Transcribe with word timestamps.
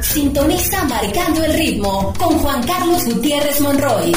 sintoniza 0.00 0.84
Marcando 0.84 1.44
el 1.44 1.54
Ritmo 1.54 2.12
con 2.18 2.38
Juan 2.38 2.62
Carlos 2.66 3.04
Gutiérrez 3.04 3.60
Monroy. 3.60 4.12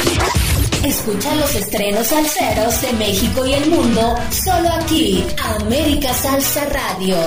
Escucha 0.83 1.33
los 1.35 1.55
estrenos 1.55 2.07
salseros 2.07 2.81
de 2.81 2.93
México 2.93 3.45
y 3.45 3.53
el 3.53 3.69
mundo 3.69 4.15
solo 4.29 4.69
aquí, 4.69 5.25
América 5.61 6.13
Salsa 6.13 6.65
Radio. 6.65 7.17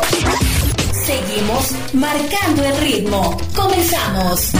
Seguimos 0.93 1.73
marcando 1.93 2.65
el 2.65 2.77
ritmo. 2.79 3.37
Comenzamos. 3.55 4.53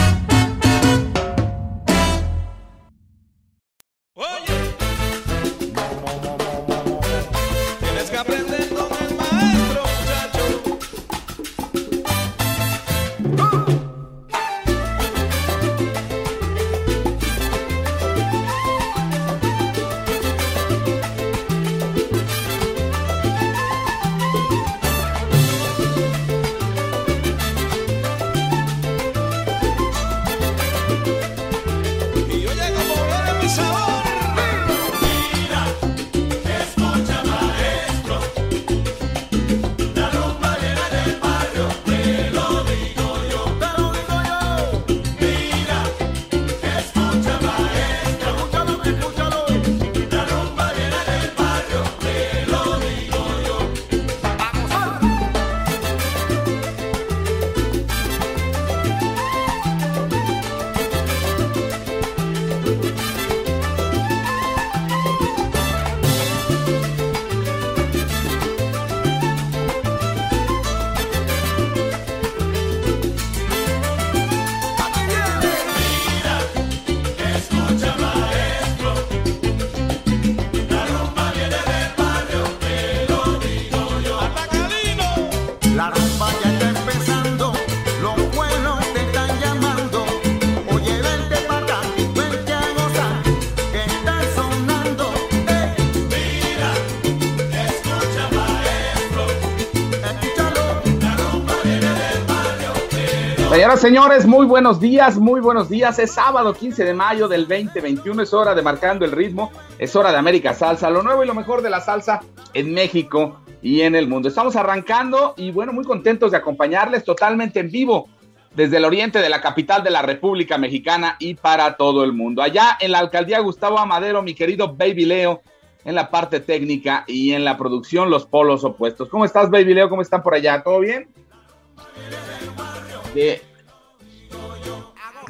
Señores, 103.79 104.25
muy 104.25 104.45
buenos 104.45 104.81
días, 104.81 105.17
muy 105.17 105.39
buenos 105.39 105.69
días. 105.69 105.99
Es 105.99 106.11
sábado 106.11 106.53
15 106.53 106.83
de 106.83 106.93
mayo 106.93 107.29
del 107.29 107.47
2021, 107.47 108.23
es 108.23 108.33
hora 108.33 108.53
de 108.53 108.61
Marcando 108.61 109.05
el 109.05 109.13
Ritmo, 109.13 109.53
es 109.77 109.95
hora 109.95 110.11
de 110.11 110.17
América 110.17 110.53
Salsa, 110.53 110.89
lo 110.89 111.01
nuevo 111.01 111.23
y 111.23 111.27
lo 111.27 111.33
mejor 111.33 111.61
de 111.61 111.69
la 111.69 111.79
salsa 111.79 112.19
en 112.53 112.73
México 112.73 113.39
y 113.61 113.81
en 113.81 113.95
el 113.95 114.09
mundo. 114.09 114.27
Estamos 114.27 114.57
arrancando 114.57 115.33
y 115.37 115.51
bueno, 115.51 115.71
muy 115.71 115.85
contentos 115.85 116.31
de 116.31 116.37
acompañarles 116.37 117.05
totalmente 117.05 117.61
en 117.61 117.71
vivo 117.71 118.09
desde 118.53 118.75
el 118.77 118.83
oriente 118.83 119.19
de 119.19 119.29
la 119.29 119.39
capital 119.39 119.81
de 119.81 119.91
la 119.91 120.01
República 120.01 120.57
Mexicana 120.57 121.15
y 121.17 121.35
para 121.35 121.77
todo 121.77 122.03
el 122.03 122.11
mundo. 122.11 122.41
Allá 122.41 122.77
en 122.81 122.91
la 122.91 122.99
alcaldía 122.99 123.39
Gustavo 123.39 123.79
Amadero, 123.79 124.21
mi 124.21 124.35
querido 124.35 124.75
Baby 124.75 125.05
Leo, 125.05 125.41
en 125.85 125.95
la 125.95 126.09
parte 126.09 126.41
técnica 126.41 127.05
y 127.07 127.31
en 127.31 127.45
la 127.45 127.57
producción, 127.57 128.09
los 128.09 128.25
polos 128.25 128.65
opuestos. 128.65 129.07
¿Cómo 129.07 129.23
estás, 129.23 129.49
Baby 129.49 129.73
Leo? 129.73 129.89
¿Cómo 129.89 130.01
están 130.01 130.21
por 130.21 130.33
allá? 130.33 130.61
¿Todo 130.61 130.81
bien? 130.81 131.07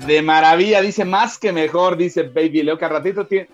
De 0.05 0.21
maravilla, 0.21 0.81
dice 0.81 1.05
más 1.05 1.37
que 1.37 1.51
mejor, 1.51 1.97
dice 1.97 2.23
Baby 2.23 2.63
Leo, 2.63 2.77
que 2.77 2.85
al 2.85 2.91
ratito 2.91 3.27
tie- 3.27 3.47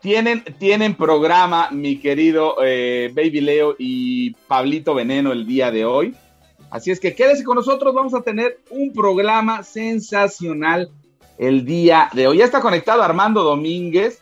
tienen, 0.00 0.42
tienen 0.58 0.94
programa, 0.94 1.68
mi 1.70 1.98
querido 1.98 2.56
eh, 2.64 3.10
Baby 3.14 3.40
Leo 3.40 3.76
y 3.78 4.32
Pablito 4.48 4.94
Veneno 4.94 5.32
el 5.32 5.46
día 5.46 5.70
de 5.70 5.84
hoy. 5.84 6.14
Así 6.70 6.90
es 6.90 6.98
que 6.98 7.14
quédese 7.14 7.44
con 7.44 7.56
nosotros, 7.56 7.94
vamos 7.94 8.14
a 8.14 8.22
tener 8.22 8.58
un 8.70 8.92
programa 8.92 9.62
sensacional 9.62 10.90
el 11.38 11.64
día 11.64 12.08
de 12.14 12.26
hoy. 12.28 12.38
Ya 12.38 12.44
está 12.46 12.60
conectado 12.60 13.02
Armando 13.02 13.42
Domínguez. 13.42 14.21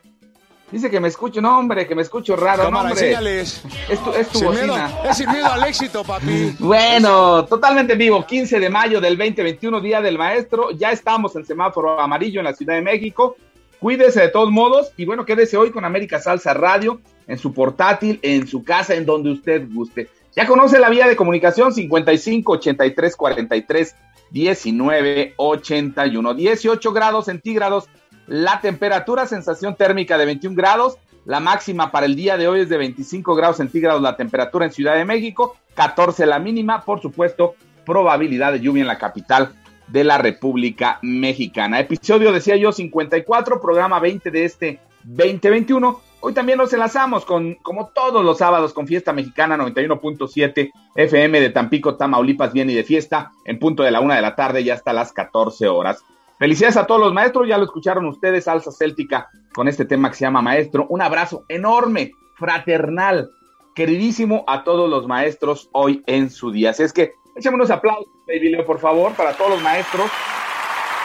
Dice 0.71 0.89
que 0.91 1.01
me 1.01 1.09
escucho, 1.09 1.41
no 1.41 1.59
hombre, 1.59 1.87
que 1.87 1.95
me 1.95 2.03
escucho 2.03 2.37
raro, 2.37 2.65
no 2.65 2.69
Cámara, 2.71 2.91
hombre. 2.91 3.07
enséñales. 3.07 3.63
Es 3.89 4.05
tu, 4.05 4.13
es 4.13 4.29
tu 4.29 4.39
Sin 4.39 4.51
miedo, 4.51 4.69
bocina. 4.69 4.91
es 5.11 5.17
sin 5.17 5.31
miedo 5.31 5.47
al 5.47 5.65
éxito, 5.65 6.05
papi. 6.05 6.55
Bueno, 6.61 7.45
totalmente 7.47 7.95
en 7.95 7.99
vivo, 7.99 8.25
15 8.25 8.61
de 8.61 8.71
mayo 8.71 9.01
del 9.01 9.17
2021, 9.19 9.81
Día 9.81 10.01
del 10.01 10.17
Maestro. 10.17 10.71
Ya 10.71 10.93
estamos 10.93 11.35
en 11.35 11.45
semáforo 11.45 11.99
amarillo 12.01 12.41
en 12.41 12.45
la 12.45 12.55
Ciudad 12.55 12.75
de 12.75 12.83
México. 12.83 13.37
Cuídese 13.81 14.21
de 14.21 14.29
todos 14.29 14.51
modos 14.51 14.93
y 14.97 15.07
bueno, 15.07 15.25
quédese 15.25 15.57
hoy 15.57 15.71
con 15.71 15.85
América 15.85 16.21
Salsa 16.21 16.53
Radio 16.55 17.01
en 17.27 17.39
su 17.39 17.53
portátil, 17.55 18.21
en 18.23 18.47
su 18.47 18.63
casa, 18.63 18.95
en 18.95 19.07
donde 19.07 19.31
usted 19.31 19.67
guste. 19.73 20.09
Ya 20.37 20.47
conoce 20.47 20.79
la 20.79 20.91
vía 20.91 21.09
de 21.09 21.17
comunicación 21.17 21.73
55 21.73 22.53
83 22.53 23.17
43 23.17 23.97
19 24.31 25.35
81, 25.37 26.35
18 26.35 26.93
grados 26.93 27.25
centígrados 27.25 27.89
la 28.31 28.61
temperatura, 28.61 29.27
sensación 29.27 29.75
térmica 29.75 30.17
de 30.17 30.25
21 30.25 30.55
grados, 30.55 30.99
la 31.25 31.41
máxima 31.41 31.91
para 31.91 32.07
el 32.07 32.15
día 32.15 32.37
de 32.37 32.47
hoy 32.47 32.61
es 32.61 32.69
de 32.69 32.79
25 32.79 33.35
grados 33.35 33.57
centígrados 33.57 34.01
la 34.01 34.17
temperatura 34.17 34.65
en 34.65 34.73
Ciudad 34.73 34.95
de 34.95 35.05
México 35.05 35.57
14 35.75 36.27
la 36.27 36.39
mínima, 36.39 36.85
por 36.85 37.03
supuesto, 37.03 37.57
probabilidad 37.85 38.53
de 38.53 38.61
lluvia 38.61 38.83
en 38.83 38.87
la 38.87 38.99
capital 38.99 39.53
de 39.89 40.05
la 40.05 40.19
República 40.19 41.01
Mexicana. 41.03 41.81
Episodio, 41.81 42.31
decía 42.31 42.55
yo, 42.55 42.71
54, 42.71 43.61
programa 43.61 43.99
20 43.99 44.31
de 44.31 44.45
este 44.45 44.79
2021. 45.03 46.01
Hoy 46.21 46.33
también 46.33 46.59
nos 46.59 46.73
enlazamos 46.73 47.25
con, 47.25 47.55
como 47.55 47.89
todos 47.89 48.25
los 48.25 48.39
sábados, 48.39 48.73
con 48.73 48.87
Fiesta 48.87 49.13
Mexicana 49.13 49.57
91.7 49.57 50.71
FM 50.95 51.41
de 51.41 51.51
Tampico, 51.51 51.97
Tamaulipas, 51.97 52.53
bien 52.53 52.71
y 52.71 52.75
de 52.75 52.85
fiesta, 52.85 53.33
en 53.45 53.59
punto 53.59 53.83
de 53.83 53.91
la 53.91 54.01
una 54.01 54.15
de 54.15 54.23
la 54.23 54.37
tarde 54.37 54.61
y 54.61 54.71
hasta 54.71 54.93
las 54.93 55.13
14 55.13 55.67
horas. 55.67 56.05
Felicidades 56.41 56.79
a 56.79 56.87
todos 56.87 57.03
los 57.03 57.13
maestros, 57.13 57.47
ya 57.47 57.59
lo 57.59 57.65
escucharon 57.65 58.07
ustedes, 58.07 58.45
Salsa 58.45 58.73
Céltica, 58.73 59.29
con 59.53 59.69
este 59.69 59.85
tema 59.85 60.09
que 60.09 60.17
se 60.17 60.25
llama 60.25 60.41
Maestro. 60.41 60.87
Un 60.89 61.03
abrazo 61.03 61.45
enorme, 61.51 62.13
fraternal, 62.37 63.29
queridísimo 63.75 64.45
a 64.47 64.65
todos 64.65 64.89
los 64.89 65.07
maestros 65.07 65.69
hoy 65.73 66.03
en 66.07 66.31
su 66.31 66.51
día. 66.51 66.71
Así 66.71 66.83
es 66.83 66.95
que 66.95 67.13
échame 67.37 67.57
unos 67.57 67.71
aplausos, 67.71 68.07
baby 68.27 68.53
Leo, 68.53 68.65
por 68.65 68.79
favor, 68.79 69.13
para 69.13 69.35
todos 69.35 69.51
los 69.51 69.63
maestros. 69.63 70.11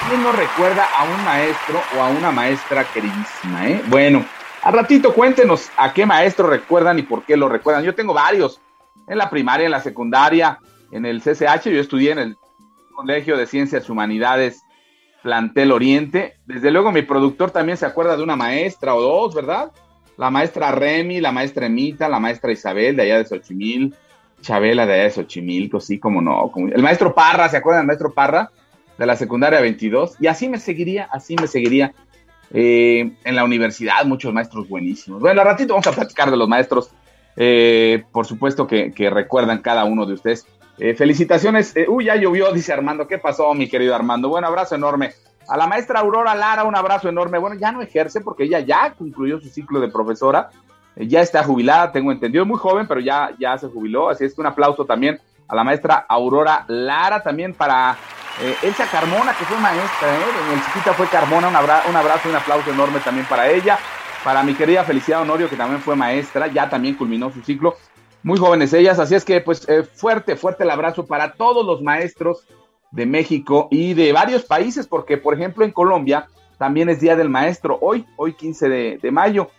¿Quién 0.08 0.24
no 0.24 0.32
recuerda 0.32 0.86
a 0.98 1.04
un 1.04 1.26
maestro 1.26 1.82
o 1.98 2.02
a 2.02 2.12
una 2.12 2.32
maestra 2.32 2.86
queridísima? 2.86 3.68
Eh? 3.68 3.82
Bueno, 3.88 4.24
al 4.62 4.72
ratito 4.72 5.14
cuéntenos 5.14 5.70
a 5.76 5.92
qué 5.92 6.06
maestro 6.06 6.48
recuerdan 6.48 6.98
y 6.98 7.02
por 7.02 7.24
qué 7.24 7.36
lo 7.36 7.50
recuerdan. 7.50 7.84
Yo 7.84 7.94
tengo 7.94 8.14
varios, 8.14 8.62
en 9.06 9.18
la 9.18 9.30
primaria, 9.30 9.66
en 9.66 9.72
la 9.72 9.82
secundaria, 9.82 10.60
en 10.92 11.06
el 11.06 11.20
CCH, 11.22 11.66
yo 11.66 11.82
estudié 11.82 12.12
en 12.12 12.20
el 12.20 12.38
Colegio 12.96 13.36
de 13.36 13.48
Ciencias 13.48 13.90
Humanidades 13.90 14.65
Plantel 15.26 15.72
Oriente. 15.72 16.36
Desde 16.46 16.70
luego 16.70 16.92
mi 16.92 17.02
productor 17.02 17.50
también 17.50 17.80
se 17.80 17.88
acuerda 17.88 18.16
de 18.16 18.22
una 18.22 18.36
maestra 18.36 18.94
o 18.94 19.02
dos, 19.02 19.34
¿verdad? 19.34 19.72
La 20.18 20.30
maestra 20.30 20.72
Remy, 20.72 21.20
la 21.20 21.32
maestra 21.32 21.66
Emita, 21.66 22.08
la 22.08 22.20
maestra 22.20 22.52
Isabel 22.52 22.96
de 22.96 23.02
allá 23.02 23.18
de 23.18 23.26
Xochimil, 23.26 23.96
Chabela 24.42 24.86
de 24.86 24.94
allá 24.94 25.04
de 25.06 25.10
Xochimilco, 25.10 25.80
sí, 25.80 25.98
como 25.98 26.22
no. 26.22 26.52
Como... 26.52 26.68
El 26.68 26.84
maestro 26.84 27.16
Parra, 27.16 27.50
¿se 27.50 27.58
acuerdan 27.58 27.82
del 27.82 27.88
maestro 27.88 28.14
Parra? 28.14 28.52
De 29.00 29.08
la 29.08 29.16
secundaria 29.16 29.60
22. 29.62 30.18
Y 30.20 30.28
así 30.28 30.48
me 30.48 30.60
seguiría, 30.60 31.10
así 31.12 31.36
me 31.36 31.48
seguiría. 31.48 31.92
Eh, 32.52 33.12
en 33.24 33.36
la 33.36 33.44
universidad, 33.44 34.06
muchos 34.06 34.32
maestros 34.32 34.70
buenísimos. 34.70 35.22
Bueno, 35.22 35.42
al 35.42 35.48
ratito 35.48 35.74
vamos 35.74 35.88
a 35.88 35.92
platicar 35.92 36.30
de 36.30 36.38
los 36.38 36.48
maestros, 36.48 36.92
eh, 37.36 38.04
por 38.12 38.28
supuesto 38.28 38.68
que, 38.68 38.94
recuerdan 39.12 39.64
cada 39.64 39.86
uno 39.86 40.06
de 40.06 40.14
ustedes. 40.14 40.46
Eh, 40.78 40.94
felicitaciones. 40.94 41.76
Eh, 41.76 41.86
uy, 41.88 42.06
ya 42.06 42.16
llovió, 42.16 42.52
dice 42.52 42.74
Armando. 42.74 43.08
¿Qué 43.08 43.18
pasó, 43.18 43.54
mi 43.54 43.70
querido 43.70 43.96
Armando? 43.96 44.30
Bueno, 44.30 44.48
abrazo 44.48 44.76
enorme. 44.76 45.14
A 45.48 45.58
la 45.58 45.68
maestra 45.68 46.00
Aurora 46.00 46.36
Lara, 46.36 46.64
un 46.64 46.76
abrazo 46.76 47.08
enorme. 47.08 47.38
Bueno, 47.38 47.56
ya 47.56 47.72
no 47.72 47.82
ejerce 47.82 48.22
porque 48.22 48.44
ella 48.44 48.60
ya 48.60 48.94
concluyó 48.98 49.40
su 49.40 49.48
ciclo 49.50 49.80
de 49.80 49.90
profesora. 49.90 50.50
Eh, 50.96 51.08
ya 51.08 51.22
está 51.22 51.44
jubilada, 51.44 51.92
tengo 51.92 52.12
entendido. 52.12 52.46
Muy 52.46 52.58
joven, 52.58 52.88
pero 52.88 53.00
ya, 53.00 53.32
ya 53.40 53.58
se 53.58 53.68
jubiló. 53.68 54.10
Así 54.10 54.26
es 54.26 54.36
que 54.36 54.42
un 54.42 54.48
aplauso 54.48 54.86
también 54.86 55.20
a 55.48 55.56
la 55.56 55.64
maestra 55.64 56.06
Aurora 56.10 56.66
Lara. 56.68 57.24
También 57.24 57.54
para 57.54 57.96
Elsa 58.62 58.86
Carmona, 58.92 59.34
que 59.38 59.46
fue 59.46 59.58
maestra. 59.58 60.10
En 60.10 60.58
el 60.58 60.66
chiquita 60.66 60.94
fue 60.94 61.08
Carmona. 61.08 61.48
Un, 61.48 61.56
un 61.56 61.96
abrazo 61.96 62.28
un 62.28 62.36
aplauso 62.36 62.72
enorme 62.72 63.00
también 63.00 63.26
para 63.28 63.50
ella. 63.50 63.80
Para 64.26 64.44
mi 64.44 64.56
querida 64.56 64.84
Felicidad 64.84 65.22
Honorio, 65.22 65.48
que 65.48 65.56
también 65.56 65.80
fue 65.80 65.96
maestra. 65.96 66.48
Ya 66.48 66.68
también 66.68 66.96
culminó 66.96 67.32
su 67.32 67.42
ciclo 67.44 67.78
muy 68.26 68.40
jóvenes 68.40 68.74
ellas, 68.74 68.98
así 68.98 69.14
es 69.14 69.24
que 69.24 69.40
pues 69.40 69.70
eh, 69.70 69.84
fuerte, 69.84 70.36
fuerte 70.36 70.64
el 70.64 70.72
abrazo 70.72 71.06
para 71.06 71.34
todos 71.34 71.64
los 71.64 71.84
maestros 71.84 72.48
de 72.90 73.06
México 73.06 73.68
y 73.70 73.94
de 73.94 74.14
varios 74.14 74.46
países, 74.46 74.88
porque 74.88 75.18
por 75.18 75.36
ejemplo 75.36 75.64
en 75.64 75.70
Colombia 75.70 76.28
también 76.58 76.90
es 76.90 77.00
Día 77.00 77.16
del 77.16 77.30
Maestro, 77.30 77.78
hoy, 77.82 78.04
hoy 78.18 78.34
15 78.34 78.68
de, 78.68 79.00
de 79.00 79.12
mayo. 79.12 79.52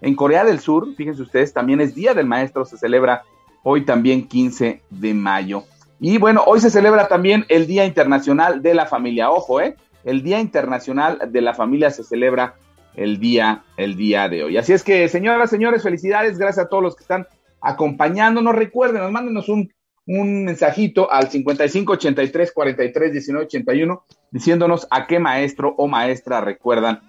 En 0.00 0.16
Corea 0.16 0.44
del 0.44 0.58
Sur, 0.58 0.96
fíjense 0.96 1.22
ustedes, 1.22 1.52
también 1.52 1.80
es 1.80 1.94
Día 1.94 2.12
del 2.12 2.26
Maestro, 2.26 2.64
se 2.64 2.76
celebra 2.76 3.22
hoy 3.62 3.84
también 3.84 4.26
15 4.26 4.82
de 4.90 5.14
mayo. 5.14 5.62
Y 6.00 6.18
bueno, 6.18 6.42
hoy 6.44 6.58
se 6.58 6.70
celebra 6.70 7.06
también 7.06 7.46
el 7.48 7.68
Día 7.68 7.84
Internacional 7.84 8.62
de 8.62 8.74
la 8.74 8.86
Familia. 8.86 9.30
Ojo, 9.30 9.60
¿eh? 9.60 9.76
El 10.02 10.24
Día 10.24 10.40
Internacional 10.40 11.20
de 11.30 11.40
la 11.40 11.54
Familia 11.54 11.92
se 11.92 12.02
celebra 12.02 12.56
el 12.96 13.20
día, 13.20 13.62
el 13.76 13.96
día 13.96 14.28
de 14.28 14.42
hoy. 14.42 14.56
Así 14.56 14.72
es 14.72 14.82
que, 14.82 15.08
señoras, 15.08 15.50
señores, 15.50 15.84
felicidades, 15.84 16.36
gracias 16.36 16.66
a 16.66 16.68
todos 16.68 16.82
los 16.82 16.96
que 16.96 17.02
están 17.02 17.28
acompañándonos. 17.60 18.54
Recuerden, 18.54 19.02
nos 19.02 19.12
mándenos 19.12 19.48
un, 19.48 19.72
un 20.06 20.44
mensajito 20.44 21.10
al 21.10 21.28
55 21.28 21.92
83 21.92 22.52
43 22.52 23.12
19 23.12 23.46
81 23.46 24.04
diciéndonos 24.30 24.86
a 24.90 25.06
qué 25.06 25.18
maestro 25.18 25.74
o 25.76 25.86
maestra 25.86 26.40
recuerdan 26.40 27.00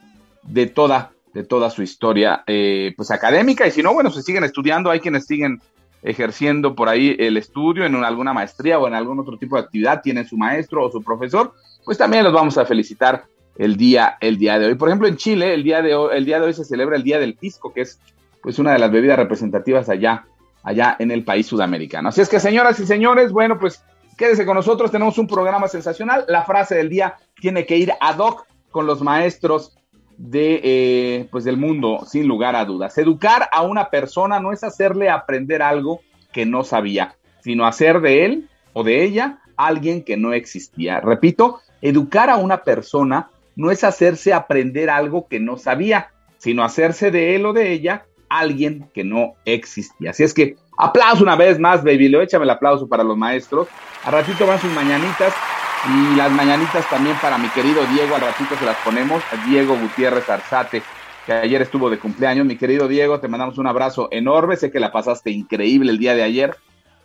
de 0.44 0.68
toda, 0.68 1.12
de 1.34 1.44
toda 1.44 1.70
su 1.70 1.82
historia 1.82 2.44
eh, 2.48 2.94
pues 2.96 3.12
académica. 3.12 3.68
Y 3.68 3.72
si 3.72 3.84
no, 3.84 3.94
bueno, 3.94 4.12
se 4.12 4.22
siguen 4.22 4.44
estudiando, 4.44 4.90
hay 4.90 5.00
quienes 5.00 5.26
siguen 5.26 5.62
ejerciendo 6.02 6.76
por 6.76 6.88
ahí 6.88 7.16
el 7.20 7.38
estudio 7.38 7.86
en 7.86 7.96
alguna 7.96 8.34
maestría 8.34 8.80
o 8.80 8.88
en 8.88 8.94
algún 8.94 9.20
otro 9.20 9.38
tipo 9.38 9.58
de 9.58 9.64
actividad, 9.64 10.02
tienen 10.02 10.26
su 10.26 10.38
maestro 10.38 10.86
o 10.86 10.92
su 10.92 11.02
profesor, 11.02 11.54
pues 11.84 11.98
también 11.98 12.24
los 12.24 12.34
vamos 12.34 12.58
a 12.58 12.66
felicitar 12.66 13.26
el 13.58 13.76
día, 13.76 14.18
el 14.22 14.38
día 14.38 14.58
de 14.58 14.68
hoy. 14.68 14.76
Por 14.76 14.88
ejemplo, 14.88 15.08
en 15.08 15.18
Chile, 15.18 15.54
el 15.54 15.64
día 15.64 15.82
de 15.82 15.96
hoy, 15.96 16.16
el 16.16 16.26
día 16.26 16.40
de 16.40 16.46
hoy 16.46 16.54
se 16.54 16.64
celebra 16.64 16.96
el 16.96 17.04
Día 17.04 17.20
del 17.20 17.36
Pisco, 17.36 17.74
que 17.74 17.82
es 17.82 18.00
pues 18.42 18.58
una 18.58 18.72
de 18.72 18.80
las 18.80 18.92
bebidas 18.92 19.20
representativas 19.20 19.90
allá 19.90 20.26
allá 20.70 20.96
en 21.00 21.10
el 21.10 21.24
país 21.24 21.48
sudamericano. 21.48 22.10
Así 22.10 22.22
es 22.22 22.30
que, 22.30 22.40
señoras 22.40 22.80
y 22.80 22.86
señores, 22.86 23.32
bueno, 23.32 23.58
pues 23.58 23.84
quédese 24.16 24.46
con 24.46 24.56
nosotros, 24.56 24.92
tenemos 24.92 25.18
un 25.18 25.26
programa 25.26 25.68
sensacional. 25.68 26.26
La 26.28 26.44
frase 26.44 26.76
del 26.76 26.90
día 26.90 27.16
tiene 27.42 27.66
que 27.66 27.76
ir 27.76 27.92
ad 28.00 28.20
hoc 28.20 28.46
con 28.70 28.86
los 28.86 29.02
maestros 29.02 29.76
de, 30.16 30.62
eh, 30.64 31.28
pues 31.32 31.44
del 31.44 31.58
mundo, 31.58 32.06
sin 32.06 32.28
lugar 32.28 32.56
a 32.56 32.66
dudas. 32.66 32.96
Educar 33.00 33.50
a 33.52 33.64
una 33.64 33.90
persona 33.90 34.40
no 34.40 34.52
es 34.52 34.64
hacerle 34.64 35.10
aprender 35.10 35.64
algo 35.64 36.02
que 36.32 36.46
no 36.46 36.64
sabía, 36.64 37.16
sino 37.42 37.66
hacer 37.66 38.00
de 38.02 38.26
él 38.26 38.50
o 38.74 38.84
de 38.84 39.04
ella 39.04 39.40
alguien 39.58 40.04
que 40.04 40.18
no 40.18 40.34
existía. 40.34 41.00
Repito, 41.00 41.62
educar 41.82 42.30
a 42.30 42.38
una 42.38 42.64
persona 42.64 43.32
no 43.56 43.72
es 43.72 43.84
hacerse 43.84 44.34
aprender 44.34 44.92
algo 44.92 45.28
que 45.28 45.40
no 45.40 45.58
sabía, 45.58 46.12
sino 46.38 46.64
hacerse 46.64 47.10
de 47.10 47.36
él 47.36 47.48
o 47.48 47.54
de 47.54 47.72
ella 47.72 48.06
alguien 48.30 48.90
que 48.94 49.04
no 49.04 49.34
existía. 49.46 50.12
Así 50.12 50.24
es 50.24 50.34
que 50.34 50.56
aplauso 50.78 51.24
una 51.24 51.36
vez 51.36 51.60
más, 51.60 51.84
baby. 51.84 52.08
Leo, 52.08 52.22
échame 52.22 52.46
el 52.46 52.50
aplauso 52.52 52.88
para 52.88 53.04
los 53.04 53.18
maestros. 53.18 53.68
A 54.04 54.12
ratito 54.12 54.46
van 54.48 54.60
sus 54.60 54.72
mañanitas 54.72 55.34
y 55.88 56.16
las 56.16 56.32
mañanitas 56.32 56.90
también 56.90 57.18
para 57.22 57.38
mi 57.38 57.50
querido 57.50 57.86
Diego. 57.88 58.16
Al 58.16 58.22
ratito 58.22 58.56
se 58.58 58.66
las 58.66 58.78
ponemos. 58.78 59.22
A 59.32 59.46
Diego 59.48 59.78
Gutiérrez 59.78 60.30
Arzate, 60.30 60.82
que 61.26 61.34
ayer 61.34 61.62
estuvo 61.62 61.90
de 61.90 62.00
cumpleaños. 62.00 62.46
Mi 62.46 62.56
querido 62.56 62.88
Diego, 62.88 63.20
te 63.20 63.28
mandamos 63.28 63.58
un 63.58 63.68
abrazo 63.68 64.08
enorme. 64.12 64.56
Sé 64.56 64.72
que 64.72 64.80
la 64.80 64.92
pasaste 64.92 65.32
increíble 65.32 65.92
el 65.92 65.98
día 65.98 66.16
de 66.16 66.24
ayer. 66.24 66.56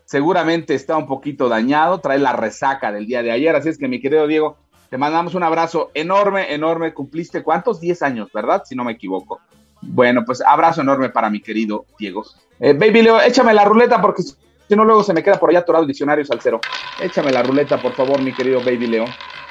Seguramente 0.05 0.75
está 0.75 0.99
un 0.99 1.07
poquito 1.07 1.49
dañado, 1.49 1.99
trae 1.99 2.19
la 2.19 2.35
resaca 2.35 2.93
del 2.93 3.07
día 3.07 3.23
de 3.23 3.33
ayer. 3.33 3.57
Así 3.57 3.71
es 3.71 3.79
que, 3.79 3.89
mi 3.89 4.01
querido 4.01 4.27
Diego, 4.27 4.59
te 4.91 4.99
mandamos 4.99 5.35
un 5.35 5.43
abrazo 5.43 5.91
enorme, 5.95 6.53
enorme. 6.53 6.93
Cumpliste 6.93 7.43
cuántos? 7.43 7.81
10 7.81 8.03
años, 8.03 8.29
¿verdad? 8.33 8.63
Si 8.65 8.77
no 8.77 8.85
me 8.85 8.93
equivoco. 8.93 9.41
Bueno, 9.87 10.25
pues 10.25 10.41
abrazo 10.41 10.81
enorme 10.81 11.11
para 11.11 11.31
mi 11.31 11.41
querido 11.41 11.87
Diego. 11.99 12.25
Eh, 12.61 12.73
baby 12.73 13.03
Leo, 13.03 13.21
échame 13.21 13.53
la 13.55 13.65
ruleta 13.65 14.01
porque 14.01 14.23
si 14.23 14.77
no 14.77 14.85
luego 14.85 15.03
se 15.03 15.13
me 15.13 15.23
queda 15.23 15.39
por 15.39 15.51
allá 15.51 15.61
atorado 15.61 15.83
el 15.83 15.89
diccionario 15.89 16.25
salcero. 16.25 16.61
Échame 17.01 17.33
la 17.33 17.43
ruleta, 17.43 17.81
por 17.81 17.93
favor, 17.93 18.21
mi 18.23 18.33
querido 18.33 18.61
Baby 18.61 18.87
Leo. 18.87 19.05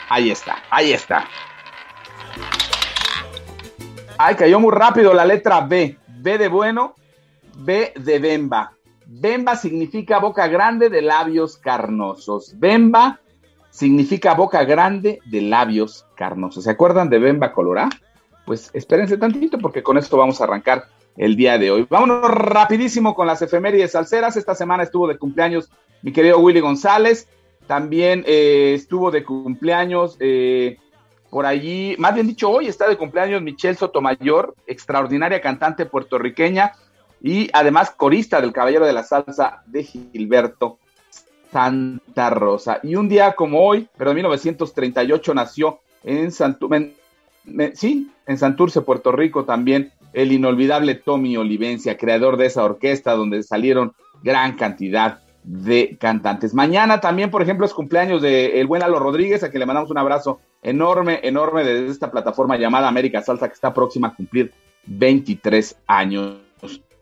Ahí 0.10 0.32
está, 0.32 0.58
ahí 0.70 0.94
está. 0.94 1.26
Ay, 4.18 4.36
cayó 4.36 4.60
muy 4.60 4.72
rápido 4.72 5.14
la 5.14 5.26
letra 5.26 5.62
B. 5.62 5.98
B 6.08 6.38
de 6.38 6.48
bueno, 6.48 6.96
B 7.58 7.94
de 7.96 8.20
Bemba. 8.20 8.74
Bemba 9.06 9.56
significa 9.56 10.20
boca 10.20 10.48
grande 10.48 10.90
de 10.90 11.02
labios 11.02 11.58
carnosos. 11.58 12.54
Bemba 12.58 13.20
significa 13.70 14.34
boca 14.34 14.64
grande 14.64 15.20
de 15.26 15.42
labios 15.42 16.06
carnosos. 16.16 16.64
¿Se 16.64 16.72
acuerdan 16.72 17.10
de 17.10 17.20
Bemba 17.20 17.52
Colorá? 17.52 17.90
Pues 18.46 18.70
espérense 18.74 19.18
tantito 19.18 19.58
porque 19.58 19.84
con 19.84 19.98
esto 19.98 20.18
vamos 20.18 20.42
a 20.42 20.46
arrancar 20.46 20.86
el 21.18 21.36
día 21.36 21.58
de 21.58 21.72
hoy. 21.72 21.88
Vámonos 21.90 22.30
rapidísimo 22.30 23.16
con 23.16 23.28
las 23.28 23.42
efemérides 23.42 23.92
salseras. 23.92 24.36
Esta 24.36 24.56
semana 24.56 24.84
estuvo 24.84 25.08
de 25.08 25.18
cumpleaños 25.18 25.70
mi 26.02 26.12
querido 26.12 26.40
Willy 26.40 26.60
González. 26.60 27.28
También 27.68 28.24
eh, 28.28 28.74
estuvo 28.76 29.12
de 29.12 29.24
cumpleaños 29.24 30.18
eh, 30.20 30.78
por 31.34 31.48
allí, 31.48 31.96
más 31.98 32.14
bien 32.14 32.28
dicho, 32.28 32.48
hoy 32.48 32.68
está 32.68 32.88
de 32.88 32.96
cumpleaños 32.96 33.42
Michelle 33.42 33.74
Sotomayor, 33.74 34.54
extraordinaria 34.68 35.42
cantante 35.42 35.88
puertorriqueña 35.88 36.74
y 37.24 37.50
además 37.54 37.90
corista 37.90 38.40
del 38.40 38.54
Caballero 38.54 38.86
de 38.86 38.94
la 38.94 39.02
Salsa 39.02 39.64
de 39.66 39.84
Gilberto 39.84 40.78
Santa 41.52 42.30
Rosa. 42.30 42.82
Y 42.84 42.98
un 42.98 43.10
día 43.10 43.34
como 43.34 43.66
hoy, 43.66 43.90
pero 43.98 44.12
en 44.12 44.18
1938 44.18 45.34
nació 45.34 45.80
en 46.04 46.32
Sí, 47.74 48.10
en 48.26 48.38
Santurce, 48.38 48.82
Puerto 48.82 49.12
Rico 49.12 49.46
también, 49.46 49.92
el 50.14 50.32
inolvidable 50.32 50.96
Tommy 50.96 51.38
Olivencia, 51.38 51.98
creador 51.98 52.38
de 52.38 52.46
esa 52.46 52.64
orquesta 52.64 53.14
donde 53.14 53.44
salieron 53.44 53.94
gran 54.24 54.56
cantidad 54.56 55.20
de 55.44 55.98
cantantes. 56.00 56.54
Mañana 56.54 57.02
también, 57.02 57.30
por 57.30 57.42
ejemplo, 57.42 57.66
es 57.66 57.74
cumpleaños 57.74 58.22
de 58.22 58.62
el 58.62 58.68
buen 58.68 58.82
Alo 58.82 59.00
Rodríguez, 59.00 59.44
a 59.44 59.50
quien 59.50 59.60
le 59.60 59.66
mandamos 59.66 59.92
un 59.92 59.98
abrazo 59.98 60.40
enorme, 60.62 61.20
enorme 61.24 61.64
desde 61.64 61.92
esta 61.92 62.12
plataforma 62.12 62.58
llamada 62.58 62.88
América 62.88 63.22
Salsa, 63.22 63.48
que 63.48 63.56
está 63.56 63.74
próxima 63.74 64.10
a 64.10 64.16
cumplir 64.16 64.54
23 64.86 65.76
años. 65.88 66.38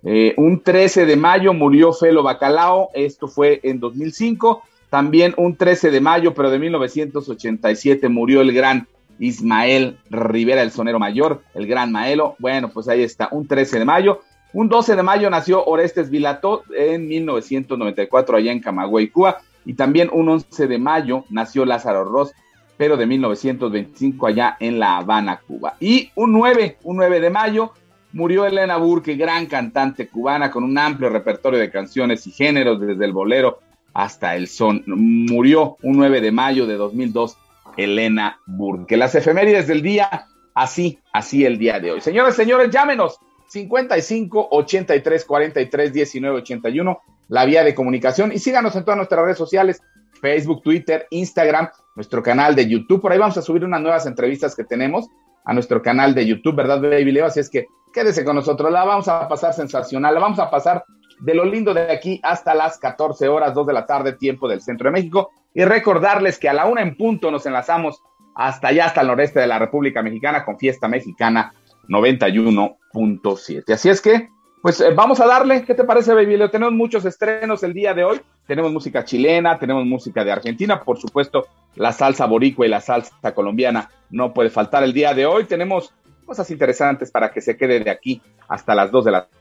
Eh, 0.04 0.34
un 0.38 0.62
13 0.62 1.06
de 1.06 1.16
mayo 1.16 1.54
murió 1.54 1.94
Felo 1.94 2.24
Bacalao, 2.24 2.90
esto 2.96 3.28
fue 3.28 3.60
en 3.64 3.80
2005. 3.80 4.64
También 4.90 5.34
un 5.38 5.56
13 5.56 5.92
de 5.92 6.02
mayo, 6.02 6.34
pero 6.34 6.50
de 6.50 6.60
1987, 6.60 8.10
murió 8.10 8.42
el 8.42 8.52
gran 8.52 8.88
Ismael 9.22 10.00
Rivera, 10.10 10.64
el 10.64 10.72
sonero 10.72 10.98
mayor, 10.98 11.44
el 11.54 11.68
gran 11.68 11.92
Maelo. 11.92 12.36
Bueno, 12.40 12.70
pues 12.70 12.90
ahí 12.90 13.04
está, 13.04 13.30
un 13.32 13.48
13 13.48 13.80
de 13.80 13.86
mayo. 13.86 14.22
Un 14.52 14.68
12 14.68 14.96
de 14.96 15.04
mayo 15.04 15.30
nació 15.30 15.64
Orestes 15.64 16.10
Vilató 16.10 16.64
en 16.76 17.08
1994 17.08 18.38
allá 18.38 18.52
en 18.52 18.60
Camagüey, 18.60 19.10
Cuba. 19.10 19.42
Y 19.64 19.76
también 19.76 20.10
un 20.12 20.28
11 20.28 20.68
de 20.68 20.78
mayo 20.80 21.24
nació 21.30 21.66
Lázaro 21.66 22.04
Ross, 22.04 22.34
pero 22.78 22.98
de 22.98 23.06
1925 23.06 24.26
allá 24.26 24.58
en 24.60 24.80
La 24.80 24.98
Habana, 24.98 25.40
Cuba. 25.48 25.76
Y 25.80 26.10
un 26.16 26.34
9, 26.34 26.80
un 26.84 26.98
9 26.98 27.20
de 27.20 27.30
mayo 27.30 27.74
murió 28.14 28.46
Elena 28.46 28.78
Burke, 28.78 29.16
gran 29.16 29.46
cantante 29.46 30.08
cubana 30.08 30.50
con 30.50 30.64
un 30.64 30.78
amplio 30.78 31.10
repertorio 31.10 31.60
de 31.60 31.70
canciones 31.70 32.26
y 32.26 32.32
géneros, 32.32 32.82
desde 32.82 33.06
el 33.06 33.14
bolero 33.14 33.60
hasta 33.94 34.36
el 34.36 34.48
son. 34.48 34.84
Murió 34.88 35.78
un 35.84 35.98
9 35.98 36.22
de 36.22 36.32
mayo 36.32 36.66
de 36.66 36.76
2002 36.76 37.38
Elena 37.78 38.40
Burke. 38.46 38.98
Las 38.98 39.16
efemérides 39.16 39.68
del 39.68 39.82
día, 39.82 40.28
así, 40.54 41.00
así 41.14 41.46
el 41.46 41.58
día 41.58 41.80
de 41.80 41.92
hoy. 41.92 42.02
Señoras, 42.02 42.36
señores, 42.36 42.70
llámenos 42.70 43.20
55 43.48 44.48
83 44.52 45.26
43 45.26 45.94
19 45.94 46.38
81, 46.38 47.02
la 47.28 47.46
vía 47.46 47.64
de 47.64 47.76
comunicación 47.76 48.32
y 48.32 48.40
síganos 48.40 48.76
en 48.76 48.84
todas 48.84 48.98
nuestras 48.98 49.24
redes 49.24 49.38
sociales, 49.38 49.82
Facebook, 50.22 50.62
Twitter, 50.62 51.08
Instagram, 51.10 51.70
nuestro 51.96 52.24
canal 52.24 52.56
de 52.56 52.68
YouTube. 52.68 53.02
Por 53.02 53.12
ahí 53.12 53.18
vamos 53.18 53.38
a 53.38 53.42
subir 53.42 53.66
unas 53.66 53.82
nuevas 53.82 54.06
entrevistas 54.06 54.56
que 54.56 54.64
tenemos 54.64 55.08
a 55.44 55.54
nuestro 55.54 55.82
canal 55.82 56.14
de 56.14 56.26
YouTube, 56.26 56.56
¿verdad, 56.56 56.82
Baby 56.82 57.12
Leo? 57.12 57.26
Así 57.26 57.40
es 57.40 57.50
que 57.50 57.66
quédese 57.92 58.24
con 58.24 58.36
nosotros, 58.36 58.72
la 58.72 58.86
vamos 58.86 59.08
a 59.08 59.28
pasar 59.28 59.54
sensacional, 59.54 60.14
la 60.14 60.20
vamos 60.20 60.40
a 60.40 60.50
pasar 60.50 60.86
de 61.22 61.36
lo 61.36 61.46
lindo 61.46 61.74
de 61.74 61.92
aquí 61.92 62.20
hasta 62.24 62.54
las 62.54 62.78
14 62.80 63.30
horas, 63.30 63.54
2 63.54 63.68
de 63.68 63.74
la 63.74 63.86
tarde, 63.86 64.14
tiempo 64.14 64.48
del 64.50 64.62
centro 64.62 64.90
de 64.90 64.94
México. 64.94 65.30
Y 65.54 65.64
recordarles 65.64 66.40
que 66.40 66.50
a 66.50 66.54
la 66.54 66.66
una 66.66 66.82
en 66.82 66.98
punto 66.98 67.30
nos 67.32 67.46
enlazamos 67.46 68.02
hasta 68.36 68.70
allá, 68.70 68.86
hasta 68.86 69.02
el 69.02 69.08
noreste 69.08 69.40
de 69.40 69.48
la 69.48 69.60
República 69.60 70.02
Mexicana 70.02 70.44
con 70.44 70.58
Fiesta 70.58 70.88
Mexicana 70.88 71.54
91.7. 71.88 73.74
Así 73.74 73.90
es 73.90 74.02
que, 74.02 74.30
pues 74.62 74.82
eh, 74.82 74.94
vamos 74.96 75.20
a 75.20 75.28
darle, 75.28 75.64
¿qué 75.64 75.76
te 75.76 75.84
parece, 75.84 76.14
Baby 76.14 76.38
Leo? 76.38 76.50
Tenemos 76.50 76.74
muchos 76.74 77.06
estrenos 77.06 77.62
el 77.64 77.74
día 77.74 77.94
de 77.94 78.04
hoy. 78.04 78.22
Tenemos 78.48 78.72
música 78.72 79.06
chilena, 79.06 79.60
tenemos 79.60 79.86
música 79.86 80.24
de 80.24 80.32
Argentina, 80.32 80.82
por 80.82 80.98
supuesto, 80.98 81.46
la 81.76 81.94
salsa 81.94 82.26
boricua 82.26 82.66
y 82.66 82.70
la 82.70 82.82
salsa 82.82 83.34
colombiana 83.34 83.90
no 84.10 84.34
puede 84.34 84.50
faltar 84.50 84.84
el 84.84 84.94
día 84.94 85.14
de 85.14 85.28
hoy. 85.28 85.46
Tenemos 85.46 85.94
cosas 86.26 86.50
interesantes 86.50 87.12
para 87.12 87.32
que 87.32 87.42
se 87.42 87.56
quede 87.58 87.80
de 87.82 87.92
aquí 87.92 88.22
hasta 88.48 88.74
las 88.74 88.90
2 88.90 89.06
de 89.06 89.12
la 89.12 89.22
tarde 89.26 89.41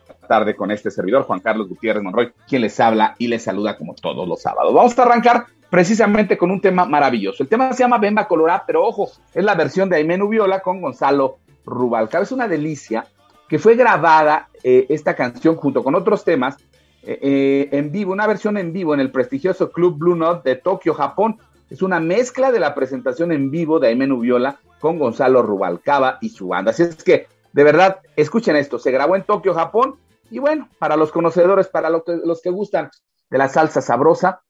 con 0.56 0.70
este 0.70 0.92
servidor, 0.92 1.24
Juan 1.24 1.40
Carlos 1.40 1.68
Gutiérrez 1.68 2.02
Monroy, 2.04 2.32
quien 2.46 2.62
les 2.62 2.78
habla 2.78 3.16
y 3.18 3.26
les 3.26 3.42
saluda 3.42 3.76
como 3.76 3.94
todos 3.94 4.28
los 4.28 4.40
sábados. 4.40 4.72
Vamos 4.72 4.96
a 4.96 5.02
arrancar 5.02 5.46
precisamente 5.68 6.38
con 6.38 6.52
un 6.52 6.60
tema 6.60 6.84
maravilloso. 6.84 7.42
El 7.42 7.48
tema 7.48 7.72
se 7.72 7.82
llama 7.82 7.98
Bemba 7.98 8.28
Colorá, 8.28 8.62
pero 8.64 8.86
ojo, 8.86 9.10
es 9.34 9.44
la 9.44 9.56
versión 9.56 9.88
de 9.88 9.96
Aimé 9.96 10.18
Viola 10.28 10.60
con 10.60 10.80
Gonzalo 10.80 11.38
Rubalcaba. 11.66 12.22
Es 12.22 12.30
una 12.30 12.46
delicia 12.46 13.06
que 13.48 13.58
fue 13.58 13.74
grabada 13.74 14.48
eh, 14.62 14.86
esta 14.88 15.14
canción 15.14 15.56
junto 15.56 15.82
con 15.82 15.96
otros 15.96 16.22
temas 16.22 16.56
eh, 17.02 17.18
eh, 17.22 17.68
en 17.72 17.90
vivo, 17.90 18.12
una 18.12 18.28
versión 18.28 18.56
en 18.56 18.72
vivo 18.72 18.94
en 18.94 19.00
el 19.00 19.10
prestigioso 19.10 19.72
Club 19.72 19.98
Blue 19.98 20.14
Note 20.14 20.48
de 20.48 20.56
Tokio, 20.56 20.94
Japón. 20.94 21.38
Es 21.68 21.82
una 21.82 21.98
mezcla 21.98 22.52
de 22.52 22.60
la 22.60 22.74
presentación 22.74 23.32
en 23.32 23.50
vivo 23.50 23.80
de 23.80 23.88
Aimé 23.88 24.06
Viola 24.06 24.60
con 24.78 24.98
Gonzalo 24.98 25.42
Rubalcaba 25.42 26.18
y 26.20 26.28
su 26.28 26.48
banda. 26.48 26.70
Así 26.70 26.84
es 26.84 27.02
que, 27.02 27.26
de 27.52 27.64
verdad, 27.64 27.98
escuchen 28.16 28.56
esto. 28.56 28.78
Se 28.78 28.90
grabó 28.92 29.16
en 29.16 29.22
Tokio, 29.22 29.54
Japón. 29.54 29.96
Y 30.30 30.38
bueno, 30.38 30.68
para 30.78 30.96
los 30.96 31.10
conocedores, 31.10 31.68
para 31.68 31.90
los 31.90 32.04
que, 32.04 32.18
los 32.24 32.40
que 32.40 32.50
gustan 32.50 32.90
de 33.28 33.38
la 33.38 33.48
salsa 33.48 33.80
sabrosa, 33.80 34.42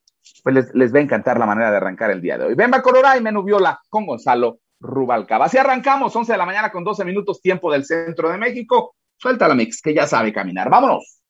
pues 0.43 0.55
les, 0.55 0.75
les, 0.75 0.95
va 0.95 0.99
a 0.99 1.03
encantar 1.03 1.39
la 1.39 1.47
manera 1.47 1.71
de 1.71 1.79
arrancar 1.79 2.11
el 2.11 2.21
día 2.21 2.39
de 2.39 2.47
hoy. 2.47 2.55
Bemba 2.55 2.83
Colorá 2.83 3.17
y 3.17 3.23
Menú 3.23 3.43
Viola 3.43 3.81
con 3.89 4.07
Gonzalo 4.07 4.59
Rubalcaba. 4.81 5.47
Así 5.47 5.59
arrancamos, 5.59 6.15
11 6.15 6.33
de 6.33 6.39
la 6.39 6.47
mañana 6.47 6.71
con 6.71 6.85
12 6.85 7.05
minutos, 7.05 7.41
tiempo 7.41 7.71
del 7.73 7.85
centro 7.85 8.31
de 8.31 8.39
México. 8.39 8.95
Suelta 9.17 9.49
la 9.49 9.55
mix, 9.55 9.83
que 9.83 9.95
ya 9.95 10.07
sabe 10.07 10.33
caminar. 10.33 10.71
¡Vámonos! 10.71 11.21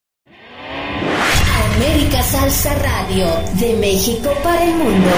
América 1.76 2.22
Salsa 2.22 2.74
Radio, 2.74 3.26
de 3.58 3.76
México 3.78 4.30
para 4.42 4.64
el 4.64 4.74
mundo. 4.74 5.10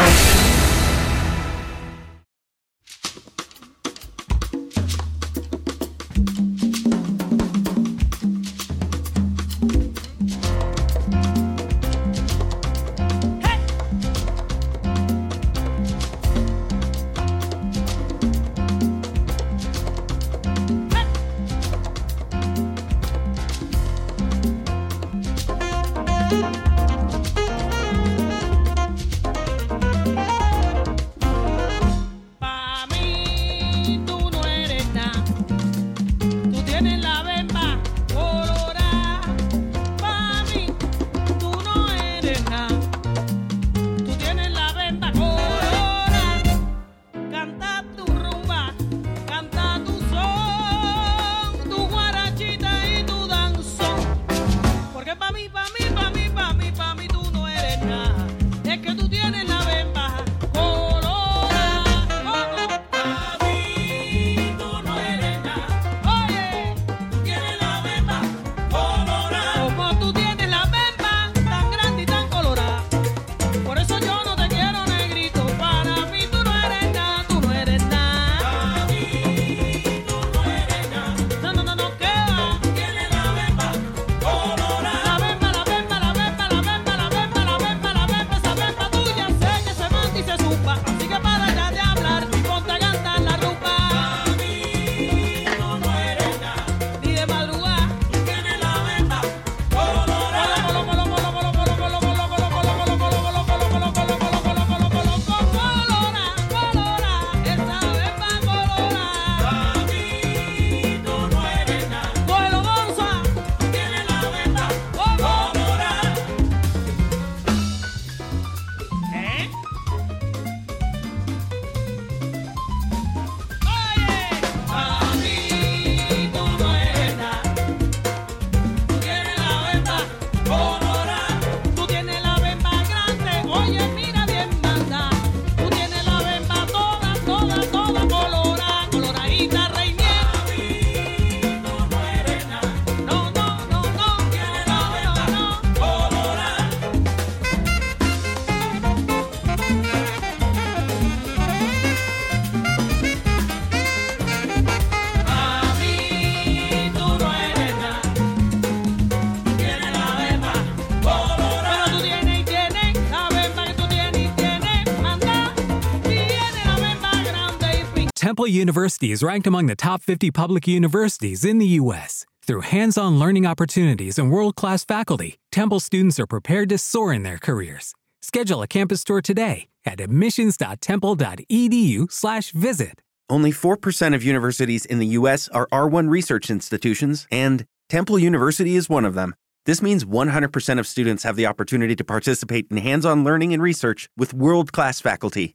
University 168.52 169.12
is 169.12 169.22
ranked 169.22 169.46
among 169.46 169.66
the 169.66 169.74
top 169.74 170.02
50 170.02 170.30
public 170.30 170.68
universities 170.68 171.44
in 171.44 171.58
the 171.58 171.66
U.S. 171.80 172.26
Through 172.46 172.62
hands 172.62 172.96
on 172.98 173.18
learning 173.18 173.46
opportunities 173.46 174.18
and 174.18 174.30
world 174.30 174.56
class 174.56 174.84
faculty, 174.84 175.36
Temple 175.50 175.80
students 175.80 176.20
are 176.20 176.26
prepared 176.26 176.68
to 176.68 176.78
soar 176.78 177.12
in 177.12 177.22
their 177.22 177.38
careers. 177.38 177.94
Schedule 178.20 178.62
a 178.62 178.66
campus 178.66 179.04
tour 179.04 179.20
today 179.20 179.68
at 179.84 180.00
admissions.temple.edu/slash 180.00 182.50
visit. 182.52 183.02
Only 183.30 183.52
4% 183.52 184.14
of 184.14 184.22
universities 184.22 184.84
in 184.84 184.98
the 184.98 185.06
U.S. 185.06 185.48
are 185.48 185.66
R1 185.72 186.10
research 186.10 186.50
institutions, 186.50 187.26
and 187.30 187.64
Temple 187.88 188.18
University 188.18 188.76
is 188.76 188.88
one 188.88 189.04
of 189.04 189.14
them. 189.14 189.34
This 189.64 189.80
means 189.80 190.04
100% 190.04 190.78
of 190.78 190.86
students 190.86 191.22
have 191.22 191.36
the 191.36 191.46
opportunity 191.46 191.96
to 191.96 192.04
participate 192.04 192.66
in 192.70 192.76
hands 192.76 193.06
on 193.06 193.24
learning 193.24 193.54
and 193.54 193.62
research 193.62 194.10
with 194.16 194.34
world 194.34 194.72
class 194.72 195.00
faculty. 195.00 195.54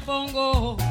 pongo. 0.00 0.89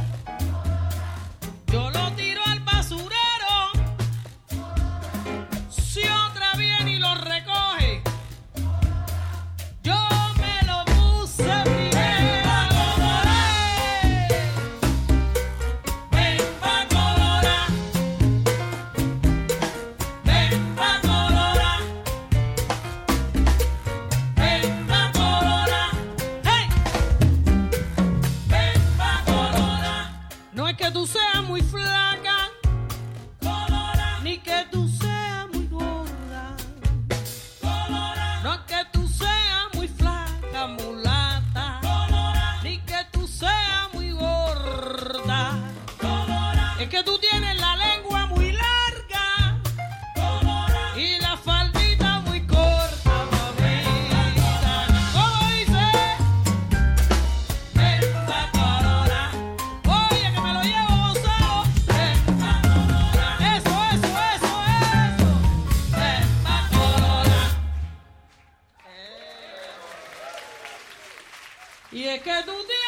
Y 71.99 72.07
es 72.07 72.21
que 72.21 72.31
tú 72.45 72.53
tienes 72.53 72.78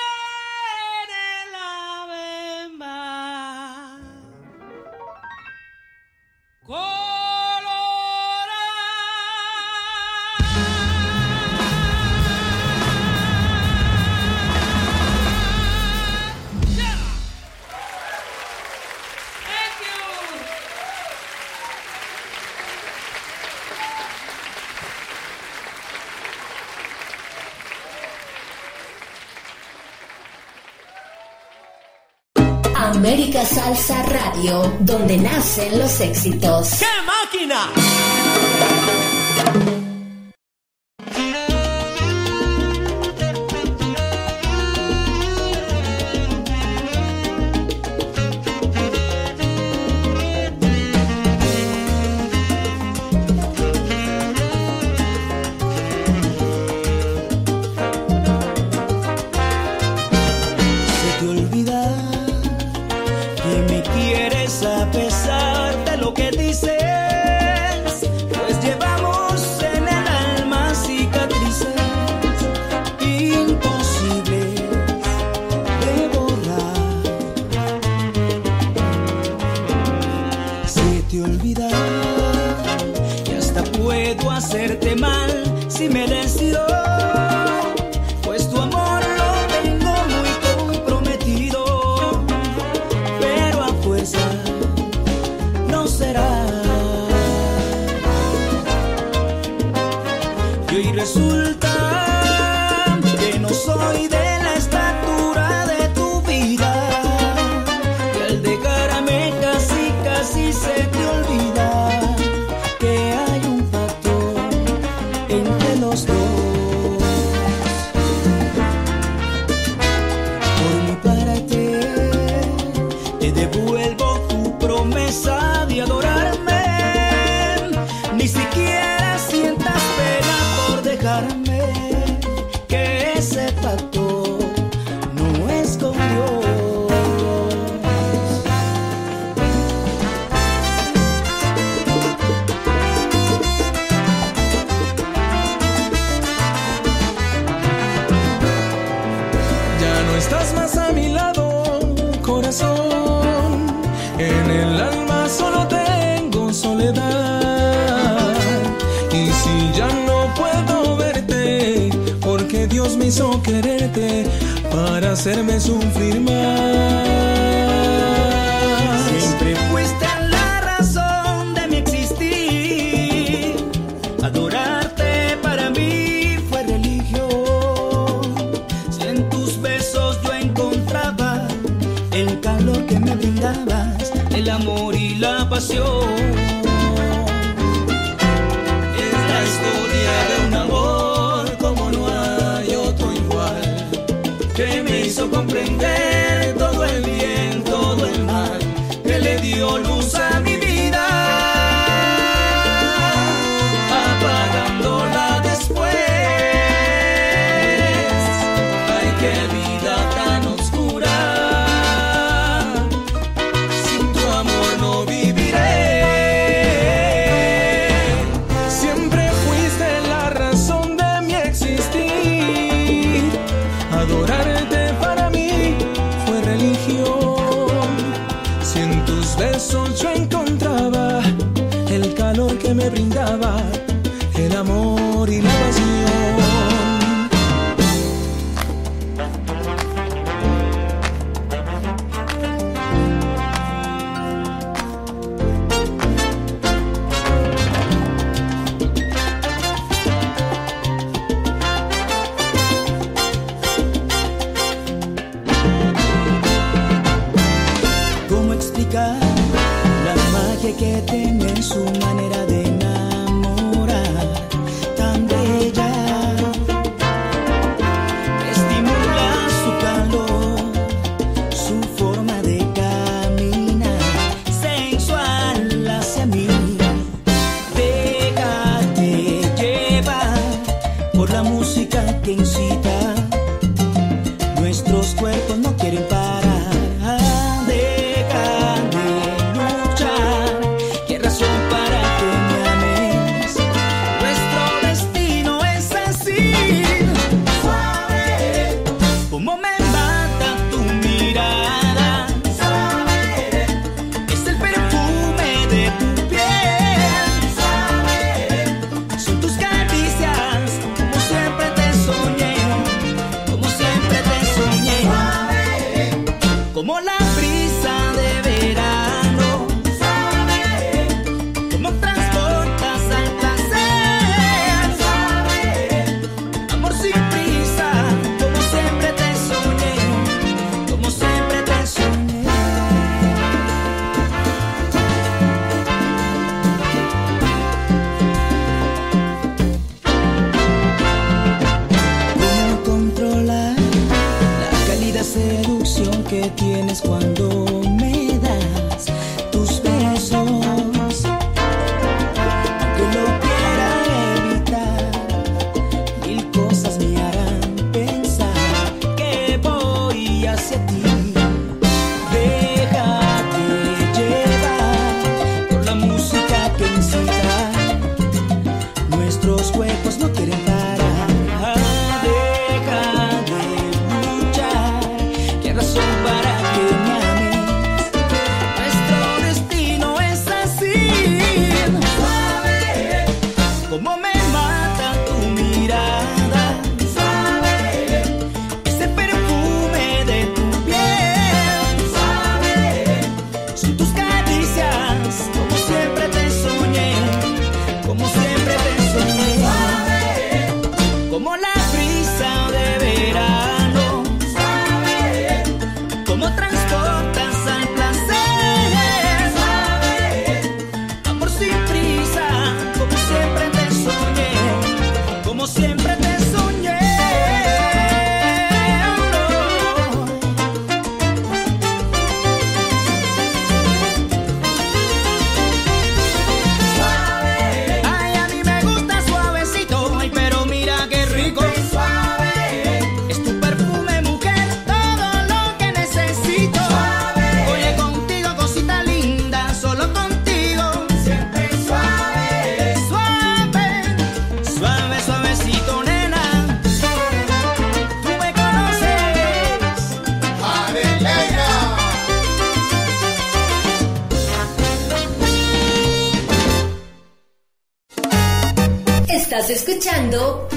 Salsa 33.45 34.04
Radio, 34.04 34.71
donde 34.80 35.17
nacen 35.17 35.80
los 35.80 35.99
éxitos. 35.99 36.69
¡Qué 36.80 36.86
máquina! 37.06 38.20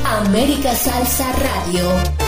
América 0.04 0.74
Salsa 0.74 1.26
Radio. 1.32 2.23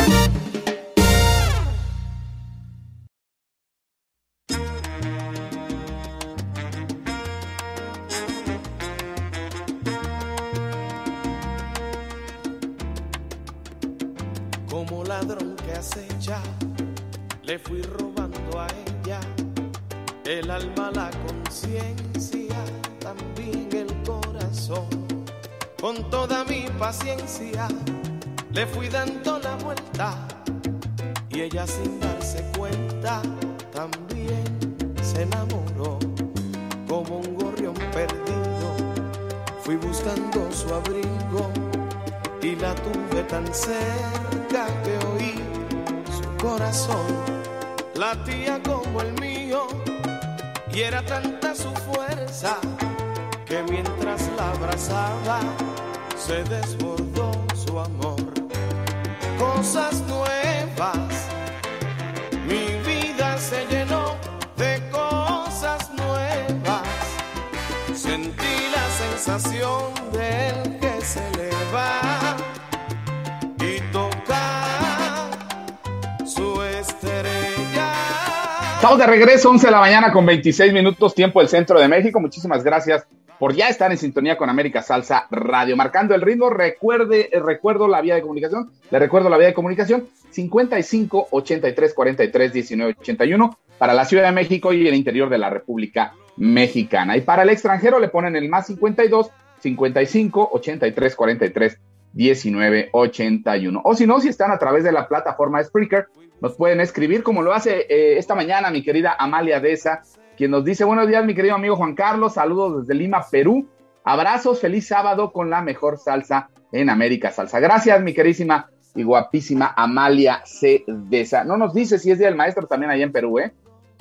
Regreso, 79.19 79.49
11 79.49 79.69
de 79.69 79.71
la 79.71 79.81
mañana 79.81 80.13
con 80.13 80.27
26 80.27 80.75
minutos, 80.75 81.15
tiempo 81.15 81.41
del 81.41 81.49
centro 81.49 81.81
de 81.81 81.89
México. 81.89 82.21
Muchísimas 82.21 82.63
gracias 82.63 83.07
por 83.39 83.55
ya 83.55 83.71
estar 83.71 83.91
en 83.91 83.97
sintonía 83.97 84.37
con 84.37 84.51
América 84.51 84.83
Salsa 84.83 85.27
Radio. 85.31 85.75
Marcando 85.75 86.15
el 86.15 86.21
ritmo, 86.21 86.51
recuerde, 86.51 87.31
eh, 87.33 87.41
recuerdo 87.41 87.89
la 87.89 88.03
vía 88.03 88.15
de 88.15 88.21
comunicación, 88.21 88.71
le 88.91 88.99
recuerdo 88.99 89.31
la 89.31 89.39
vía 89.39 89.47
de 89.47 89.55
comunicación 89.55 90.07
55 90.33 91.29
83 91.31 91.95
43 91.95 92.53
19 92.53 92.97
81 93.01 93.59
para 93.79 93.95
la 93.95 94.05
Ciudad 94.05 94.25
de 94.25 94.33
México 94.33 94.75
y 94.75 94.87
el 94.87 94.95
interior 94.95 95.31
de 95.31 95.39
la 95.39 95.49
República 95.49 96.13
Mexicana. 96.37 97.17
Y 97.17 97.23
para 97.23 97.45
el 97.45 97.49
extranjero 97.49 97.99
le 97.99 98.09
ponen 98.09 98.37
el 98.37 98.51
más 98.51 98.67
52 98.67 99.31
55 99.61 100.51
83 100.53 101.17
43 101.17 101.79
19 102.13 102.91
81. 102.93 103.81
O 103.83 103.95
si 103.95 104.07
no, 104.07 104.21
si 104.21 104.29
están 104.29 104.51
a 104.51 104.59
través 104.59 104.85
de 104.85 104.93
la 104.93 105.09
plataforma 105.09 105.65
Spreaker, 105.65 106.07
nos 106.41 106.55
pueden 106.55 106.81
escribir 106.81 107.23
como 107.23 107.43
lo 107.43 107.53
hace 107.53 107.87
eh, 107.89 108.19
esta 108.19 108.35
mañana 108.35 108.71
mi 108.71 108.83
querida 108.83 109.17
Amalia 109.19 109.61
Deza, 109.61 110.03
quien 110.37 110.51
nos 110.51 110.65
dice, 110.65 110.85
buenos 110.85 111.09
días 111.09 111.25
mi 111.25 111.35
querido 111.35 111.55
amigo 111.55 111.77
Juan 111.77 111.95
Carlos, 111.95 112.35
saludos 112.35 112.83
desde 112.83 112.95
Lima, 112.95 113.25
Perú, 113.31 113.69
abrazos, 114.05 114.61
feliz 114.61 114.87
sábado 114.87 115.33
con 115.33 115.51
la 115.51 115.63
mejor 115.63 115.99
salsa 115.99 116.51
en 116.73 116.91
América 116.91 117.31
Salsa. 117.31 117.61
Gracias 117.61 118.03
mi 118.03 118.13
queridísima 118.13 118.71
y 118.95 119.03
guapísima 119.03 119.75
Amalia 119.77 120.43
C. 120.45 120.85
Deza. 120.87 121.45
No 121.45 121.57
nos 121.57 121.75
dice 121.75 121.99
si 121.99 122.11
es 122.11 122.19
Día 122.19 122.29
del 122.29 122.37
Maestro 122.37 122.67
también 122.67 122.91
allá 122.91 123.05
en 123.05 123.13
Perú, 123.13 123.39
¿eh? 123.39 123.53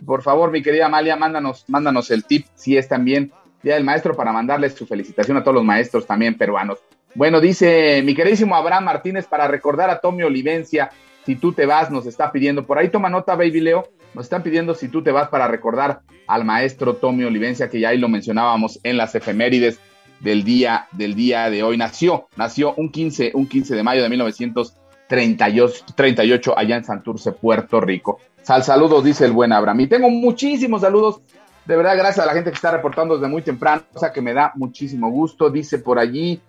Por 0.06 0.21
favor, 0.21 0.52
mi 0.52 0.62
querida 0.62 0.88
Amalia, 0.88 1.15
mándanos, 1.15 1.65
mándanos 1.67 2.12
el 2.12 2.26
tip 2.26 2.45
si 2.56 2.78
es 2.78 2.88
también 2.88 3.32
Día 3.63 3.76
del 3.76 3.84
Maestro 3.84 4.15
para 4.15 4.32
mandarles 4.32 4.74
su 4.74 4.86
felicitación 4.86 5.38
a 5.38 5.43
todos 5.43 5.56
los 5.56 5.63
maestros 5.63 6.06
también 6.06 6.38
peruanos. 6.38 6.80
Bueno, 7.15 7.39
dice 7.39 8.02
mi 8.04 8.13
queridísimo 8.13 8.56
Abraham 8.56 8.86
Martínez 8.86 9.26
para 9.26 9.48
recordar 9.48 9.89
a 9.89 10.00
Tommy 10.00 10.24
Olivencia, 10.24 10.91
si 11.25 11.35
tú 11.35 11.53
te 11.53 11.65
vas, 11.65 11.89
nos 11.89 12.05
está 12.05 12.31
pidiendo. 12.31 12.65
Por 12.65 12.77
ahí 12.77 12.89
toma 12.89 13.09
nota, 13.09 13.35
Baby 13.35 13.61
Leo. 13.61 13.88
Nos 14.13 14.25
están 14.25 14.43
pidiendo 14.43 14.75
si 14.75 14.89
tú 14.89 15.01
te 15.01 15.11
vas 15.11 15.29
para 15.29 15.47
recordar 15.47 16.01
al 16.27 16.45
maestro 16.45 16.95
Tommy 16.95 17.23
Olivencia, 17.23 17.67
que 17.69 17.79
ya 17.79 17.89
ahí 17.89 17.97
lo 17.97 18.07
mencionábamos 18.07 18.79
en 18.83 18.97
las 18.97 19.15
efemérides 19.15 19.79
del 20.19 20.43
día, 20.43 20.88
del 20.91 21.15
día 21.15 21.49
de 21.49 21.63
hoy. 21.63 21.77
Nació, 21.77 22.27
nació 22.38 22.75
un 22.75 22.89
15, 22.89 23.31
un 23.33 23.47
15 23.47 23.75
de 23.75 23.83
mayo 23.83 24.03
de 24.03 24.09
1938 24.09 26.57
allá 26.57 26.75
en 26.77 26.85
Santurce, 26.85 27.31
Puerto 27.31 27.81
Rico. 27.81 28.19
Sal 28.43 28.63
saludos, 28.63 29.03
dice 29.03 29.25
el 29.25 29.31
buen 29.31 29.51
Abraham. 29.51 29.79
Y 29.81 29.88
tengo 29.88 30.09
muchísimos 30.09 30.81
saludos. 30.81 31.21
De 31.65 31.75
verdad, 31.75 31.97
gracias 31.97 32.23
a 32.23 32.27
la 32.27 32.33
gente 32.33 32.51
que 32.51 32.55
está 32.55 32.69
reportando 32.69 33.15
desde 33.15 33.27
muy 33.27 33.41
temprano, 33.41 33.81
cosa 33.91 34.13
que 34.13 34.21
me 34.21 34.33
da 34.33 34.51
muchísimo 34.55 35.09
gusto. 35.09 35.49
Dice 35.49 35.79
por 35.79 35.97
allí 35.97 36.39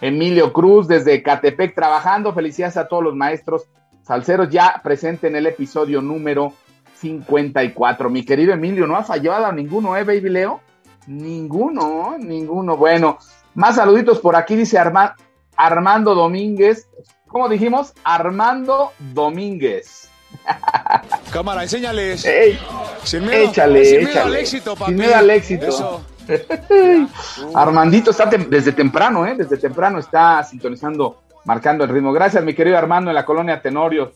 Emilio 0.00 0.54
Cruz 0.54 0.88
desde 0.88 1.22
Catepec 1.22 1.74
trabajando. 1.74 2.32
Felicidades 2.32 2.78
a 2.78 2.88
todos 2.88 3.04
los 3.04 3.14
maestros 3.14 3.66
salseros 4.02 4.48
ya 4.50 4.80
presente 4.82 5.26
en 5.28 5.36
el 5.36 5.46
episodio 5.46 6.00
número 6.02 6.52
54. 7.00 8.10
Mi 8.10 8.24
querido 8.24 8.52
Emilio, 8.52 8.86
no 8.86 8.96
ha 8.96 9.04
fallado 9.04 9.46
a 9.46 9.52
ninguno, 9.52 9.96
¿eh, 9.96 10.04
Baby 10.04 10.28
Leo? 10.30 10.60
Ninguno, 11.06 12.16
ninguno. 12.18 12.76
Bueno, 12.76 13.18
más 13.54 13.76
saluditos 13.76 14.20
por 14.20 14.36
aquí, 14.36 14.54
dice 14.56 14.78
Arma- 14.78 15.16
Armando 15.56 16.14
Domínguez. 16.14 16.86
¿Cómo 17.26 17.48
dijimos? 17.48 17.92
Armando 18.04 18.92
Domínguez. 18.98 20.08
Cámara, 21.32 21.62
enséñales. 21.62 22.24
Ey, 22.24 22.58
sin 23.04 23.26
miedo, 23.26 23.44
échale, 23.50 23.84
sin 23.84 23.98
miedo 23.98 24.10
échale. 24.10 24.30
al 24.30 24.36
éxito, 24.36 24.76
papi. 24.76 24.90
Sin 24.92 25.00
miedo 25.00 25.14
al 25.16 25.30
éxito. 25.30 25.66
Eso. 25.66 26.04
Armandito 27.54 28.10
está 28.10 28.30
tem- 28.30 28.48
desde 28.48 28.72
temprano, 28.72 29.26
¿eh? 29.26 29.34
Desde 29.36 29.56
temprano 29.56 29.98
está 29.98 30.42
sintonizando, 30.44 31.22
marcando 31.44 31.84
el 31.84 31.90
ritmo. 31.90 32.12
Gracias, 32.12 32.44
mi 32.44 32.54
querido 32.54 32.78
Armando, 32.78 33.10
en 33.10 33.14
la 33.14 33.24
colonia 33.24 33.60
Tenorios. 33.60 34.10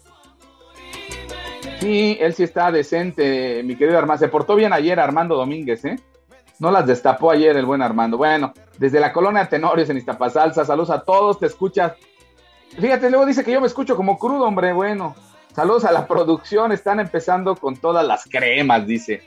Sí, 1.80 2.16
él 2.20 2.32
sí 2.34 2.42
está 2.42 2.72
decente, 2.72 3.62
mi 3.64 3.76
querido 3.76 3.98
Armando. 3.98 4.24
Se 4.24 4.28
portó 4.28 4.54
bien 4.54 4.72
ayer 4.72 4.98
Armando 4.98 5.36
Domínguez, 5.36 5.84
¿eh? 5.84 5.98
No 6.58 6.70
las 6.70 6.86
destapó 6.86 7.30
ayer 7.30 7.56
el 7.56 7.66
buen 7.66 7.82
Armando. 7.82 8.16
Bueno, 8.16 8.54
desde 8.78 8.98
la 8.98 9.12
colonia 9.12 9.48
Tenorios 9.48 9.90
en 9.90 9.98
Iztapasalsa, 9.98 10.64
saludos 10.64 10.90
a 10.90 11.00
todos, 11.02 11.38
te 11.38 11.46
escuchas. 11.46 11.92
Fíjate, 12.78 13.10
luego 13.10 13.26
dice 13.26 13.44
que 13.44 13.52
yo 13.52 13.60
me 13.60 13.66
escucho 13.66 13.94
como 13.94 14.18
crudo, 14.18 14.44
hombre. 14.44 14.72
Bueno, 14.72 15.14
saludos 15.54 15.84
a 15.84 15.92
la 15.92 16.06
producción, 16.06 16.72
están 16.72 16.98
empezando 16.98 17.56
con 17.56 17.76
todas 17.76 18.06
las 18.06 18.24
cremas, 18.24 18.86
dice. 18.86 19.22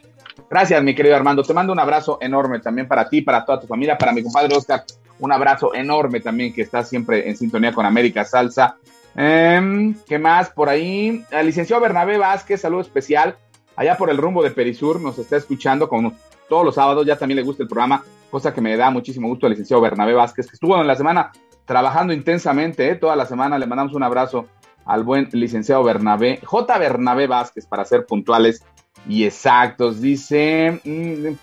Gracias, 0.50 0.82
mi 0.84 0.96
querido 0.96 1.16
Armando. 1.16 1.44
Te 1.44 1.54
mando 1.54 1.72
un 1.72 1.80
abrazo 1.80 2.18
enorme 2.22 2.60
también 2.60 2.88
para 2.88 3.08
ti, 3.08 3.22
para 3.22 3.46
toda 3.46 3.60
tu 3.60 3.68
familia, 3.68 3.98
para 3.98 4.12
mi 4.12 4.24
compadre 4.24 4.56
Oscar. 4.56 4.84
Un 5.20 5.32
abrazo 5.32 5.76
enorme 5.76 6.22
también 6.22 6.54
que 6.54 6.64
está 6.64 6.84
siempre 6.84 7.30
en 7.30 7.38
sintonía 7.38 7.72
con 7.72 7.86
América 7.86 8.26
Salsa. 8.26 8.78
Em, 9.16 9.94
¿Qué 10.08 10.18
más 10.18 10.50
por 10.50 10.70
ahí? 10.70 11.24
El 11.30 11.46
licenciado 11.46 11.82
Bernabé 11.82 12.18
Vázquez, 12.18 12.62
saludo 12.62 12.82
especial. 12.82 13.38
Allá 13.76 13.96
por 13.96 14.10
el 14.10 14.18
rumbo 14.18 14.42
de 14.42 14.50
Perisur 14.50 15.00
nos 15.00 15.20
está 15.20 15.38
escuchando 15.38 15.88
como 15.88 16.14
todos 16.48 16.66
los 16.66 16.76
sábados. 16.76 17.06
Ya 17.06 17.16
también 17.16 17.38
le 17.38 17.44
gusta 17.44 17.62
el 17.62 17.70
programa, 17.70 18.04
cosa 18.32 18.52
que 18.52 18.62
me 18.62 18.76
da 18.76 18.90
muchísimo 18.90 19.28
gusto 19.28 19.46
al 19.46 19.52
licenciado 19.52 19.82
Bernabé 19.84 20.14
Vázquez, 20.14 20.48
que 20.48 20.56
estuvo 20.56 20.80
en 20.82 20.88
la 20.88 20.96
semana 20.96 21.32
trabajando 21.66 22.12
intensamente, 22.12 22.90
¿eh? 22.90 22.96
toda 22.96 23.16
la 23.16 23.28
semana. 23.28 23.60
Le 23.60 23.68
mandamos 23.68 23.94
un 23.94 24.02
abrazo 24.02 24.48
al 24.86 25.04
buen 25.04 25.30
licenciado 25.32 25.84
Bernabé, 25.84 26.40
J. 26.44 26.78
Bernabé 26.80 27.28
Vázquez, 27.28 27.68
para 27.68 27.86
ser 27.86 28.08
puntuales 28.08 28.66
y 29.08 29.24
exactos. 29.24 30.02
Dice 30.02 30.82
mm, 30.84 31.36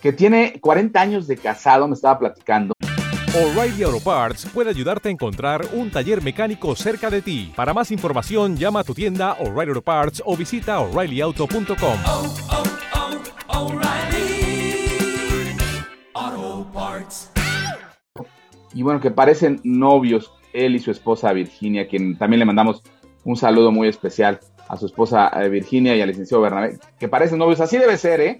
que 0.00 0.12
tiene 0.12 0.58
40 0.60 1.00
años 1.00 1.26
de 1.26 1.36
casado, 1.36 1.88
me 1.88 1.94
estaba 1.94 2.18
platicando. 2.18 2.74
O'Reilly 3.34 3.82
Auto 3.82 4.00
Parts 4.00 4.46
puede 4.46 4.70
ayudarte 4.70 5.10
a 5.10 5.12
encontrar 5.12 5.66
un 5.74 5.90
taller 5.90 6.22
mecánico 6.22 6.74
cerca 6.74 7.10
de 7.10 7.20
ti. 7.20 7.52
Para 7.54 7.74
más 7.74 7.90
información, 7.90 8.56
llama 8.56 8.80
a 8.80 8.84
tu 8.84 8.94
tienda 8.94 9.34
O'Reilly 9.34 9.70
Auto 9.70 9.82
Parts 9.82 10.22
o 10.24 10.36
visita 10.36 10.80
oreillyauto.com. 10.80 11.98
Auto 16.14 16.66
Parts. 16.72 17.30
Y 18.72 18.82
bueno, 18.82 19.00
que 19.00 19.10
parecen 19.10 19.60
novios 19.64 20.32
él 20.54 20.74
y 20.74 20.78
su 20.78 20.90
esposa 20.90 21.32
Virginia, 21.32 21.88
quien 21.88 22.16
también 22.16 22.38
le 22.38 22.46
mandamos 22.46 22.82
un 23.24 23.36
saludo 23.36 23.70
muy 23.70 23.88
especial 23.88 24.40
a 24.68 24.76
su 24.76 24.86
esposa 24.86 25.30
eh, 25.40 25.48
Virginia 25.48 25.94
y 25.94 26.00
al 26.00 26.08
licenciado 26.08 26.42
Bernabé, 26.42 26.78
que 26.98 27.08
parecen 27.08 27.38
novios. 27.38 27.60
Así 27.60 27.78
debe 27.78 27.96
ser, 27.96 28.20
¿eh? 28.20 28.38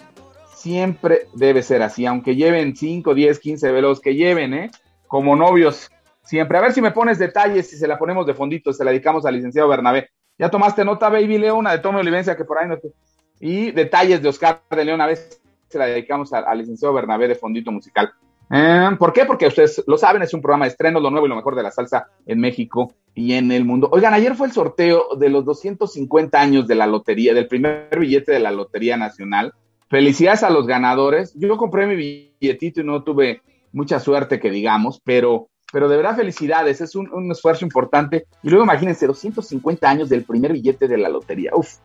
Siempre 0.54 1.28
debe 1.34 1.62
ser 1.62 1.82
así, 1.82 2.06
aunque 2.06 2.34
lleven 2.34 2.76
5, 2.76 3.14
10, 3.14 3.38
15 3.38 3.72
velos, 3.72 4.00
que 4.00 4.14
lleven, 4.14 4.54
¿eh? 4.54 4.70
Como 5.06 5.36
novios, 5.36 5.90
siempre. 6.22 6.58
A 6.58 6.60
ver 6.60 6.72
si 6.72 6.80
me 6.80 6.90
pones 6.90 7.18
detalles, 7.18 7.68
si 7.70 7.76
se 7.76 7.86
la 7.86 7.98
ponemos 7.98 8.26
de 8.26 8.34
fondito, 8.34 8.72
se 8.72 8.84
la 8.84 8.90
dedicamos 8.90 9.24
al 9.26 9.34
licenciado 9.34 9.68
Bernabé. 9.68 10.10
Ya 10.38 10.50
tomaste 10.50 10.84
nota, 10.84 11.08
Baby 11.08 11.38
Leo, 11.38 11.56
una 11.56 11.72
de 11.72 11.78
Tommy 11.78 12.00
Olivencia, 12.00 12.36
que 12.36 12.44
por 12.44 12.58
ahí 12.58 12.68
no 12.68 12.78
te... 12.78 12.92
Y 13.40 13.70
detalles 13.70 14.22
de 14.22 14.28
Oscar 14.28 14.62
de 14.70 14.84
León, 14.84 15.00
a 15.00 15.06
ver 15.06 15.16
si 15.16 15.38
se 15.68 15.78
la 15.78 15.86
dedicamos 15.86 16.32
al, 16.32 16.44
al 16.46 16.58
licenciado 16.58 16.94
Bernabé 16.94 17.28
de 17.28 17.34
fondito 17.34 17.70
musical. 17.70 18.12
Eh, 18.50 18.90
¿Por 18.98 19.12
qué? 19.12 19.24
Porque 19.24 19.46
ustedes 19.46 19.82
lo 19.86 19.98
saben, 19.98 20.22
es 20.22 20.32
un 20.32 20.40
programa 20.40 20.66
de 20.66 20.70
estreno, 20.70 21.00
lo 21.00 21.10
nuevo 21.10 21.26
y 21.26 21.28
lo 21.28 21.36
mejor 21.36 21.56
de 21.56 21.62
la 21.62 21.70
salsa 21.70 22.08
en 22.26 22.40
México 22.40 22.94
y 23.14 23.34
en 23.34 23.50
el 23.50 23.64
mundo. 23.64 23.88
Oigan, 23.92 24.14
ayer 24.14 24.34
fue 24.34 24.46
el 24.46 24.52
sorteo 24.52 25.16
de 25.18 25.28
los 25.28 25.44
250 25.44 26.40
años 26.40 26.66
de 26.66 26.76
la 26.76 26.86
lotería, 26.86 27.34
del 27.34 27.48
primer 27.48 27.98
billete 27.98 28.32
de 28.32 28.40
la 28.40 28.52
Lotería 28.52 28.96
Nacional. 28.96 29.52
Felicidades 29.88 30.42
a 30.42 30.50
los 30.50 30.66
ganadores. 30.66 31.32
Yo 31.34 31.56
compré 31.56 31.86
mi 31.86 31.96
billetito 31.96 32.80
y 32.80 32.84
no 32.84 33.02
tuve 33.02 33.42
mucha 33.72 34.00
suerte, 34.00 34.38
que 34.40 34.50
digamos, 34.50 35.00
pero, 35.04 35.48
pero 35.72 35.88
de 35.88 35.96
verdad 35.96 36.16
felicidades, 36.16 36.80
es 36.80 36.94
un, 36.94 37.12
un 37.12 37.30
esfuerzo 37.30 37.64
importante. 37.64 38.26
Y 38.42 38.50
luego 38.50 38.64
imagínense, 38.64 39.06
250 39.06 39.88
años 39.88 40.08
del 40.08 40.24
primer 40.24 40.52
billete 40.52 40.88
de 40.88 40.98
la 40.98 41.08
lotería. 41.08 41.50
Uf, 41.54 41.76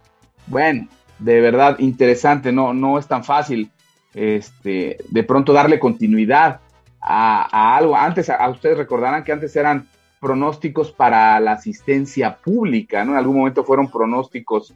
bueno, 0.48 0.88
de 1.20 1.42
verdad 1.42 1.78
interesante, 1.80 2.52
no, 2.52 2.74
no 2.74 2.98
es 2.98 3.08
tan 3.08 3.24
fácil 3.24 3.72
este, 4.14 4.98
de 5.10 5.24
pronto 5.24 5.54
darle 5.54 5.80
continuidad 5.80 6.60
a, 7.02 7.78
algo. 7.78 7.96
Antes, 7.96 8.30
a, 8.30 8.48
ustedes 8.50 8.78
recordarán 8.78 9.24
que 9.24 9.32
antes 9.32 9.56
eran 9.56 9.88
pronósticos 10.20 10.92
para 10.92 11.40
la 11.40 11.54
asistencia 11.54 12.38
pública, 12.38 13.04
¿no? 13.04 13.14
En 13.14 13.18
algún 13.18 13.38
momento 13.38 13.64
fueron 13.64 13.90
pronósticos 13.90 14.74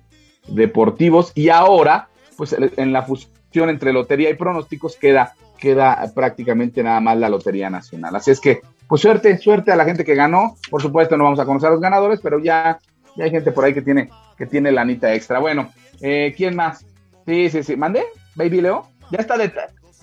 deportivos 0.48 1.32
y 1.36 1.50
ahora, 1.50 2.08
pues 2.36 2.54
en 2.54 2.94
la 2.94 3.04
fusión 3.04 3.70
entre 3.70 3.94
lotería 3.94 4.30
y 4.30 4.36
pronósticos 4.36 4.96
queda, 4.96 5.34
queda 5.60 6.12
prácticamente 6.14 6.84
nada 6.84 7.00
más 7.00 7.18
la 7.18 7.30
Lotería 7.30 7.70
Nacional. 7.70 8.16
Así 8.16 8.32
es 8.32 8.40
que, 8.40 8.62
pues 8.88 9.02
suerte, 9.02 9.38
suerte 9.38 9.72
a 9.72 9.76
la 9.76 9.86
gente 9.86 10.04
que 10.04 10.16
ganó. 10.16 10.56
Por 10.70 10.82
supuesto, 10.82 11.16
no 11.18 11.24
vamos 11.24 11.40
a 11.40 11.46
conocer 11.46 11.70
a 11.70 11.74
los 11.74 11.82
ganadores, 11.82 12.20
pero 12.22 12.40
ya, 12.40 12.80
ya 13.16 13.24
hay 13.24 13.32
gente 13.32 13.52
por 13.52 13.66
ahí 13.66 13.74
que 13.74 13.82
tiene, 13.82 14.10
que 14.38 14.46
tiene 14.46 14.72
lanita 14.72 15.14
extra. 15.14 15.40
Bueno, 15.40 15.72
eh, 16.02 16.34
¿quién 16.36 16.56
más? 16.56 16.86
Sí, 17.26 17.50
sí, 17.50 17.64
sí. 17.64 17.76
¿Mandé? 17.76 18.04
¿Baby 18.36 18.62
Leo? 18.62 18.88
Ya 19.12 19.20
está 19.20 19.38
de... 19.38 19.52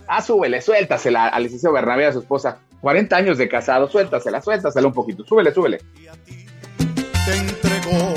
Ah, 0.07 0.21
súbele, 0.21 0.61
suéltasela 0.61 1.29
al 1.29 1.45
licenciado 1.45 1.75
Bernabé, 1.75 2.07
a 2.07 2.13
su 2.13 2.21
esposa. 2.21 2.59
40 2.81 3.17
años 3.17 3.39
de 3.39 3.49
casado, 3.49 3.89
suéltasela, 3.89 4.43
suéltasela 4.43 4.87
un 4.87 4.93
poquito. 4.93 5.25
Súbele, 5.25 5.55
súbele. 5.55 5.79
te 6.77 7.37
entregó 7.37 8.13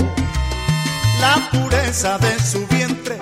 la 1.21 1.49
pureza 1.51 2.17
de 2.17 2.39
su 2.39 2.65
vientre 2.67 3.17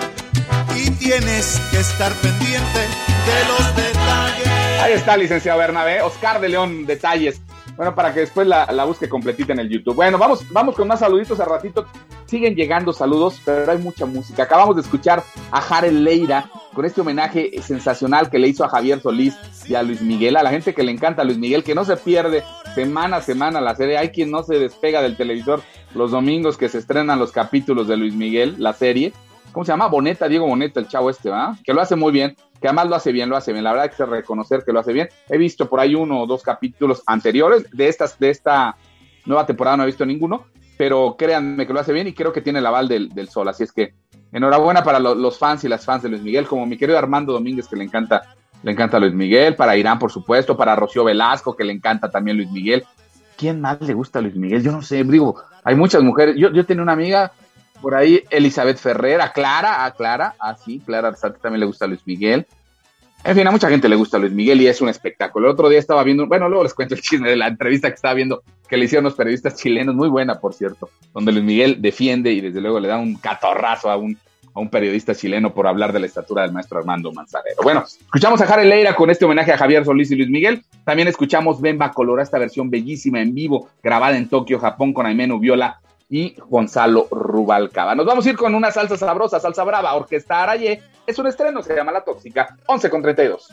y 0.74 0.90
tienes 0.92 1.60
que 1.70 1.80
estar 1.80 2.12
pendiente 2.14 2.80
de 2.80 3.48
los 3.48 3.76
detalles. 3.76 4.48
Ahí 4.82 4.92
está, 4.94 5.16
licenciado 5.16 5.58
Bernabé. 5.58 6.02
Oscar 6.02 6.40
de 6.40 6.48
León, 6.48 6.86
detalles. 6.86 7.40
Bueno, 7.76 7.94
para 7.94 8.14
que 8.14 8.20
después 8.20 8.46
la, 8.46 8.66
la 8.72 8.84
busque 8.84 9.08
completita 9.08 9.52
en 9.52 9.58
el 9.58 9.68
YouTube. 9.68 9.94
Bueno, 9.96 10.16
vamos, 10.16 10.44
vamos 10.50 10.74
con 10.76 10.88
más 10.88 11.00
saluditos 11.00 11.40
a 11.40 11.44
ratito. 11.44 11.86
Siguen 12.26 12.54
llegando 12.54 12.92
saludos, 12.92 13.40
pero 13.44 13.70
hay 13.70 13.78
mucha 13.78 14.06
música. 14.06 14.44
Acabamos 14.44 14.76
de 14.76 14.82
escuchar 14.82 15.22
a 15.50 15.60
Jarel 15.60 16.04
Leira 16.04 16.50
con 16.72 16.84
este 16.84 17.02
homenaje 17.02 17.50
sensacional 17.62 18.30
que 18.30 18.38
le 18.38 18.48
hizo 18.48 18.64
a 18.64 18.68
Javier 18.68 19.00
Solís 19.00 19.36
y 19.68 19.74
a 19.74 19.82
Luis 19.82 20.00
Miguel, 20.00 20.36
a 20.36 20.42
la 20.42 20.50
gente 20.50 20.74
que 20.74 20.82
le 20.82 20.90
encanta 20.90 21.22
a 21.22 21.24
Luis 21.24 21.38
Miguel, 21.38 21.62
que 21.62 21.74
no 21.74 21.84
se 21.84 21.96
pierde 21.96 22.42
semana 22.74 23.18
a 23.18 23.22
semana 23.22 23.60
la 23.60 23.76
serie. 23.76 23.98
Hay 23.98 24.08
quien 24.08 24.30
no 24.30 24.42
se 24.42 24.58
despega 24.58 25.02
del 25.02 25.16
televisor 25.16 25.62
los 25.94 26.10
domingos 26.10 26.56
que 26.56 26.68
se 26.68 26.78
estrenan 26.78 27.18
los 27.18 27.30
capítulos 27.30 27.86
de 27.86 27.96
Luis 27.96 28.14
Miguel, 28.14 28.56
la 28.58 28.72
serie. 28.72 29.12
¿Cómo 29.52 29.64
se 29.64 29.72
llama? 29.72 29.86
Boneta, 29.86 30.26
Diego 30.26 30.46
Boneta, 30.46 30.80
el 30.80 30.88
chavo 30.88 31.10
este, 31.10 31.30
¿verdad? 31.30 31.54
Que 31.62 31.72
lo 31.72 31.80
hace 31.80 31.94
muy 31.94 32.10
bien, 32.10 32.34
que 32.60 32.66
además 32.66 32.88
lo 32.88 32.96
hace 32.96 33.12
bien, 33.12 33.28
lo 33.28 33.36
hace 33.36 33.52
bien. 33.52 33.62
La 33.62 33.70
verdad 33.70 33.90
hay 33.90 33.96
que 33.96 34.04
reconocer 34.04 34.64
que 34.64 34.72
lo 34.72 34.80
hace 34.80 34.92
bien. 34.92 35.08
He 35.28 35.38
visto 35.38 35.68
por 35.68 35.78
ahí 35.78 35.94
uno 35.94 36.22
o 36.22 36.26
dos 36.26 36.42
capítulos 36.42 37.02
anteriores 37.06 37.70
de 37.70 37.86
estas, 37.86 38.18
de 38.18 38.30
esta 38.30 38.76
nueva 39.26 39.46
temporada, 39.46 39.76
no 39.76 39.84
he 39.84 39.86
visto 39.86 40.04
ninguno, 40.04 40.46
pero 40.76 41.16
créanme 41.18 41.66
que 41.66 41.72
lo 41.72 41.80
hace 41.80 41.92
bien 41.92 42.06
y 42.08 42.12
creo 42.14 42.32
que 42.32 42.40
tiene 42.40 42.58
el 42.58 42.66
aval 42.66 42.88
del, 42.88 43.08
del 43.10 43.28
sol. 43.28 43.48
Así 43.48 43.62
es 43.62 43.72
que 43.72 43.94
enhorabuena 44.32 44.82
para 44.82 44.98
lo- 44.98 45.14
los 45.14 45.38
fans 45.38 45.64
y 45.64 45.68
las 45.68 45.84
fans 45.84 46.02
de 46.02 46.08
Luis 46.08 46.22
Miguel, 46.22 46.46
como 46.46 46.66
mi 46.66 46.76
querido 46.76 46.98
Armando 46.98 47.32
Domínguez, 47.32 47.68
que 47.68 47.76
le 47.76 47.84
encanta, 47.84 48.22
le 48.62 48.72
encanta 48.72 48.98
Luis 48.98 49.12
Miguel, 49.14 49.54
para 49.56 49.76
Irán, 49.76 49.98
por 49.98 50.10
supuesto, 50.10 50.56
para 50.56 50.74
Rocío 50.76 51.04
Velasco, 51.04 51.54
que 51.54 51.64
le 51.64 51.72
encanta 51.72 52.10
también 52.10 52.36
Luis 52.36 52.50
Miguel. 52.50 52.84
¿Quién 53.36 53.60
más 53.60 53.80
le 53.80 53.94
gusta 53.94 54.20
Luis 54.20 54.36
Miguel? 54.36 54.62
Yo 54.62 54.72
no 54.72 54.82
sé, 54.82 55.02
digo, 55.04 55.36
hay 55.62 55.74
muchas 55.74 56.02
mujeres. 56.02 56.36
Yo, 56.38 56.50
yo 56.52 56.64
tenía 56.66 56.82
una 56.82 56.92
amiga 56.92 57.32
por 57.80 57.94
ahí, 57.94 58.22
Elizabeth 58.30 58.78
Ferrer, 58.78 59.20
a 59.20 59.32
Clara, 59.32 59.84
a 59.84 59.90
Clara, 59.92 60.34
ah, 60.38 60.56
sí, 60.56 60.80
Clara 60.84 61.08
Arzate 61.08 61.38
también 61.40 61.60
le 61.60 61.66
gusta 61.66 61.86
Luis 61.86 62.00
Miguel. 62.06 62.46
En 63.26 63.34
fin, 63.34 63.46
a 63.46 63.50
mucha 63.50 63.70
gente 63.70 63.88
le 63.88 63.96
gusta 63.96 64.18
Luis 64.18 64.32
Miguel 64.32 64.60
y 64.60 64.66
es 64.66 64.82
un 64.82 64.90
espectáculo. 64.90 65.46
El 65.46 65.54
otro 65.54 65.70
día 65.70 65.78
estaba 65.78 66.04
viendo, 66.04 66.26
bueno, 66.26 66.46
luego 66.46 66.62
les 66.62 66.74
cuento 66.74 66.94
el 66.94 67.00
chisme 67.00 67.30
de 67.30 67.36
la 67.36 67.46
entrevista 67.46 67.88
que 67.88 67.94
estaba 67.94 68.12
viendo 68.12 68.42
que 68.68 68.76
le 68.76 68.84
hicieron 68.84 69.04
los 69.04 69.14
periodistas 69.14 69.56
chilenos, 69.56 69.94
muy 69.94 70.10
buena, 70.10 70.38
por 70.40 70.52
cierto, 70.52 70.90
donde 71.14 71.32
Luis 71.32 71.44
Miguel 71.44 71.80
defiende 71.80 72.32
y 72.32 72.42
desde 72.42 72.60
luego 72.60 72.80
le 72.80 72.88
da 72.88 72.98
un 72.98 73.16
catorrazo 73.16 73.90
a 73.90 73.96
un, 73.96 74.18
a 74.52 74.60
un 74.60 74.68
periodista 74.68 75.14
chileno 75.14 75.54
por 75.54 75.66
hablar 75.66 75.94
de 75.94 76.00
la 76.00 76.06
estatura 76.06 76.42
del 76.42 76.52
maestro 76.52 76.78
Armando 76.78 77.12
Manzanero. 77.12 77.62
Bueno, 77.62 77.84
escuchamos 77.86 78.42
a 78.42 78.46
Jare 78.46 78.66
Leira 78.66 78.94
con 78.94 79.08
este 79.08 79.24
homenaje 79.24 79.52
a 79.52 79.56
Javier 79.56 79.86
Solís 79.86 80.10
y 80.10 80.16
Luis 80.16 80.28
Miguel. 80.28 80.62
También 80.84 81.08
escuchamos 81.08 81.62
Bemba 81.62 81.92
Colora, 81.92 82.22
esta 82.22 82.38
versión 82.38 82.68
bellísima 82.68 83.22
en 83.22 83.34
vivo, 83.34 83.70
grabada 83.82 84.18
en 84.18 84.28
Tokio, 84.28 84.58
Japón, 84.58 84.92
con 84.92 85.06
Aimenu 85.06 85.38
Viola 85.38 85.80
y 86.10 86.34
Gonzalo 86.50 87.08
Rubalcaba. 87.10 87.94
Nos 87.94 88.04
vamos 88.04 88.26
a 88.26 88.30
ir 88.30 88.36
con 88.36 88.54
una 88.54 88.70
salsa 88.70 88.98
sabrosa, 88.98 89.40
salsa 89.40 89.64
brava, 89.64 89.94
Orquesta 89.94 90.42
Arayé. 90.42 90.82
Es 91.06 91.18
un 91.18 91.26
estreno, 91.26 91.62
se 91.62 91.74
llama 91.74 91.92
La 91.92 92.02
Tóxica, 92.02 92.56
11 92.66 92.90
con 92.90 93.02
32. 93.02 93.48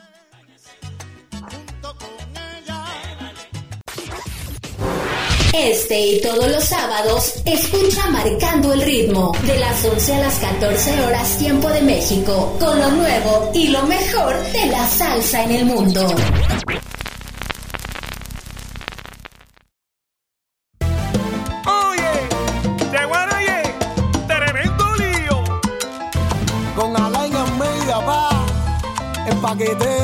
Este 5.53 5.99
y 5.99 6.21
todos 6.21 6.49
los 6.49 6.63
sábados, 6.63 7.35
escucha 7.45 8.09
Marcando 8.09 8.71
el 8.73 8.81
Ritmo, 8.81 9.33
de 9.43 9.59
las 9.59 9.83
11 9.83 10.15
a 10.15 10.19
las 10.19 10.39
14 10.39 11.01
horas 11.01 11.37
tiempo 11.37 11.69
de 11.69 11.81
México, 11.81 12.55
con 12.57 12.79
lo 12.79 12.89
nuevo 12.91 13.51
y 13.53 13.67
lo 13.67 13.83
mejor 13.83 14.33
de 14.53 14.65
la 14.67 14.87
salsa 14.87 15.43
en 15.43 15.51
el 15.51 15.65
mundo. 15.65 16.07
El 29.51 29.57
paquetero. 29.57 30.00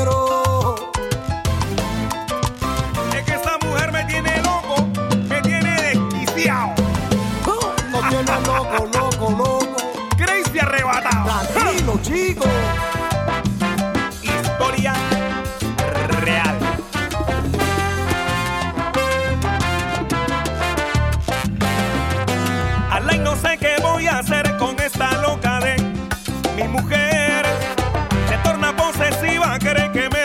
Cree 29.58 29.90
que 29.92 30.08
me 30.08 30.17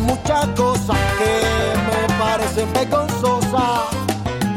muchas 0.00 0.46
cosas 0.56 0.96
que 1.18 1.42
me 1.86 2.18
parecen 2.18 2.72
vergonzosas. 2.72 3.80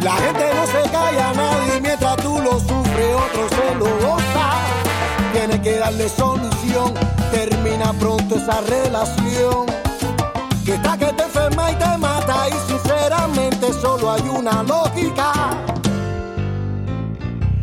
La 0.01 0.13
gente 0.17 0.45
no 0.55 0.65
se 0.67 0.89
calla 0.91 1.29
a 1.29 1.33
nadie 1.33 1.81
mientras 1.81 2.15
tú 2.17 2.39
lo 2.39 2.59
sufres, 2.59 3.15
otro 3.15 3.49
se 3.49 3.75
lo 3.75 3.85
goza. 4.07 4.49
Tienes 5.33 5.59
que 5.61 5.79
darle 5.79 6.09
solución, 6.09 6.93
termina 7.31 7.91
pronto 7.93 8.35
esa 8.35 8.61
relación. 8.61 9.65
Que 10.63 10.75
está 10.75 10.97
que 10.97 11.07
te 11.07 11.23
enferma 11.23 11.71
y 11.71 11.75
te 11.75 11.97
mata 11.97 12.49
y 12.49 12.71
sinceramente 12.71 13.73
solo 13.73 14.11
hay 14.11 14.21
una 14.29 14.63
lógica. 14.63 15.31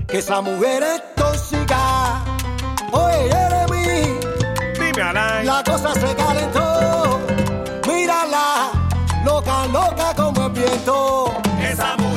Que 0.08 0.18
esa 0.18 0.40
mujer 0.40 0.82
es 0.82 1.14
tóxica. 1.14 2.22
Oye, 2.92 3.30
Jeremy, 3.30 4.20
Dime 4.78 5.02
Alain. 5.02 5.46
la 5.46 5.62
cosa 5.64 5.94
se 5.94 6.14
calentó. 6.14 7.01
Loca 9.72 10.12
como 10.14 10.46
el 10.46 10.52
viento. 10.52 11.32
Esa 11.62 11.96
mujer 11.96 12.11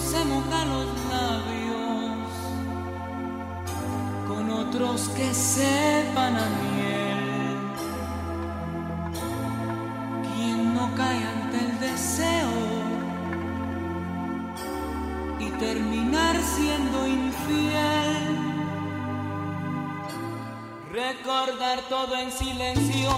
se 0.00 0.24
moja 0.24 0.64
los 0.64 0.86
labios 1.10 2.30
con 4.26 4.50
otros 4.50 5.08
que 5.10 5.32
sepan 5.34 6.36
a 6.36 6.48
miel? 6.48 7.18
¿Quién 10.34 10.74
no 10.74 10.90
cae 10.96 11.22
ante 11.24 11.58
el 11.58 11.80
deseo 11.80 12.50
y 15.38 15.50
terminar 15.58 16.36
siendo 16.36 17.06
infiel? 17.06 18.40
Recordar 20.92 21.80
todo 21.88 22.16
en 22.16 22.32
silencio. 22.32 23.10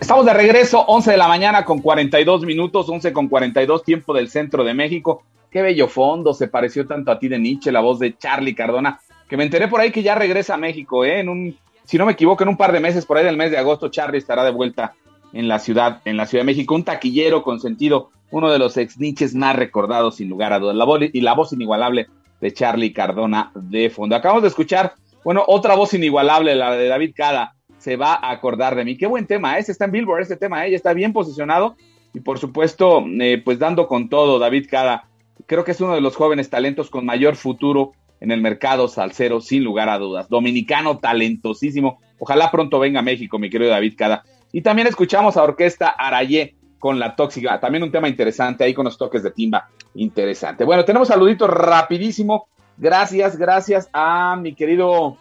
Estamos 0.00 0.26
de 0.26 0.34
regreso, 0.34 0.84
11 0.86 1.10
de 1.10 1.16
la 1.16 1.28
mañana 1.28 1.64
con 1.64 1.80
42 1.80 2.44
minutos, 2.44 2.88
11 2.88 3.12
con 3.12 3.28
42 3.28 3.82
tiempo 3.82 4.14
del 4.14 4.30
centro 4.30 4.62
de 4.64 4.74
México. 4.74 5.22
Qué 5.50 5.62
bello 5.62 5.88
fondo, 5.88 6.34
se 6.34 6.48
pareció 6.48 6.86
tanto 6.86 7.10
a 7.10 7.18
ti 7.18 7.28
de 7.28 7.38
Nietzsche, 7.38 7.72
la 7.72 7.80
voz 7.80 7.98
de 7.98 8.16
Charlie 8.16 8.54
Cardona, 8.54 9.00
que 9.28 9.36
me 9.36 9.44
enteré 9.44 9.68
por 9.68 9.80
ahí 9.80 9.90
que 9.90 10.02
ya 10.02 10.14
regresa 10.14 10.54
a 10.54 10.58
México, 10.58 11.04
¿eh? 11.04 11.20
En 11.20 11.28
un, 11.28 11.56
si 11.84 11.96
no 11.98 12.06
me 12.06 12.12
equivoco, 12.12 12.42
en 12.42 12.50
un 12.50 12.56
par 12.56 12.72
de 12.72 12.80
meses, 12.80 13.06
por 13.06 13.16
ahí 13.16 13.24
del 13.24 13.36
mes 13.36 13.50
de 13.50 13.58
agosto, 13.58 13.88
Charlie 13.88 14.18
estará 14.18 14.44
de 14.44 14.50
vuelta 14.50 14.94
en 15.32 15.48
la 15.48 15.58
ciudad, 15.58 16.00
en 16.04 16.16
la 16.16 16.26
Ciudad 16.26 16.42
de 16.42 16.46
México, 16.46 16.74
un 16.74 16.84
taquillero 16.84 17.42
consentido, 17.42 18.10
uno 18.30 18.50
de 18.50 18.58
los 18.58 18.76
ex 18.76 18.98
Nietzsches 18.98 19.34
más 19.34 19.56
recordados, 19.56 20.16
sin 20.16 20.28
lugar 20.28 20.52
a 20.52 20.58
dudas, 20.58 20.76
y 21.12 21.20
la 21.20 21.34
voz 21.34 21.52
inigualable 21.52 22.08
de 22.40 22.52
Charlie 22.52 22.92
Cardona 22.92 23.50
de 23.54 23.90
fondo. 23.90 24.16
Acabamos 24.16 24.42
de 24.42 24.48
escuchar, 24.48 24.94
bueno, 25.24 25.44
otra 25.46 25.74
voz 25.74 25.94
inigualable, 25.94 26.54
la 26.54 26.76
de 26.76 26.88
David 26.88 27.12
Cada, 27.16 27.54
se 27.78 27.96
va 27.96 28.14
a 28.14 28.30
acordar 28.30 28.74
de 28.74 28.84
mí. 28.84 28.96
Qué 28.96 29.06
buen 29.06 29.26
tema, 29.26 29.56
¿eh? 29.56 29.60
este 29.60 29.72
está 29.72 29.86
en 29.86 29.92
Billboard, 29.92 30.22
este 30.22 30.36
tema, 30.36 30.66
¿eh? 30.66 30.70
ya 30.70 30.76
está 30.76 30.92
bien 30.92 31.12
posicionado 31.12 31.76
y 32.12 32.20
por 32.20 32.38
supuesto, 32.38 33.04
eh, 33.20 33.40
pues 33.44 33.58
dando 33.58 33.86
con 33.86 34.08
todo, 34.08 34.38
David 34.38 34.66
Cada, 34.70 35.08
creo 35.48 35.64
que 35.64 35.72
es 35.72 35.80
uno 35.80 35.94
de 35.94 36.00
los 36.00 36.14
jóvenes 36.14 36.50
talentos 36.50 36.90
con 36.90 37.04
mayor 37.06 37.34
futuro 37.34 37.92
en 38.20 38.30
el 38.30 38.40
mercado 38.40 38.86
salsero, 38.86 39.40
sin 39.40 39.64
lugar 39.64 39.88
a 39.88 39.98
dudas. 39.98 40.28
Dominicano 40.28 40.98
talentosísimo. 40.98 42.00
Ojalá 42.18 42.50
pronto 42.50 42.78
venga 42.78 43.00
a 43.00 43.02
México, 43.02 43.38
mi 43.38 43.48
querido 43.48 43.70
David 43.70 43.94
Cada. 43.96 44.24
Y 44.52 44.60
también 44.60 44.88
escuchamos 44.88 45.36
a 45.36 45.42
Orquesta 45.42 45.88
Arayé 45.88 46.54
con 46.78 46.98
La 46.98 47.16
Tóxica, 47.16 47.58
también 47.58 47.82
un 47.82 47.90
tema 47.90 48.08
interesante 48.08 48.62
ahí 48.62 48.72
con 48.72 48.84
los 48.84 48.98
toques 48.98 49.22
de 49.22 49.30
timba, 49.32 49.68
interesante. 49.94 50.64
Bueno, 50.64 50.84
tenemos 50.84 51.08
saluditos 51.08 51.50
rapidísimo. 51.50 52.48
Gracias, 52.76 53.36
gracias 53.36 53.88
a 53.92 54.36
mi 54.36 54.54
querido 54.54 55.16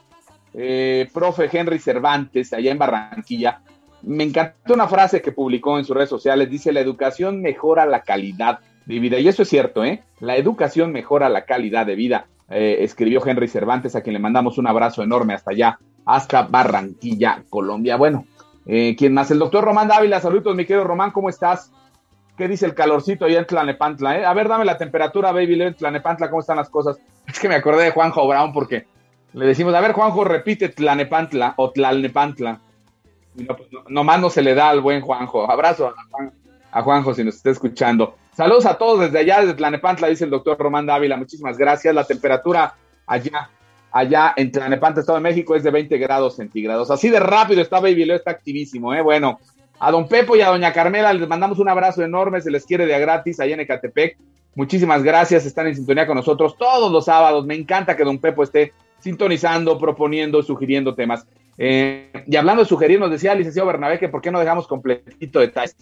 eh, 0.53 1.09
profe 1.13 1.49
Henry 1.51 1.79
Cervantes, 1.79 2.53
allá 2.53 2.71
en 2.71 2.77
Barranquilla. 2.77 3.61
Me 4.03 4.25
encantó 4.25 4.73
una 4.73 4.87
frase 4.87 5.21
que 5.21 5.31
publicó 5.31 5.79
en 5.79 5.85
sus 5.85 5.95
redes 5.95 6.09
sociales. 6.09 6.49
Dice, 6.49 6.71
la 6.71 6.81
educación 6.81 7.41
mejora 7.41 7.85
la 7.85 8.01
calidad 8.01 8.59
de 8.87 8.99
vida. 8.99 9.19
Y 9.19 9.27
eso 9.27 9.43
es 9.43 9.49
cierto, 9.49 9.83
¿eh? 9.83 10.03
La 10.19 10.35
educación 10.37 10.91
mejora 10.91 11.29
la 11.29 11.45
calidad 11.45 11.85
de 11.85 11.95
vida. 11.95 12.27
Eh, 12.49 12.77
escribió 12.81 13.21
Henry 13.25 13.47
Cervantes, 13.47 13.95
a 13.95 14.01
quien 14.01 14.13
le 14.13 14.19
mandamos 14.19 14.57
un 14.57 14.67
abrazo 14.67 15.03
enorme 15.03 15.33
hasta 15.33 15.51
allá, 15.51 15.79
hasta 16.05 16.43
Barranquilla, 16.43 17.43
Colombia. 17.49 17.97
Bueno, 17.97 18.25
eh, 18.65 18.95
¿quién 18.97 19.13
más? 19.13 19.29
El 19.31 19.39
doctor 19.39 19.63
Román 19.65 19.87
Dávila. 19.89 20.21
Saludos, 20.21 20.55
mi 20.55 20.65
querido 20.65 20.85
Román, 20.85 21.11
¿cómo 21.11 21.29
estás? 21.29 21.71
¿Qué 22.37 22.47
dice 22.47 22.65
el 22.65 22.73
calorcito 22.75 23.25
allá 23.25 23.39
en 23.39 23.45
Tlanepantla? 23.47 24.19
Eh? 24.19 24.25
A 24.25 24.33
ver, 24.33 24.47
dame 24.47 24.63
la 24.63 24.77
temperatura, 24.77 25.31
baby, 25.31 25.55
Leo, 25.55 25.67
en 25.67 25.73
Tlanepantla, 25.75 26.29
¿cómo 26.29 26.39
están 26.39 26.57
las 26.57 26.69
cosas? 26.69 26.97
Es 27.27 27.39
que 27.39 27.49
me 27.49 27.55
acordé 27.55 27.83
de 27.83 27.91
Juanjo 27.91 28.25
Brown 28.25 28.53
porque 28.53 28.85
le 29.33 29.45
decimos, 29.45 29.73
a 29.73 29.81
ver, 29.81 29.91
Juanjo, 29.91 30.23
repite 30.23 30.69
Tlanepantla 30.69 31.55
o 31.57 31.71
Tlalnepantla. 31.71 32.61
No, 33.35 33.55
pues, 33.57 33.69
no, 33.73 33.83
nomás 33.89 34.21
no 34.21 34.29
se 34.29 34.41
le 34.41 34.55
da 34.55 34.69
al 34.69 34.79
buen 34.79 35.01
Juanjo. 35.01 35.51
Abrazo 35.51 35.87
a, 35.87 35.93
Juan- 36.11 36.31
a 36.71 36.81
Juanjo 36.81 37.13
si 37.13 37.25
nos 37.25 37.35
está 37.35 37.49
escuchando. 37.49 38.15
Saludos 38.37 38.67
a 38.67 38.77
todos 38.77 38.99
desde 38.99 39.17
allá, 39.17 39.41
desde 39.41 39.55
Tlanepantla, 39.55 40.09
dice 40.09 40.23
el 40.23 40.29
doctor 40.29 40.59
Román 40.59 40.85
Dávila. 40.85 41.17
Muchísimas 41.17 41.57
gracias. 41.57 41.95
La 41.95 42.03
temperatura 42.03 42.75
allá, 43.07 43.49
allá 43.91 44.35
en 44.37 44.51
Tlanepantla, 44.51 44.99
Estado 44.99 45.17
de 45.17 45.23
México, 45.23 45.55
es 45.55 45.63
de 45.63 45.71
20 45.71 45.97
grados 45.97 46.35
centígrados. 46.35 46.91
Así 46.91 47.09
de 47.09 47.19
rápido 47.19 47.63
está 47.63 47.79
Baby 47.79 48.05
Leo, 48.05 48.15
está 48.15 48.29
activísimo, 48.29 48.93
¿eh? 48.93 49.01
Bueno, 49.01 49.39
a 49.79 49.89
don 49.89 50.07
Pepo 50.07 50.35
y 50.35 50.41
a 50.41 50.49
doña 50.49 50.71
Carmela 50.71 51.11
les 51.13 51.27
mandamos 51.27 51.57
un 51.57 51.67
abrazo 51.67 52.03
enorme, 52.03 52.39
se 52.39 52.51
les 52.51 52.63
quiere 52.63 52.85
de 52.85 52.93
a 52.93 52.99
gratis 52.99 53.39
allá 53.39 53.55
en 53.55 53.61
Ecatepec. 53.61 54.19
Muchísimas 54.53 55.01
gracias, 55.01 55.47
están 55.47 55.65
en 55.65 55.75
sintonía 55.75 56.05
con 56.05 56.15
nosotros 56.15 56.55
todos 56.59 56.91
los 56.91 57.05
sábados. 57.05 57.43
Me 57.43 57.55
encanta 57.55 57.97
que 57.97 58.03
don 58.03 58.19
Pepo 58.19 58.43
esté 58.43 58.71
sintonizando, 58.99 59.79
proponiendo, 59.79 60.43
sugiriendo 60.43 60.93
temas. 60.93 61.25
Eh, 61.57 62.11
y 62.27 62.35
hablando 62.35 62.61
de 62.61 62.69
sugerir, 62.69 62.99
nos 62.99 63.09
decía 63.09 63.31
el 63.31 63.39
licenciado 63.39 63.65
Bernabé 63.65 63.97
que 63.97 64.09
por 64.09 64.21
qué 64.21 64.29
no 64.29 64.39
dejamos 64.39 64.67
completito 64.67 65.39
detalles. 65.39 65.75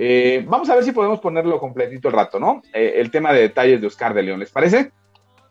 Eh, 0.00 0.44
vamos 0.46 0.70
a 0.70 0.76
ver 0.76 0.84
si 0.84 0.92
podemos 0.92 1.18
ponerlo 1.18 1.58
completito 1.58 2.06
el 2.06 2.14
rato, 2.14 2.38
¿no? 2.38 2.62
Eh, 2.72 2.92
el 2.98 3.10
tema 3.10 3.32
de 3.32 3.40
detalles 3.40 3.80
de 3.80 3.88
Oscar 3.88 4.14
de 4.14 4.22
León, 4.22 4.38
¿les 4.38 4.52
parece? 4.52 4.92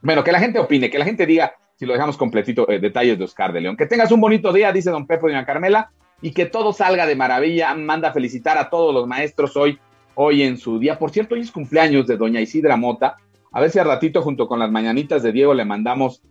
Bueno, 0.02 0.24
que 0.24 0.32
la 0.32 0.39
gente 0.39 0.58
opine, 0.58 0.89
que 0.89 0.98
la 0.98 1.04
gente 1.04 1.26
diga 1.26 1.56
si 1.76 1.86
lo 1.86 1.91
dejamos 1.91 2.16
completito, 2.16 2.70
eh, 2.70 2.80
detalles 2.80 3.18
de 3.18 3.26
Oscar 3.26 3.52
de 3.52 3.60
León. 3.60 3.76
Que 3.76 3.88
tengas 3.88 4.10
un 4.10 4.22
bonito 4.22 4.54
día, 4.54 4.72
dice 4.72 4.89
don 4.89 5.06
Pepo 5.06 5.28
y 5.28 5.34
doña 5.34 5.45
Carmela, 5.45 5.91
y 6.22 6.32
que 6.32 6.45
todo 6.45 6.72
salga 6.72 7.06
de 7.06 7.18
maravilla. 7.18 7.76
Manda 7.76 8.14
felicitar 8.14 8.58
a 8.58 8.70
todos 8.70 8.93
los 8.93 9.06
maestros 9.06 9.58
hoy, 9.58 9.80
hoy 10.16 10.43
en 10.43 10.56
su 10.56 10.80
día. 10.80 10.98
Por 10.98 11.12
cierto, 11.12 11.36
hoy 11.36 11.41
es 11.41 11.52
cumpleaños 11.52 12.08
de 12.08 12.16
doña 12.16 12.39
Isidra 12.39 12.78
Mota. 12.78 13.18
A 13.52 13.60
ver 13.60 13.70
si 13.70 13.80
al 13.80 13.88
ratito, 13.88 14.22
junto 14.22 14.48
con 14.48 14.60
las 14.60 14.72
mañanitas 14.72 15.24
de 15.24 15.34
Diego, 15.34 15.54
le 15.54 15.66
mandamos 15.66 16.22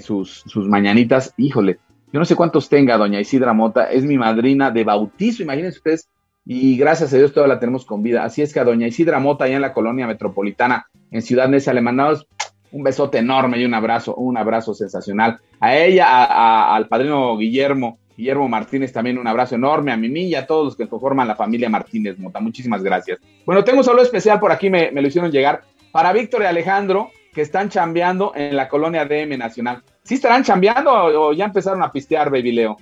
sus, 0.00 0.44
sus 0.46 0.68
mañanitas. 0.68 1.32
Híjole, 1.38 1.78
yo 2.12 2.20
no 2.20 2.26
sé 2.26 2.36
cuántos 2.36 2.68
tenga 2.68 2.98
doña 2.98 3.18
Isidra 3.18 3.54
Mota. 3.54 3.90
Es 3.90 4.04
mi 4.04 4.18
madrina 4.18 4.70
de 4.70 4.84
bautizo, 4.84 5.42
imagínense 5.42 5.78
ustedes. 5.78 6.10
Y 6.46 6.76
gracias 6.76 7.12
a 7.12 7.16
Dios 7.16 7.32
todavía 7.32 7.54
la 7.54 7.60
tenemos 7.60 7.84
con 7.84 8.02
vida. 8.02 8.24
Así 8.24 8.42
es 8.42 8.52
que 8.52 8.60
a 8.60 8.64
doña 8.64 8.86
Isidra 8.86 9.20
Mota, 9.20 9.44
allá 9.44 9.56
en 9.56 9.62
la 9.62 9.72
colonia 9.72 10.06
metropolitana, 10.06 10.86
en 11.10 11.22
Ciudad 11.22 11.48
Neza, 11.48 11.72
le 11.72 11.80
mandamos 11.80 12.26
un 12.72 12.82
besote 12.82 13.18
enorme 13.18 13.58
y 13.58 13.64
un 13.64 13.74
abrazo, 13.74 14.14
un 14.14 14.36
abrazo 14.36 14.74
sensacional. 14.74 15.38
A 15.60 15.76
ella, 15.76 16.06
a- 16.08 16.74
al 16.74 16.88
padrino 16.88 17.36
Guillermo, 17.36 17.98
Guillermo 18.16 18.48
Martínez, 18.48 18.92
también 18.92 19.18
un 19.18 19.26
abrazo 19.26 19.54
enorme, 19.54 19.92
a 19.92 19.96
Mimi 19.96 20.22
y 20.24 20.34
a 20.34 20.46
todos 20.46 20.64
los 20.64 20.76
que 20.76 20.88
conforman 20.88 21.26
la 21.26 21.36
familia 21.36 21.68
Martínez 21.68 22.18
Mota. 22.18 22.38
Muchísimas 22.40 22.82
gracias. 22.82 23.18
Bueno, 23.46 23.64
tengo 23.64 23.78
un 23.78 23.84
saludo 23.84 24.02
especial 24.02 24.38
por 24.40 24.52
aquí, 24.52 24.70
me, 24.70 24.90
me 24.92 25.02
lo 25.02 25.08
hicieron 25.08 25.30
llegar, 25.30 25.62
para 25.92 26.12
Víctor 26.12 26.42
y 26.42 26.46
Alejandro, 26.46 27.10
que 27.32 27.42
están 27.42 27.68
chambeando 27.70 28.32
en 28.34 28.56
la 28.56 28.68
colonia 28.68 29.04
DM 29.04 29.36
Nacional. 29.38 29.82
¿Sí 30.02 30.14
estarán 30.14 30.42
chambeando 30.44 30.92
o, 30.92 31.28
o 31.28 31.32
ya 31.32 31.44
empezaron 31.46 31.82
a 31.82 31.90
pistear, 31.92 32.28
Baby 32.30 32.52
Leo? 32.52 32.76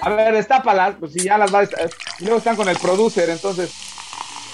A 0.00 0.10
ver, 0.10 0.32
destápalas, 0.34 0.94
pues 0.98 1.12
si 1.12 1.20
ya 1.24 1.36
las 1.38 1.52
va 1.52 1.60
a 1.60 1.62
estar- 1.64 1.90
luego 2.20 2.36
están 2.38 2.56
con 2.56 2.68
el 2.68 2.78
producer, 2.78 3.28
entonces, 3.30 3.72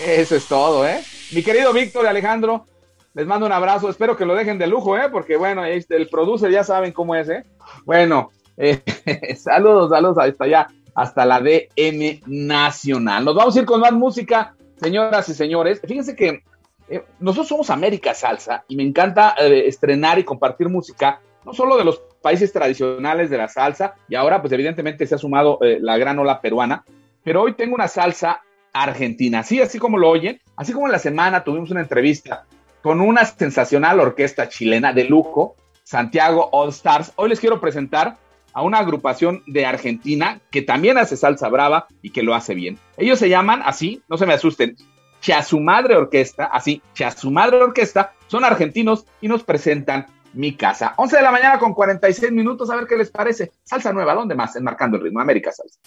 eso 0.05 0.37
es 0.37 0.47
todo, 0.47 0.87
¿eh? 0.87 1.03
Mi 1.33 1.43
querido 1.43 1.73
Víctor 1.73 2.05
y 2.05 2.09
Alejandro, 2.09 2.67
les 3.13 3.27
mando 3.27 3.47
un 3.47 3.53
abrazo, 3.53 3.89
espero 3.89 4.17
que 4.17 4.25
lo 4.25 4.35
dejen 4.35 4.59
de 4.59 4.67
lujo, 4.67 4.97
¿eh? 4.97 5.09
Porque 5.11 5.37
bueno, 5.37 5.65
el 5.65 6.09
producer 6.11 6.51
ya 6.51 6.65
saben 6.65 6.93
cómo 6.93 7.15
es, 7.15 7.29
¿eh? 7.29 7.45
Bueno, 7.85 8.31
eh, 8.57 8.83
saludos, 9.37 9.91
saludos 9.91 10.19
hasta 10.19 10.45
allá, 10.45 10.69
hasta 10.95 11.27
la 11.27 11.41
DM 11.41 12.23
Nacional. 12.27 13.25
Nos 13.25 13.35
vamos 13.35 13.55
a 13.55 13.61
ir 13.61 13.67
con 13.67 13.81
más 13.81 13.93
música, 13.93 14.55
señoras 14.81 15.29
y 15.29 15.35
señores. 15.35 15.81
Fíjense 15.87 16.17
que 16.17 16.43
eh, 16.89 17.05
nosotros 17.21 17.49
somos 17.49 17.71
América 17.71 18.15
Salsa 18.15 18.65
y 18.67 18.77
me 18.77 18.83
encanta 18.83 19.35
eh, 19.39 19.65
estrenar 19.67 20.19
y 20.19 20.25
compartir 20.25 20.69
música, 20.69 21.21
no 21.45 21.53
solo 21.53 21.77
de 21.77 21.85
los 21.85 22.03
países 22.25 22.55
tradicionales 22.55 23.29
de 23.29 23.37
la 23.37 23.49
salsa, 23.49 23.97
y 24.09 24.15
ahora 24.15 24.41
pues 24.41 24.51
evidentemente 24.55 25.07
se 25.07 25.15
ha 25.15 25.19
sumado 25.19 25.59
eh, 25.61 25.77
la 25.79 25.99
gran 25.99 26.19
ola 26.19 26.41
peruana, 26.41 26.83
pero 27.23 27.43
hoy 27.43 27.53
tengo 27.53 27.75
una 27.75 27.87
salsa 27.87 28.41
argentina, 28.73 29.41
así, 29.41 29.61
así 29.61 29.79
como 29.79 29.99
lo 29.99 30.09
oyen, 30.09 30.41
así 30.57 30.73
como 30.73 30.87
en 30.87 30.93
la 30.93 30.99
semana 30.99 31.45
tuvimos 31.45 31.71
una 31.71 31.83
entrevista 31.83 32.47
con 32.81 33.03
una 33.03 33.27
sensacional 33.27 34.01
orquesta 34.01 34.49
chilena 34.49 34.95
de 34.95 35.05
lujo, 35.05 35.57
Santiago 35.83 36.49
All 36.53 36.71
Stars. 36.71 37.13
Hoy 37.17 37.29
les 37.29 37.41
quiero 37.41 37.61
presentar 37.61 38.17
a 38.55 38.63
una 38.63 38.79
agrupación 38.79 39.43
de 39.47 39.67
Argentina 39.67 40.41
que 40.51 40.63
también 40.63 40.97
hace 40.97 41.19
salsa 41.19 41.51
brava 41.51 41.89
y 42.01 42.09
que 42.09 42.23
lo 42.23 42.35
hace 42.35 42.55
bien. 42.55 42.79
Ellos 42.97 43.19
se 43.19 43.29
llaman 43.29 43.61
así, 43.67 44.03
no 44.09 44.17
se 44.17 44.25
me 44.25 44.33
asusten, 44.33 44.77
Chazumadre 45.21 45.95
Orquesta, 45.95 46.47
así, 46.47 46.81
Chazumadre 46.95 47.59
Orquesta, 47.59 48.15
son 48.29 48.45
argentinos 48.45 49.05
y 49.21 49.29
nos 49.29 49.45
presentan 49.45 50.07
mi 50.35 50.57
casa. 50.57 50.95
11 50.97 51.17
de 51.17 51.23
la 51.23 51.31
mañana 51.31 51.59
con 51.59 51.75
46 51.75 52.33
minutos, 52.33 52.71
a 52.71 52.77
ver 52.77 52.87
qué 52.87 52.97
les 52.97 53.11
parece. 53.11 53.53
Salsa 53.63 53.93
nueva, 53.93 54.15
¿dónde 54.15 54.35
más? 54.35 54.55
Enmarcando 54.57 54.97
el 54.97 55.05
ritmo, 55.05 55.21
América 55.21 55.53
Salsa. 55.53 55.79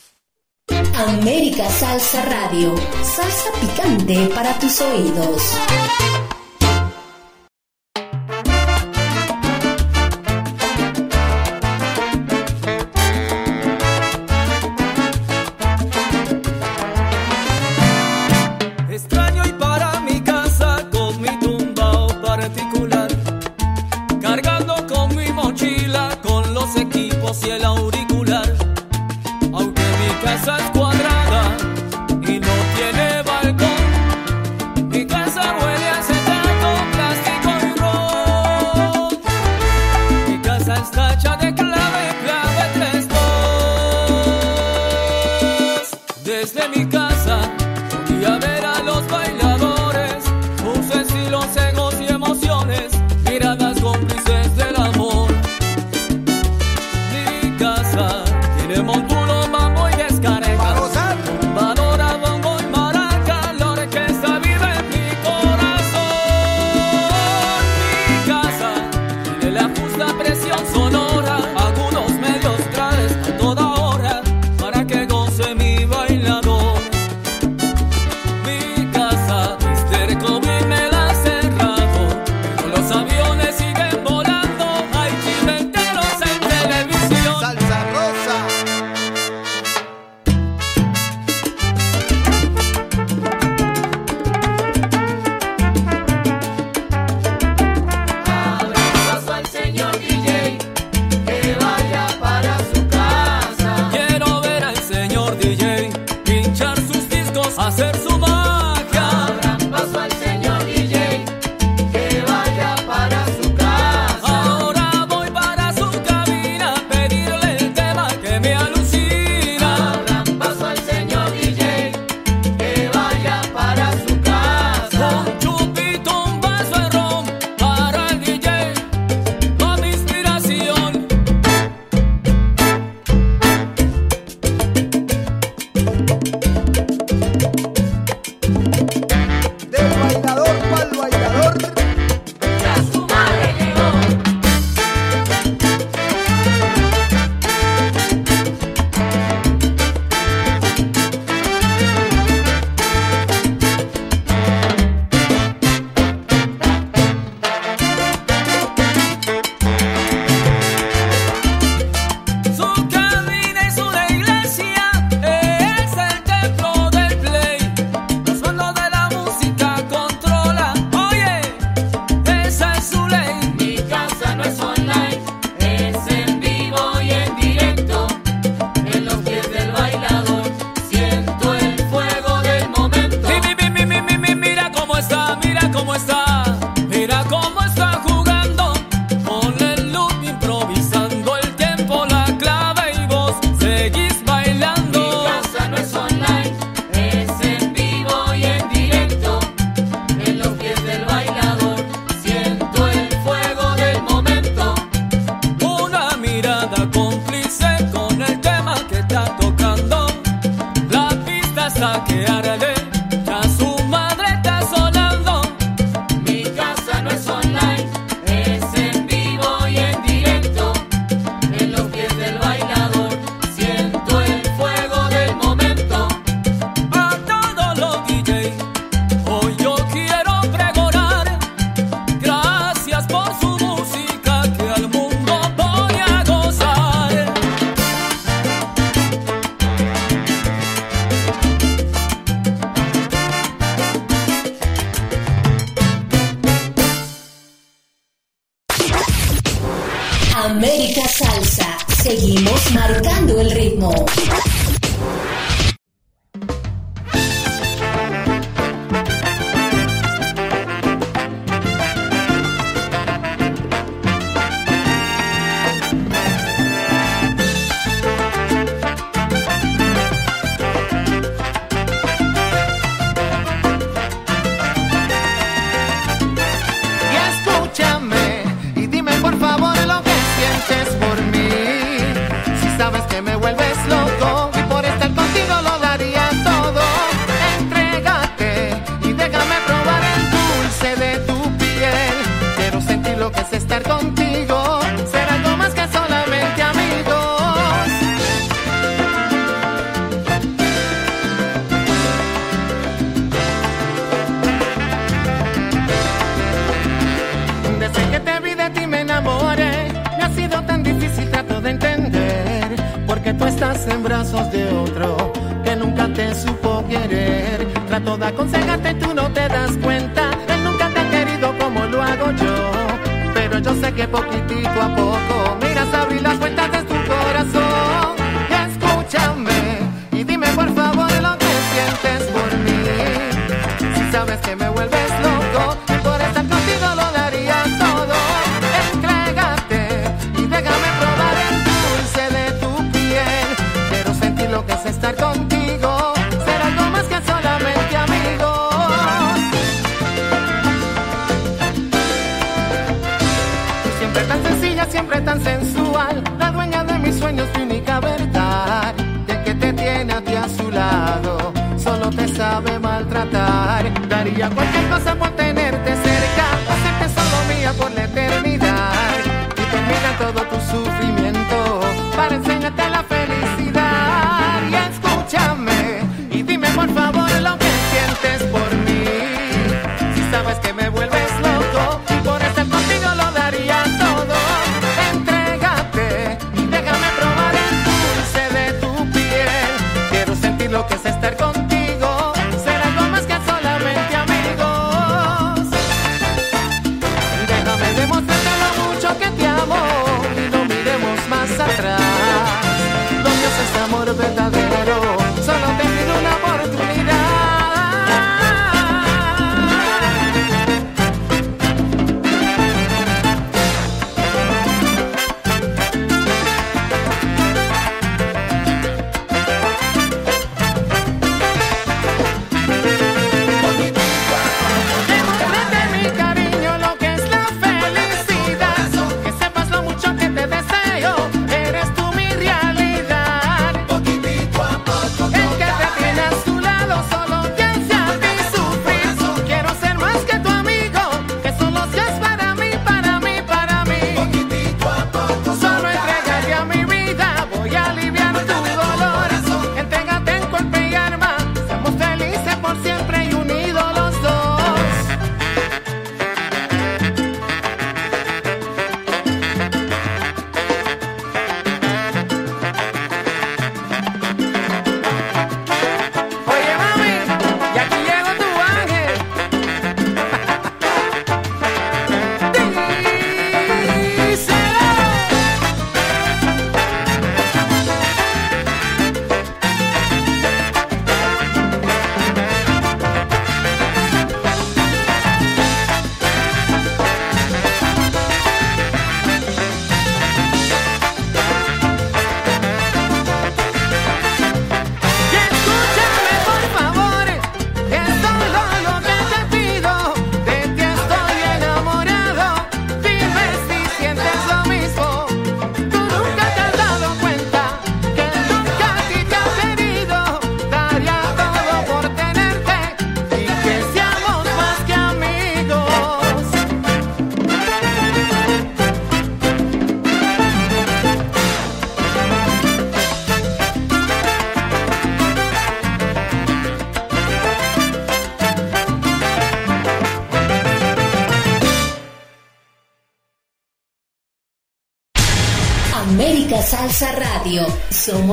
América 1.08 1.70
Salsa 1.70 2.26
Radio, 2.26 2.76
salsa 3.04 3.52
picante 3.62 4.30
para 4.34 4.58
tus 4.60 4.82
oídos. 4.82 5.58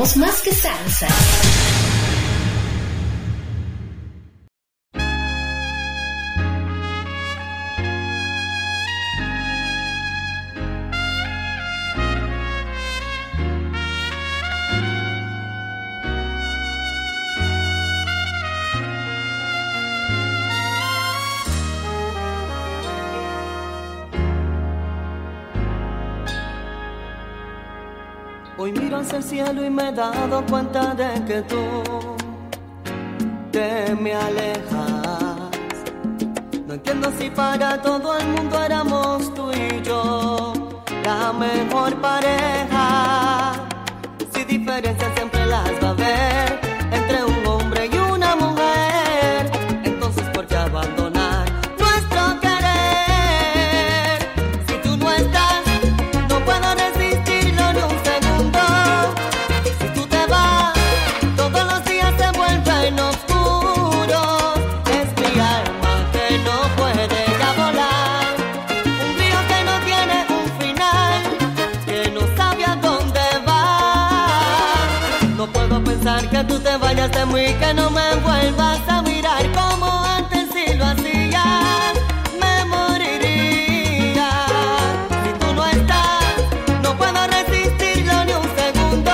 Sons 0.05 0.17
más 0.19 0.43
que 0.43 0.53
salsa. 0.53 1.14
y 29.37 29.71
me 29.71 29.89
he 29.89 29.93
dado 29.93 30.45
cuenta 30.47 30.95
de 30.95 31.25
que 31.25 31.43
tú 31.43 31.57
te 33.51 33.93
me 33.97 34.15
alejas. 34.15 35.51
No 36.67 36.75
entiendo 36.75 37.11
si 37.19 37.31
para 37.31 37.83
todo 37.83 38.17
el 38.17 38.29
mundo 38.29 38.63
éramos 38.63 39.35
tú 39.35 39.51
y 39.51 39.83
yo 39.83 40.53
la 41.03 41.33
mejor 41.33 42.01
pareja. 42.01 42.74
De 77.11 77.27
mí, 77.27 77.53
que 77.61 77.75
no 77.75 77.91
me 77.91 78.15
vuelvas 78.17 78.81
a 78.89 79.03
mirar 79.03 79.45
como 79.53 80.03
antes 80.05 80.49
si 80.53 80.75
lo 80.75 80.87
hacías. 80.87 81.95
Me 82.41 82.65
moriría. 82.65 84.31
Si 85.23 85.39
tú 85.39 85.53
no 85.55 85.67
estás, 85.67 86.35
no 86.83 86.97
puedo 86.97 87.27
resistirlo 87.27 88.25
ni 88.25 88.33
un 88.33 88.49
segundo. 88.57 89.13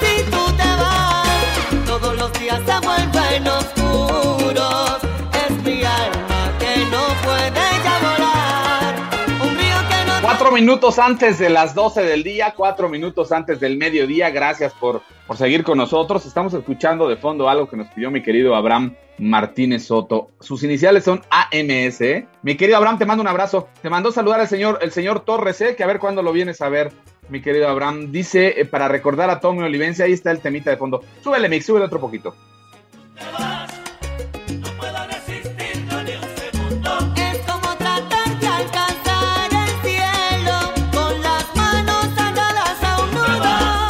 Si 0.00 0.22
tú 0.30 0.46
te 0.56 0.70
vas, 0.80 1.84
todos 1.84 2.16
los 2.16 2.32
días 2.40 2.60
se 2.64 2.86
vuelven 2.86 3.48
oscuros. 3.48 4.98
Es 5.46 5.62
mi 5.62 5.84
alma 5.84 6.52
que 6.58 6.86
no 6.90 7.04
puede 7.22 7.64
ya 7.84 7.98
volar. 8.00 8.94
Un 9.42 9.58
río 9.58 9.76
que 9.90 10.06
no 10.06 10.22
Cuatro 10.22 10.50
minutos 10.52 10.98
antes 10.98 11.38
de 11.38 11.50
las 11.50 11.74
12 11.74 12.02
del 12.02 12.22
día, 12.22 12.54
cuatro 12.56 12.88
minutos 12.88 13.30
antes 13.30 13.60
del 13.60 13.76
mediodía. 13.76 14.30
Gracias 14.30 14.72
por, 14.72 15.02
por 15.34 15.38
seguir 15.40 15.64
con 15.64 15.78
nosotros. 15.78 16.24
Estamos 16.26 16.54
escuchando 16.54 17.08
de 17.08 17.16
fondo 17.16 17.48
algo 17.48 17.68
que 17.68 17.76
nos 17.76 17.88
pidió 17.88 18.08
mi 18.08 18.22
querido 18.22 18.54
Abraham 18.54 18.94
Martínez 19.18 19.84
Soto. 19.84 20.28
Sus 20.38 20.62
iniciales 20.62 21.02
son 21.02 21.22
AMS. 21.28 22.00
¿eh? 22.02 22.28
Mi 22.42 22.56
querido 22.56 22.76
Abraham, 22.76 22.98
te 22.98 23.04
mando 23.04 23.20
un 23.20 23.26
abrazo. 23.26 23.68
Te 23.82 23.90
mandó 23.90 24.12
saludar 24.12 24.38
el 24.38 24.46
señor, 24.46 24.78
el 24.80 24.92
señor 24.92 25.24
Torres, 25.24 25.60
¿eh? 25.60 25.74
que 25.74 25.82
a 25.82 25.88
ver 25.88 25.98
cuándo 25.98 26.22
lo 26.22 26.32
vienes 26.32 26.60
a 26.62 26.68
ver, 26.68 26.92
mi 27.30 27.42
querido 27.42 27.68
Abraham. 27.68 28.12
Dice, 28.12 28.60
eh, 28.60 28.64
para 28.64 28.86
recordar 28.86 29.28
a 29.28 29.40
Tommy 29.40 29.64
Olivencia, 29.64 30.04
ahí 30.04 30.12
está 30.12 30.30
el 30.30 30.38
temita 30.38 30.70
de 30.70 30.76
fondo. 30.76 31.02
Súbele, 31.20 31.48
Mix, 31.48 31.66
súbele 31.66 31.86
otro 31.86 31.98
poquito. 31.98 32.36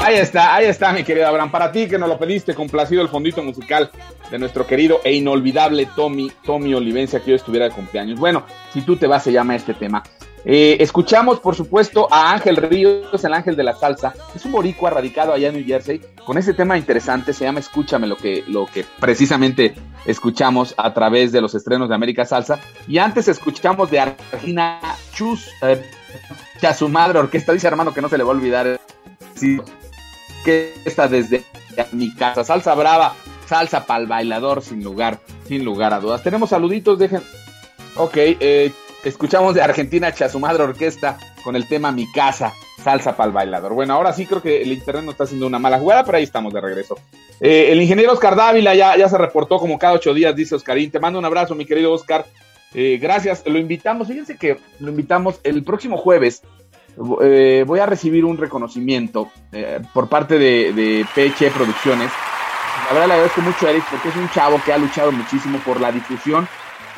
Ahí 0.04 0.16
está, 0.16 0.54
ahí 0.54 0.66
está, 0.66 0.92
mi 0.92 1.02
querido 1.02 1.26
Abraham. 1.26 1.50
Para 1.50 1.72
ti 1.72 1.88
que 1.88 1.96
nos 1.96 2.10
lo 2.10 2.18
pediste, 2.18 2.54
complacido 2.54 3.00
el 3.00 3.08
fondito 3.08 3.42
musical 3.42 3.90
de 4.30 4.38
nuestro 4.38 4.66
querido 4.66 5.00
e 5.02 5.14
inolvidable 5.14 5.88
Tommy, 5.96 6.30
Tommy 6.44 6.74
Olivencia, 6.74 7.20
que 7.20 7.30
hoy 7.30 7.36
estuviera 7.36 7.70
de 7.70 7.74
cumpleaños. 7.74 8.20
Bueno, 8.20 8.44
si 8.70 8.82
tú 8.82 8.96
te 8.96 9.06
vas, 9.06 9.24
se 9.24 9.32
llama 9.32 9.56
este 9.56 9.72
tema. 9.72 10.02
Eh, 10.44 10.76
escuchamos, 10.80 11.40
por 11.40 11.54
supuesto, 11.54 12.06
a 12.10 12.32
Ángel 12.32 12.56
Ríos, 12.56 13.24
el 13.24 13.32
ángel 13.32 13.56
de 13.56 13.64
la 13.64 13.72
salsa. 13.72 14.12
Es 14.34 14.44
un 14.44 14.52
boricua 14.52 14.90
radicado 14.90 15.32
allá 15.32 15.48
en 15.48 15.54
New 15.54 15.64
Jersey, 15.64 16.02
con 16.26 16.36
ese 16.36 16.52
tema 16.52 16.76
interesante, 16.76 17.32
se 17.32 17.46
llama 17.46 17.60
Escúchame, 17.60 18.06
lo 18.06 18.18
que, 18.18 18.44
lo 18.46 18.66
que 18.66 18.84
precisamente 19.00 19.74
escuchamos 20.04 20.74
a 20.76 20.92
través 20.92 21.32
de 21.32 21.40
los 21.40 21.54
estrenos 21.54 21.88
de 21.88 21.94
América 21.94 22.26
Salsa. 22.26 22.60
Y 22.86 22.98
antes 22.98 23.26
escuchamos 23.26 23.90
de 23.90 24.00
Argentina 24.00 24.80
Chus, 25.14 25.48
eh, 25.62 25.82
a 26.60 26.74
su 26.74 26.90
madre 26.90 27.20
orquesta, 27.20 27.54
dice 27.54 27.68
hermano 27.68 27.94
que 27.94 28.02
no 28.02 28.10
se 28.10 28.18
le 28.18 28.24
va 28.24 28.32
a 28.32 28.36
olvidar. 28.36 28.78
Sí, 29.34 29.58
que 30.44 30.74
está 30.84 31.08
desde 31.08 31.42
mi 31.92 32.14
casa. 32.14 32.44
Salsa 32.44 32.74
brava, 32.74 33.14
salsa 33.46 33.86
para 33.86 34.00
el 34.00 34.06
bailador, 34.06 34.62
sin 34.62 34.84
lugar, 34.84 35.18
sin 35.46 35.64
lugar 35.64 35.92
a 35.92 36.00
dudas. 36.00 36.22
Tenemos 36.22 36.50
saluditos, 36.50 36.98
dejen. 36.98 37.22
Ok, 37.96 38.16
eh, 38.16 38.72
escuchamos 39.04 39.54
de 39.54 39.62
Argentina 39.62 40.12
Chasumadre 40.12 40.64
Orquesta 40.64 41.18
con 41.42 41.56
el 41.56 41.68
tema 41.68 41.92
Mi 41.92 42.10
Casa, 42.12 42.52
salsa 42.82 43.16
para 43.16 43.28
el 43.28 43.32
bailador. 43.32 43.74
Bueno, 43.74 43.94
ahora 43.94 44.12
sí 44.12 44.26
creo 44.26 44.42
que 44.42 44.62
el 44.62 44.72
internet 44.72 45.04
no 45.04 45.12
está 45.12 45.24
haciendo 45.24 45.46
una 45.46 45.58
mala 45.58 45.78
jugada, 45.78 46.04
pero 46.04 46.18
ahí 46.18 46.24
estamos 46.24 46.52
de 46.52 46.60
regreso. 46.60 46.96
Eh, 47.40 47.68
el 47.70 47.80
ingeniero 47.80 48.12
Oscar 48.12 48.36
Dávila 48.36 48.74
ya, 48.74 48.96
ya 48.96 49.08
se 49.08 49.18
reportó 49.18 49.58
como 49.58 49.78
cada 49.78 49.94
ocho 49.94 50.14
días, 50.14 50.34
dice 50.34 50.54
Oscarín. 50.54 50.90
Te 50.90 51.00
mando 51.00 51.18
un 51.18 51.24
abrazo, 51.24 51.54
mi 51.54 51.66
querido 51.66 51.92
Oscar. 51.92 52.24
Eh, 52.74 52.98
gracias, 53.00 53.44
lo 53.46 53.58
invitamos. 53.58 54.08
Fíjense 54.08 54.36
que 54.36 54.58
lo 54.80 54.90
invitamos 54.90 55.40
el 55.44 55.62
próximo 55.62 55.96
jueves. 55.96 56.42
Eh, 57.22 57.64
voy 57.66 57.80
a 57.80 57.86
recibir 57.86 58.24
un 58.24 58.36
reconocimiento 58.36 59.30
eh, 59.52 59.80
por 59.92 60.08
parte 60.08 60.38
de, 60.38 60.72
de 60.72 61.06
PH 61.14 61.50
Producciones. 61.50 62.10
La 62.86 62.92
verdad 62.92 63.08
le 63.08 63.12
agradezco 63.14 63.40
mucho 63.40 63.66
a 63.66 63.70
Eric 63.70 63.84
porque 63.90 64.08
es 64.08 64.16
un 64.16 64.28
chavo 64.30 64.60
que 64.64 64.72
ha 64.72 64.78
luchado 64.78 65.10
muchísimo 65.10 65.58
por 65.58 65.80
la 65.80 65.90
difusión 65.90 66.46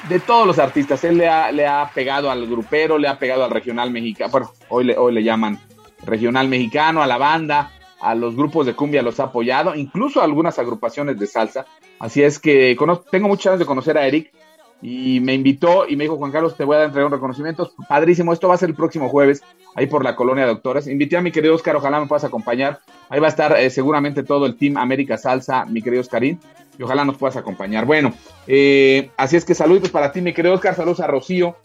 de 0.09 0.21
todos 0.21 0.47
los 0.47 0.59
artistas. 0.59 1.05
Él 1.05 1.19
le 1.19 1.29
ha, 1.29 1.53
le 1.53 1.67
ha 1.67 1.91
pegado 1.95 2.31
al 2.31 2.47
grupero, 2.47 2.99
le 2.99 3.09
ha 3.09 3.19
pegado 3.19 3.45
al 3.45 3.51
regional 3.51 3.91
mexicano. 3.91 4.31
Bueno, 4.31 4.53
hoy 4.69 4.85
le, 4.85 4.99
hoy 4.99 5.13
le 5.13 5.23
llaman 5.23 5.59
regional 6.05 6.49
mexicano, 6.49 7.03
a 7.03 7.07
la 7.07 7.19
banda, 7.19 7.73
a 8.01 8.15
los 8.15 8.37
grupos 8.37 8.67
de 8.67 8.75
cumbia 8.75 9.03
los 9.03 9.21
ha 9.21 9.25
apoyado, 9.25 9.75
incluso 9.75 10.21
a 10.21 10.25
algunas 10.25 10.59
agrupaciones 10.59 11.19
de 11.19 11.27
salsa. 11.27 11.67
Así 11.99 12.23
es 12.23 12.39
que 12.39 12.77
tengo 13.11 13.29
muchas 13.29 13.47
ganas 13.47 13.61
de 13.61 13.67
conocer 13.67 13.97
a 13.99 14.07
Eric 14.07 14.33
y 14.83 15.21
me 15.21 15.35
invitó 15.35 15.89
y 15.89 15.97
me 15.97 16.05
dijo, 16.05 16.17
Juan 16.17 16.33
Carlos, 16.33 16.57
te 16.57 16.65
voy 16.65 16.77
a 16.77 16.85
entregar 16.85 17.07
un 17.07 17.13
reconocimiento. 17.13 17.73
Padrísimo, 17.89 18.33
esto 18.33 18.49
va 18.49 18.55
a 18.55 18.59
ser 18.59 18.69
el 18.69 18.75
próximo 18.75 19.09
jueves, 19.09 19.43
ahí 19.75 19.87
por 19.87 20.05
la 20.05 20.15
colonia 20.15 20.45
de 20.45 20.51
doctores. 20.51 20.87
Invité 20.87 21.17
a 21.17 21.23
mi 21.23 21.33
querido 21.33 21.55
Oscar, 21.55 21.77
ojalá 21.77 21.99
me 21.99 22.07
puedas 22.07 22.25
acompañar. 22.25 22.81
Ahí 23.09 23.21
va 23.21 23.27
a 23.27 23.31
estar 23.31 23.57
eh, 23.59 23.71
seguramente 23.71 24.23
todo 24.23 24.47
el 24.47 24.57
team 24.57 24.77
América 24.77 25.17
Salsa, 25.17 25.65
mi 25.65 25.83
querido 25.83 26.03
Oscarín, 26.03 26.39
y 26.79 26.83
ojalá 26.83 27.05
nos 27.05 27.17
puedas 27.17 27.37
acompañar. 27.37 27.87
Bueno, 27.87 28.13
eh, 28.47 29.11
así 29.17 29.37
es 29.37 29.45
que 29.45 29.55
saludos 29.55 29.91
para 29.91 30.13
ti, 30.13 30.21
mi 30.21 30.35
querido 30.35 30.55
Oscar, 30.55 30.75
saludos 30.75 31.01
a 31.01 31.07
Rocío. 31.07 31.57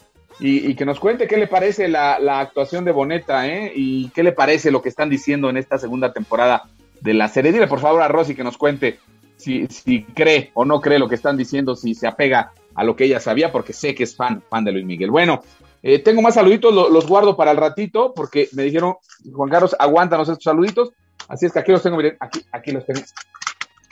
Y, 0.44 0.74
que 0.74 0.86
nos 0.86 1.00
cuente 1.00 1.28
qué 1.28 1.38
le 1.38 1.46
parece 1.46 1.88
la, 1.88 2.18
la 2.18 2.40
actuación 2.40 2.84
de 2.84 2.92
Boneta, 2.92 3.48
¿eh? 3.48 3.72
Y 3.76 4.10
qué 4.10 4.24
le 4.24 4.32
parece 4.32 4.72
lo 4.72 4.82
que 4.82 4.90
están 4.90 5.08
diciendo 5.08 5.52
en 5.52 5.58
esta 5.58 5.78
segunda 5.78 6.14
temporada 6.14 6.64
de 7.00 7.14
la 7.14 7.28
serie. 7.28 7.52
Dile 7.52 7.68
por 7.68 7.80
favor 7.80 8.02
a 8.02 8.08
Rosy 8.08 8.34
que 8.34 8.44
nos 8.44 8.58
cuente 8.58 8.98
si, 9.36 9.68
si 9.68 10.04
cree 10.04 10.50
o 10.56 10.66
no 10.66 10.82
cree 10.82 10.98
lo 10.98 11.08
que 11.08 11.16
están 11.16 11.38
diciendo, 11.38 11.76
si 11.76 11.94
se 11.94 12.08
apega 12.08 12.54
a 12.76 12.84
lo 12.84 12.96
que 12.96 13.06
ella 13.06 13.20
sabía, 13.20 13.52
porque 13.52 13.74
sé 13.74 13.94
que 13.96 14.04
es 14.04 14.16
fan, 14.16 14.44
fan 14.50 14.64
de 14.64 14.72
Luis 14.72 14.86
Miguel. 14.86 15.12
Bueno, 15.12 15.42
eh, 15.84 16.00
tengo 16.00 16.22
más 16.22 16.36
saluditos, 16.36 16.74
lo- 16.74 16.90
los 16.90 17.08
guardo 17.08 17.36
para 17.36 17.52
el 17.52 17.58
ratito, 17.58 18.14
porque 18.16 18.48
me 18.54 18.64
dijeron, 18.64 18.96
Juan 19.34 19.50
Carlos, 19.50 19.76
aguántanos 19.78 20.30
estos 20.30 20.44
saluditos. 20.44 20.92
Así 21.28 21.46
es 21.46 21.54
que 21.54 21.60
aquí 21.60 21.72
los 21.72 21.82
tengo, 21.84 21.98
miren, 21.98 22.18
aquí, 22.20 22.42
aquí 22.52 22.72
los 22.72 22.86
tengo. 22.86 23.02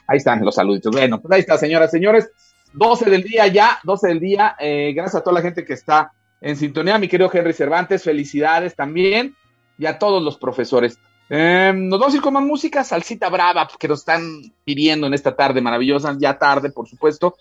Ahí 0.07 0.17
están 0.17 0.43
los 0.43 0.55
saluditos. 0.55 0.91
Bueno, 0.91 1.21
pues 1.21 1.31
ahí 1.33 1.39
está, 1.41 1.57
señoras, 1.57 1.91
señores. 1.91 2.29
12 2.73 3.09
del 3.09 3.23
día 3.23 3.47
ya, 3.47 3.79
12 3.83 4.07
del 4.07 4.19
día. 4.19 4.55
Eh, 4.59 4.93
gracias 4.95 5.15
a 5.15 5.23
toda 5.23 5.35
la 5.35 5.41
gente 5.41 5.63
que 5.65 5.73
está 5.73 6.11
en 6.41 6.55
sintonía. 6.55 6.97
Mi 6.97 7.07
querido 7.07 7.29
Henry 7.31 7.53
Cervantes, 7.53 8.03
felicidades 8.03 8.75
también. 8.75 9.35
Y 9.77 9.85
a 9.85 9.97
todos 9.97 10.21
los 10.23 10.37
profesores. 10.37 10.97
Eh, 11.29 11.71
nos 11.75 11.99
vamos 11.99 12.13
a 12.13 12.17
ir 12.17 12.23
con 12.23 12.33
más 12.33 12.43
música, 12.43 12.83
salsita 12.83 13.29
brava, 13.29 13.67
que 13.79 13.87
nos 13.87 13.99
están 13.99 14.23
pidiendo 14.65 15.05
en 15.07 15.13
esta 15.13 15.35
tarde 15.35 15.61
maravillosa, 15.61 16.15
ya 16.19 16.37
tarde, 16.37 16.71
por 16.71 16.87
supuesto. 16.87 17.35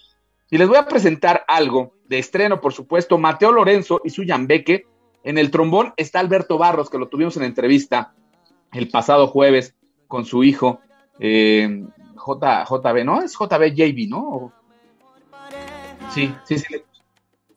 Y 0.50 0.58
les 0.58 0.68
voy 0.68 0.76
a 0.78 0.86
presentar 0.86 1.44
algo 1.46 1.92
de 2.06 2.18
estreno, 2.18 2.60
por 2.60 2.72
supuesto. 2.72 3.18
Mateo 3.18 3.52
Lorenzo 3.52 4.00
y 4.04 4.10
su 4.10 4.22
Yambeque. 4.22 4.86
En 5.24 5.36
el 5.36 5.50
trombón 5.50 5.92
está 5.96 6.20
Alberto 6.20 6.58
Barros, 6.58 6.88
que 6.88 6.98
lo 6.98 7.08
tuvimos 7.08 7.36
en 7.36 7.42
entrevista 7.42 8.14
el 8.72 8.88
pasado 8.88 9.26
jueves 9.26 9.74
con 10.06 10.24
su 10.24 10.44
hijo, 10.44 10.80
eh, 11.18 11.84
J, 12.16 12.64
JB, 12.64 13.04
¿no? 13.04 13.22
Es 13.22 13.34
JB 13.34 13.74
JB, 13.74 14.08
¿no? 14.08 14.52
Sí, 16.10 16.34
sí, 16.44 16.58
sí. 16.58 16.76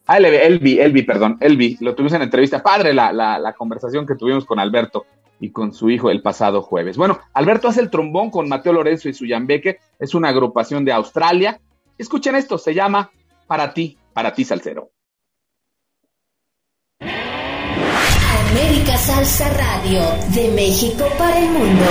Ah, 0.08 0.18
Elvi, 0.18 0.80
Elvi, 0.80 1.04
perdón, 1.04 1.38
Elvi, 1.40 1.78
lo 1.80 1.96
tuvimos 1.96 2.14
en 2.14 2.24
entrevista. 2.24 2.62
Padre 2.62 2.94
la, 2.94 3.14
la, 3.14 3.40
la 3.40 3.54
conversación 3.54 4.06
que 4.06 4.16
tuvimos 4.16 4.46
con 4.46 4.60
Alberto 4.60 5.06
y 5.40 5.52
con 5.52 5.74
su 5.74 5.90
hijo 5.90 6.10
el 6.10 6.22
pasado 6.22 6.62
jueves. 6.62 6.98
Bueno, 6.98 7.20
Alberto 7.34 7.68
hace 7.68 7.82
el 7.82 7.90
trombón 7.90 8.30
con 8.30 8.50
Mateo 8.50 8.74
Lorenzo 8.74 9.08
y 9.08 9.14
su 9.14 9.26
Yambeque. 9.26 9.80
Es 10.00 10.14
una 10.14 10.30
agrupación 10.30 10.84
de 10.84 10.92
Australia. 10.92 11.60
Escuchen 12.02 12.36
esto, 12.36 12.58
se 12.58 12.74
llama 12.74 13.12
Para 13.46 13.72
ti, 13.76 13.96
para 14.12 14.34
ti, 14.34 14.44
Salcero. 14.44 14.92
América 17.00 18.98
Salsa 18.98 19.48
Radio, 19.50 20.02
de 20.34 20.50
México 20.50 21.06
para 21.20 21.38
el 21.38 21.52
mundo. 21.52 21.86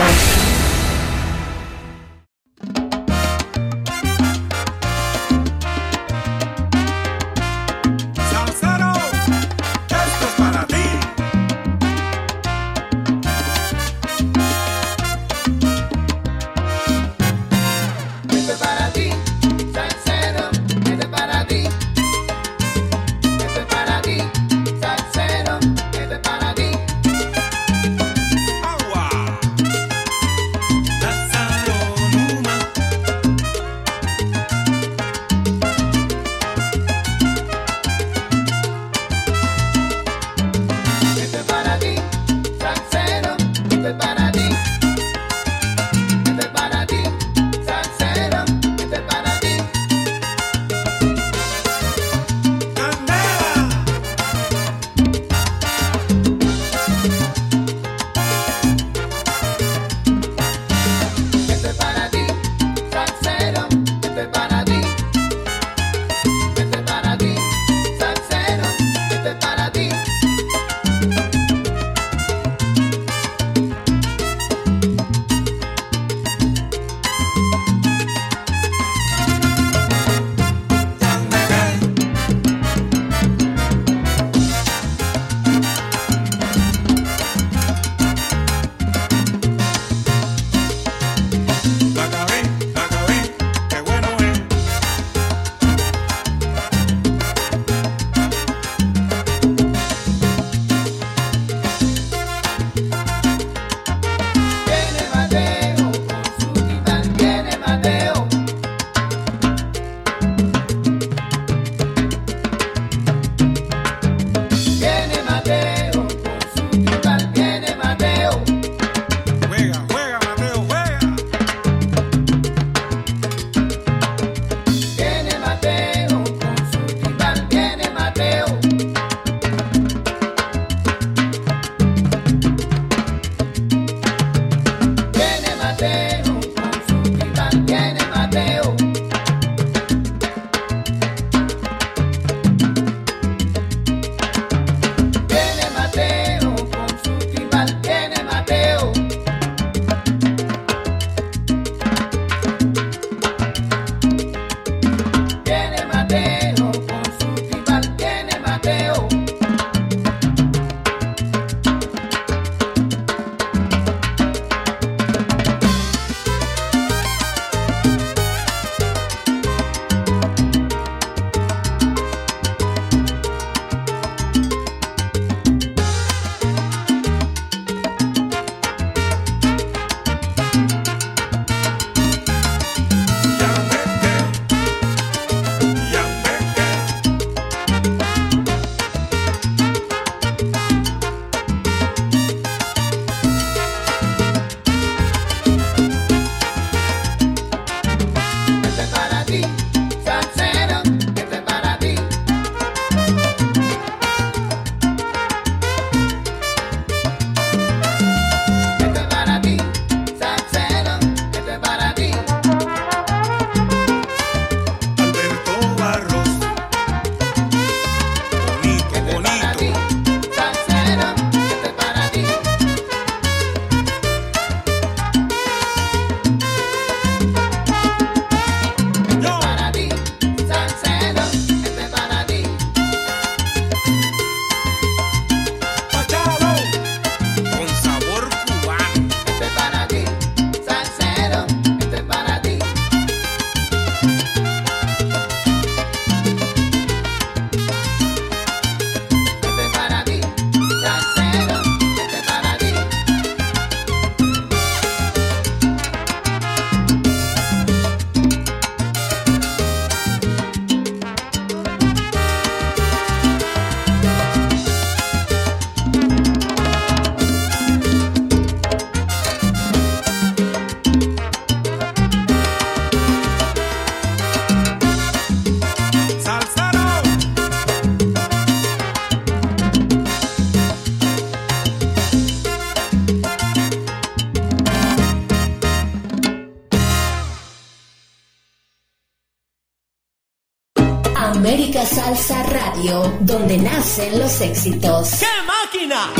Donde 293.31 293.59
nacen 293.59 294.19
los 294.19 294.41
éxitos. 294.41 295.11
¡Qué 295.21 295.27
máquina! 295.47 296.20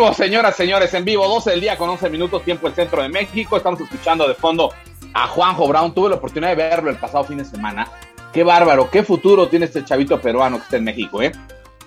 Vivo, 0.00 0.14
señoras, 0.14 0.56
señores, 0.56 0.94
en 0.94 1.04
vivo, 1.04 1.28
12 1.28 1.50
del 1.50 1.60
día 1.60 1.76
con 1.76 1.90
11 1.90 2.08
minutos, 2.08 2.42
tiempo 2.42 2.66
el 2.66 2.72
centro 2.72 3.02
de 3.02 3.10
México. 3.10 3.58
Estamos 3.58 3.78
escuchando 3.82 4.26
de 4.26 4.34
fondo 4.34 4.72
a 5.12 5.26
Juanjo 5.26 5.68
Brown. 5.68 5.92
Tuve 5.92 6.08
la 6.08 6.14
oportunidad 6.14 6.48
de 6.48 6.54
verlo 6.54 6.88
el 6.88 6.96
pasado 6.96 7.22
fin 7.24 7.36
de 7.36 7.44
semana. 7.44 7.86
Qué 8.32 8.42
bárbaro, 8.42 8.88
qué 8.90 9.02
futuro 9.02 9.48
tiene 9.48 9.66
este 9.66 9.84
chavito 9.84 10.18
peruano 10.18 10.56
que 10.56 10.62
está 10.62 10.76
en 10.78 10.84
México, 10.84 11.20
¿eh? 11.20 11.32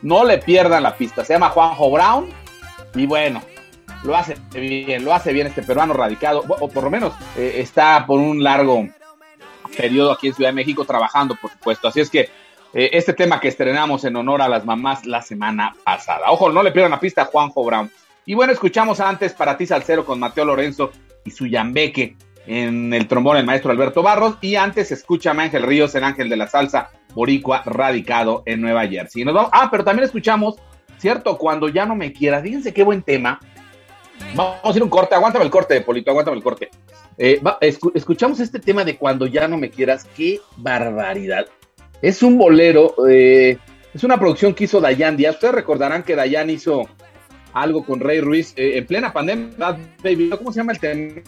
No 0.03 0.23
le 0.25 0.37
pierdan 0.37 0.83
la 0.83 0.95
pista. 0.95 1.25
Se 1.25 1.33
llama 1.33 1.49
Juanjo 1.49 1.89
Brown 1.89 2.29
y 2.93 3.07
bueno, 3.07 3.41
lo 4.03 4.15
hace 4.15 4.37
bien, 4.51 5.03
lo 5.03 5.11
hace 5.11 5.33
bien 5.33 5.47
este 5.47 5.63
peruano 5.63 5.95
radicado, 5.95 6.43
o 6.47 6.67
por 6.67 6.83
lo 6.83 6.91
menos 6.91 7.13
eh, 7.35 7.55
está 7.57 8.05
por 8.05 8.19
un 8.19 8.43
largo 8.43 8.87
periodo 9.75 10.11
aquí 10.11 10.27
en 10.27 10.35
Ciudad 10.35 10.49
de 10.49 10.55
México 10.55 10.85
trabajando, 10.85 11.35
por 11.41 11.49
supuesto. 11.49 11.87
Así 11.87 11.99
es 11.99 12.11
que 12.11 12.29
eh, 12.75 12.91
este 12.93 13.13
tema 13.13 13.39
que 13.39 13.47
estrenamos 13.47 14.03
en 14.03 14.15
honor 14.15 14.43
a 14.43 14.49
las 14.49 14.65
mamás 14.65 15.03
la 15.07 15.23
semana 15.23 15.75
pasada. 15.83 16.29
Ojo, 16.29 16.51
no 16.51 16.61
le 16.61 16.71
pierdan 16.71 16.91
la 16.91 16.99
pista 16.99 17.23
a 17.23 17.25
Juanjo 17.25 17.63
Brown. 17.63 17.89
Y 18.25 18.33
bueno, 18.35 18.53
escuchamos 18.53 18.99
antes 18.99 19.33
para 19.33 19.57
ti 19.57 19.65
Salcero 19.65 20.05
con 20.05 20.19
Mateo 20.19 20.45
Lorenzo 20.45 20.91
y 21.25 21.31
su 21.31 21.45
Yambeque 21.47 22.15
en 22.45 22.93
el 22.93 23.07
trombón 23.07 23.37
el 23.37 23.45
maestro 23.45 23.71
Alberto 23.71 24.01
Barros 24.03 24.35
y 24.41 24.55
antes 24.55 24.91
escúchame 24.91 25.43
Ángel 25.43 25.63
Ríos 25.63 25.95
en 25.95 26.03
Ángel 26.03 26.29
de 26.29 26.35
la 26.37 26.47
Salsa 26.47 26.89
Boricua 27.13 27.63
radicado 27.65 28.43
en 28.45 28.61
Nueva 28.61 28.87
Jersey. 28.87 29.23
Nos 29.23 29.33
vamos- 29.33 29.51
ah, 29.53 29.69
pero 29.71 29.83
también 29.83 30.05
escuchamos, 30.05 30.55
cierto, 30.97 31.37
cuando 31.37 31.69
ya 31.69 31.85
no 31.85 31.95
me 31.95 32.11
quieras. 32.11 32.43
Fíjense 32.43 32.73
qué 32.73 32.83
buen 32.83 33.01
tema. 33.01 33.39
Vamos 34.35 34.57
a 34.63 34.69
hacer 34.69 34.83
un 34.83 34.89
corte, 34.89 35.15
aguántame 35.15 35.45
el 35.45 35.51
corte, 35.51 35.79
Polito, 35.81 36.11
aguántame 36.11 36.37
el 36.37 36.43
corte. 36.43 36.69
Eh, 37.17 37.41
escuchamos 37.93 38.39
este 38.39 38.59
tema 38.59 38.83
de 38.83 38.97
cuando 38.97 39.27
ya 39.27 39.47
no 39.47 39.57
me 39.57 39.69
quieras, 39.69 40.07
qué 40.15 40.39
barbaridad. 40.57 41.45
Es 42.01 42.23
un 42.23 42.37
bolero, 42.37 42.95
eh, 43.07 43.57
es 43.93 44.03
una 44.03 44.17
producción 44.17 44.53
que 44.53 44.65
hizo 44.65 44.81
Dayan 44.81 45.15
Díaz. 45.17 45.35
Ustedes 45.35 45.53
recordarán 45.55 46.03
que 46.03 46.15
Dayan 46.15 46.49
hizo 46.49 46.87
algo 47.53 47.85
con 47.85 47.99
Rey 47.99 48.19
Ruiz 48.19 48.53
eh, 48.57 48.77
en 48.77 48.85
plena 48.85 49.13
pandemia. 49.13 49.47
¿verdad, 49.51 49.77
baby? 50.03 50.29
¿Cómo 50.37 50.51
se 50.51 50.57
llama 50.59 50.73
el 50.73 50.79
tema? 50.79 51.21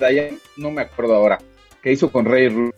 No 0.58 0.72
me 0.72 0.82
acuerdo 0.82 1.16
ahora. 1.16 1.38
Que 1.82 1.92
hizo 1.92 2.12
con 2.12 2.26
Rey 2.26 2.50
Ruiz. 2.50 2.74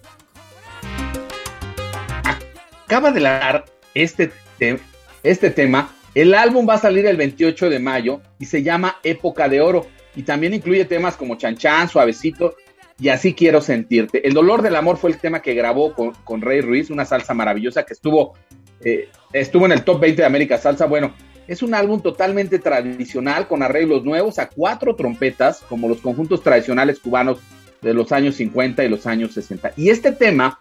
Acaba 2.86 3.12
de 3.12 3.20
lanzar 3.20 3.66
este, 3.94 4.32
te- 4.58 4.80
este 5.24 5.50
tema. 5.50 5.94
El 6.16 6.34
álbum 6.34 6.68
va 6.68 6.76
a 6.76 6.80
salir 6.80 7.06
el 7.06 7.18
28 7.18 7.70
de 7.70 7.80
mayo 7.80 8.22
y 8.40 8.46
se 8.46 8.64
llama 8.64 8.98
Época 9.04 9.48
de 9.50 9.62
Oro. 9.62 9.86
Y 10.16 10.24
también 10.24 10.54
incluye 10.54 10.86
temas 10.86 11.16
como 11.16 11.36
Chan 11.36 11.58
Chan, 11.58 11.90
Suavecito 11.90 12.56
y 13.00 13.10
Así 13.10 13.34
Quiero 13.34 13.62
Sentirte. 13.62 14.28
El 14.28 14.34
Dolor 14.34 14.62
del 14.64 14.76
Amor 14.76 14.98
fue 14.98 15.12
el 15.12 15.20
tema 15.20 15.42
que 15.42 15.54
grabó 15.54 15.94
con, 15.94 16.14
con 16.24 16.42
Rey 16.42 16.62
Ruiz, 16.62 16.90
una 16.90 17.06
salsa 17.06 17.36
maravillosa 17.36 17.86
que 17.86 17.94
estuvo, 17.94 18.34
eh, 18.82 19.10
estuvo 19.32 19.68
en 19.68 19.74
el 19.74 19.84
top 19.84 20.00
20 20.00 20.22
de 20.24 20.26
América 20.26 20.58
Salsa. 20.58 20.86
Bueno, 20.88 21.14
es 21.48 21.64
un 21.64 21.74
álbum 21.74 22.02
totalmente 22.02 22.60
tradicional 22.60 23.48
con 23.48 23.64
arreglos 23.64 24.04
nuevos 24.04 24.38
a 24.40 24.50
cuatro 24.50 24.96
trompetas, 24.96 25.64
como 25.68 25.88
los 25.88 26.02
conjuntos 26.02 26.44
tradicionales 26.44 27.00
cubanos 27.00 27.40
de 27.82 27.94
los 27.94 28.12
años 28.12 28.36
50 28.36 28.84
y 28.84 28.90
los 28.90 29.06
años 29.08 29.34
60. 29.34 29.74
Y 29.78 29.90
este 29.90 30.12
tema 30.12 30.60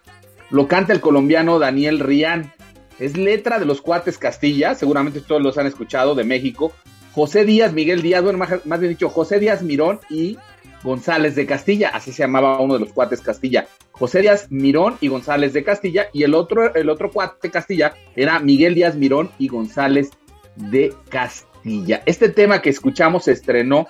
lo 0.49 0.67
canta 0.67 0.93
el 0.93 1.01
colombiano 1.01 1.59
Daniel 1.59 1.99
Rián. 1.99 2.53
Es 2.99 3.17
letra 3.17 3.59
de 3.59 3.65
los 3.65 3.81
cuates 3.81 4.17
Castilla, 4.17 4.75
seguramente 4.75 5.21
todos 5.21 5.41
los 5.41 5.57
han 5.57 5.67
escuchado, 5.67 6.15
de 6.15 6.23
México. 6.23 6.71
José 7.13 7.45
Díaz, 7.45 7.73
Miguel 7.73 8.01
Díaz, 8.01 8.23
bueno, 8.23 8.39
más, 8.39 8.65
más 8.65 8.79
bien 8.79 8.91
dicho, 8.91 9.09
José 9.09 9.39
Díaz 9.39 9.63
Mirón 9.63 9.99
y 10.09 10.37
González 10.83 11.35
de 11.35 11.45
Castilla, 11.45 11.89
así 11.89 12.11
se 12.11 12.23
llamaba 12.23 12.59
uno 12.59 12.75
de 12.75 12.79
los 12.79 12.93
cuates 12.93 13.21
Castilla. 13.21 13.67
José 13.91 14.21
Díaz 14.21 14.47
Mirón 14.51 14.97
y 15.01 15.07
González 15.07 15.53
de 15.53 15.63
Castilla, 15.63 16.07
y 16.13 16.23
el 16.23 16.33
otro, 16.33 16.73
el 16.75 16.89
otro 16.89 17.11
cuate 17.11 17.49
Castilla 17.49 17.93
era 18.15 18.39
Miguel 18.39 18.75
Díaz 18.75 18.95
Mirón 18.95 19.31
y 19.39 19.47
González 19.47 20.11
de 20.57 20.93
Castilla. 21.09 22.01
Este 22.05 22.29
tema 22.29 22.61
que 22.61 22.69
escuchamos 22.69 23.25
se 23.25 23.31
estrenó 23.31 23.87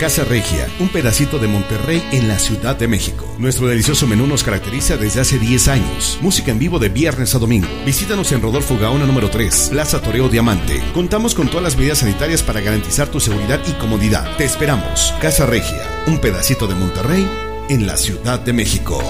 Casa 0.00 0.24
Regia, 0.24 0.68
un 0.80 0.88
pedacito 0.88 1.38
de 1.38 1.48
Monterrey 1.48 2.02
en 2.12 2.28
la 2.28 2.38
Ciudad 2.38 2.76
de 2.76 2.88
México. 2.88 3.26
Nuestro 3.38 3.66
delicioso 3.66 4.06
menú 4.06 4.26
nos 4.26 4.42
caracteriza 4.42 4.96
desde 4.96 5.20
hace 5.20 5.38
10 5.38 5.68
años. 5.68 6.18
Música 6.20 6.50
en 6.50 6.58
vivo 6.58 6.78
de 6.78 6.88
viernes 6.88 7.34
a 7.34 7.38
domingo. 7.38 7.68
Visítanos 7.86 8.30
en 8.32 8.42
Rodolfo 8.42 8.76
Gaona 8.78 9.06
número 9.06 9.30
3, 9.30 9.68
Plaza 9.70 10.00
Toreo 10.00 10.28
Diamante. 10.28 10.82
Contamos 10.92 11.34
con 11.34 11.48
todas 11.48 11.62
las 11.62 11.76
medidas 11.76 11.98
sanitarias 11.98 12.42
para 12.42 12.60
garantizar 12.60 13.08
tu 13.08 13.20
seguridad 13.20 13.60
y 13.66 13.72
comodidad. 13.72 14.36
Te 14.36 14.44
esperamos. 14.44 15.14
Casa 15.20 15.46
Regia, 15.46 16.04
un 16.06 16.18
pedacito 16.20 16.66
de 16.66 16.74
Monterrey 16.74 17.28
en 17.68 17.86
la 17.86 17.96
Ciudad 17.96 18.40
de 18.40 18.52
México. 18.52 19.02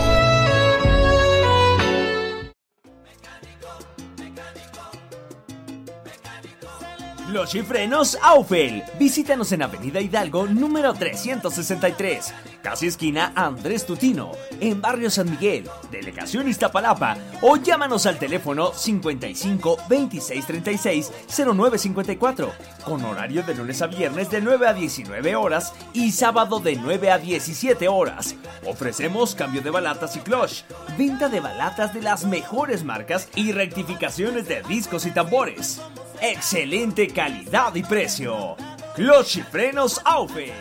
Los 7.34 7.50
chifrenos 7.50 8.16
Aufel. 8.22 8.84
Visítanos 8.96 9.50
en 9.50 9.62
Avenida 9.62 10.00
Hidalgo 10.00 10.46
número 10.46 10.94
363, 10.94 12.32
casi 12.64 12.86
esquina 12.86 13.30
Andrés 13.36 13.84
Tutino, 13.84 14.32
en 14.58 14.80
Barrio 14.80 15.10
San 15.10 15.30
Miguel, 15.30 15.68
Delegación 15.90 16.48
Iztapalapa, 16.48 17.14
o 17.42 17.56
llámanos 17.58 18.06
al 18.06 18.18
teléfono 18.18 18.72
55 18.72 19.76
26 19.86 20.46
36 20.46 21.12
0954, 21.28 22.50
con 22.86 23.04
horario 23.04 23.42
de 23.42 23.54
lunes 23.54 23.82
a 23.82 23.86
viernes 23.86 24.30
de 24.30 24.40
9 24.40 24.66
a 24.66 24.72
19 24.72 25.36
horas 25.36 25.74
y 25.92 26.10
sábado 26.12 26.58
de 26.58 26.76
9 26.76 27.10
a 27.10 27.18
17 27.18 27.86
horas. 27.86 28.34
Ofrecemos 28.66 29.34
cambio 29.34 29.60
de 29.60 29.68
balatas 29.68 30.16
y 30.16 30.20
clutch, 30.20 30.62
venta 30.96 31.28
de 31.28 31.40
balatas 31.40 31.92
de 31.92 32.00
las 32.00 32.24
mejores 32.24 32.82
marcas 32.82 33.28
y 33.34 33.52
rectificaciones 33.52 34.48
de 34.48 34.62
discos 34.62 35.04
y 35.04 35.10
tambores. 35.10 35.82
Excelente 36.22 37.08
calidad 37.08 37.74
y 37.74 37.82
precio. 37.82 38.56
Clutch 38.96 39.36
y 39.36 39.42
frenos 39.42 40.00
Aufel. 40.06 40.52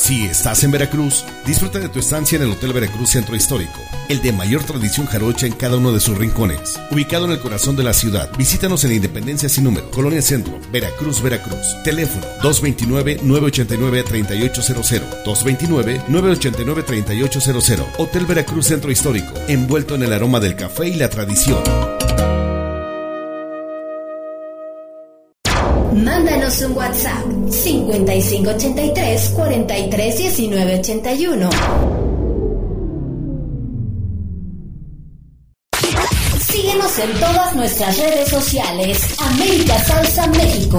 Si 0.00 0.24
estás 0.24 0.64
en 0.64 0.70
Veracruz, 0.70 1.26
disfruta 1.46 1.78
de 1.78 1.90
tu 1.90 1.98
estancia 1.98 2.36
en 2.36 2.44
el 2.44 2.52
Hotel 2.52 2.72
Veracruz 2.72 3.10
Centro 3.10 3.36
Histórico, 3.36 3.78
el 4.08 4.22
de 4.22 4.32
mayor 4.32 4.64
tradición 4.64 5.06
jarocha 5.06 5.46
en 5.46 5.52
cada 5.52 5.76
uno 5.76 5.92
de 5.92 6.00
sus 6.00 6.16
rincones. 6.16 6.80
Ubicado 6.90 7.26
en 7.26 7.32
el 7.32 7.40
corazón 7.40 7.76
de 7.76 7.84
la 7.84 7.92
ciudad, 7.92 8.30
visítanos 8.38 8.82
en 8.84 8.90
la 8.90 8.96
Independencia 8.96 9.50
sin 9.50 9.64
número, 9.64 9.90
Colonia 9.90 10.22
Centro, 10.22 10.58
Veracruz, 10.72 11.20
Veracruz. 11.20 11.76
Teléfono 11.84 12.24
229-989-3800. 12.42 15.22
229-989-3800. 15.22 17.84
Hotel 17.98 18.24
Veracruz 18.24 18.68
Centro 18.68 18.90
Histórico, 18.90 19.34
envuelto 19.48 19.96
en 19.96 20.04
el 20.04 20.14
aroma 20.14 20.40
del 20.40 20.56
café 20.56 20.88
y 20.88 20.94
la 20.94 21.10
tradición. 21.10 21.62
Mándanos 26.50 26.62
un 26.62 26.76
WhatsApp 26.76 27.24
5583 27.48 29.28
431981. 29.36 31.48
Síguenos 36.40 36.98
en 36.98 37.12
todas 37.20 37.54
nuestras 37.54 37.96
redes 37.98 38.30
sociales. 38.30 39.14
América 39.20 39.78
Salsa 39.84 40.26
México. 40.26 40.78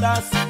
me 0.00 0.45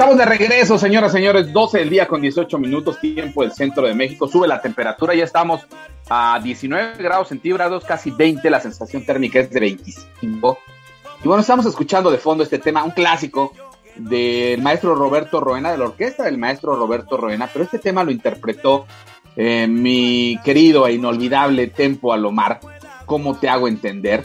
Estamos 0.00 0.16
de 0.16 0.24
regreso, 0.24 0.78
señoras 0.78 1.12
y 1.12 1.16
señores, 1.18 1.52
12 1.52 1.80
del 1.80 1.90
día 1.90 2.08
con 2.08 2.22
18 2.22 2.56
minutos, 2.56 2.98
tiempo 3.00 3.42
del 3.42 3.52
centro 3.52 3.86
de 3.86 3.92
México. 3.92 4.26
Sube 4.28 4.48
la 4.48 4.62
temperatura, 4.62 5.14
ya 5.14 5.24
estamos 5.24 5.60
a 6.08 6.40
19 6.42 6.94
grados 7.02 7.28
centígrados, 7.28 7.84
casi 7.84 8.10
20, 8.10 8.48
la 8.48 8.60
sensación 8.60 9.04
térmica 9.04 9.40
es 9.40 9.50
de 9.50 9.60
25. 9.60 10.58
Y 11.22 11.28
bueno, 11.28 11.42
estamos 11.42 11.66
escuchando 11.66 12.10
de 12.10 12.16
fondo 12.16 12.42
este 12.42 12.58
tema, 12.58 12.82
un 12.82 12.92
clásico 12.92 13.52
del 13.94 14.62
maestro 14.62 14.94
Roberto 14.94 15.38
Roena, 15.38 15.70
de 15.70 15.76
la 15.76 15.84
orquesta 15.84 16.24
del 16.24 16.38
maestro 16.38 16.76
Roberto 16.76 17.18
Roena, 17.18 17.50
pero 17.52 17.66
este 17.66 17.78
tema 17.78 18.02
lo 18.02 18.10
interpretó 18.10 18.86
eh, 19.36 19.66
mi 19.68 20.40
querido 20.42 20.86
e 20.86 20.94
inolvidable 20.94 21.66
Tempo 21.66 22.14
Alomar, 22.14 22.60
¿cómo 23.04 23.38
te 23.38 23.50
hago 23.50 23.68
entender? 23.68 24.24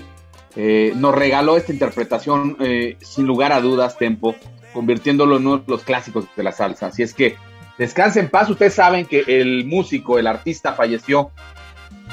Eh, 0.56 0.94
nos 0.96 1.14
regaló 1.14 1.58
esta 1.58 1.74
interpretación, 1.74 2.56
eh, 2.62 2.96
sin 3.02 3.26
lugar 3.28 3.52
a 3.52 3.60
dudas, 3.60 3.98
Tempo, 3.98 4.36
convirtiéndolo 4.76 5.38
en 5.38 5.48
uno 5.48 5.58
de 5.60 5.64
los 5.68 5.84
clásicos 5.84 6.26
de 6.36 6.44
la 6.44 6.52
salsa. 6.52 6.88
Así 6.88 7.02
es 7.02 7.14
que 7.14 7.38
descanse 7.80 8.20
en 8.20 8.30
paz. 8.30 8.50
Ustedes 8.50 8.76
saben 8.76 9.06
que 9.06 9.24
el 9.26 9.66
músico, 9.66 10.20
el 10.20 10.28
artista, 10.28 10.74
falleció 10.74 11.32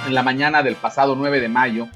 en 0.07 0.15
la 0.15 0.23
mañana 0.23 0.63
del 0.63 0.77
pasado 0.77 1.17
9 1.17 1.41
de 1.41 1.49
mayo, 1.49 1.89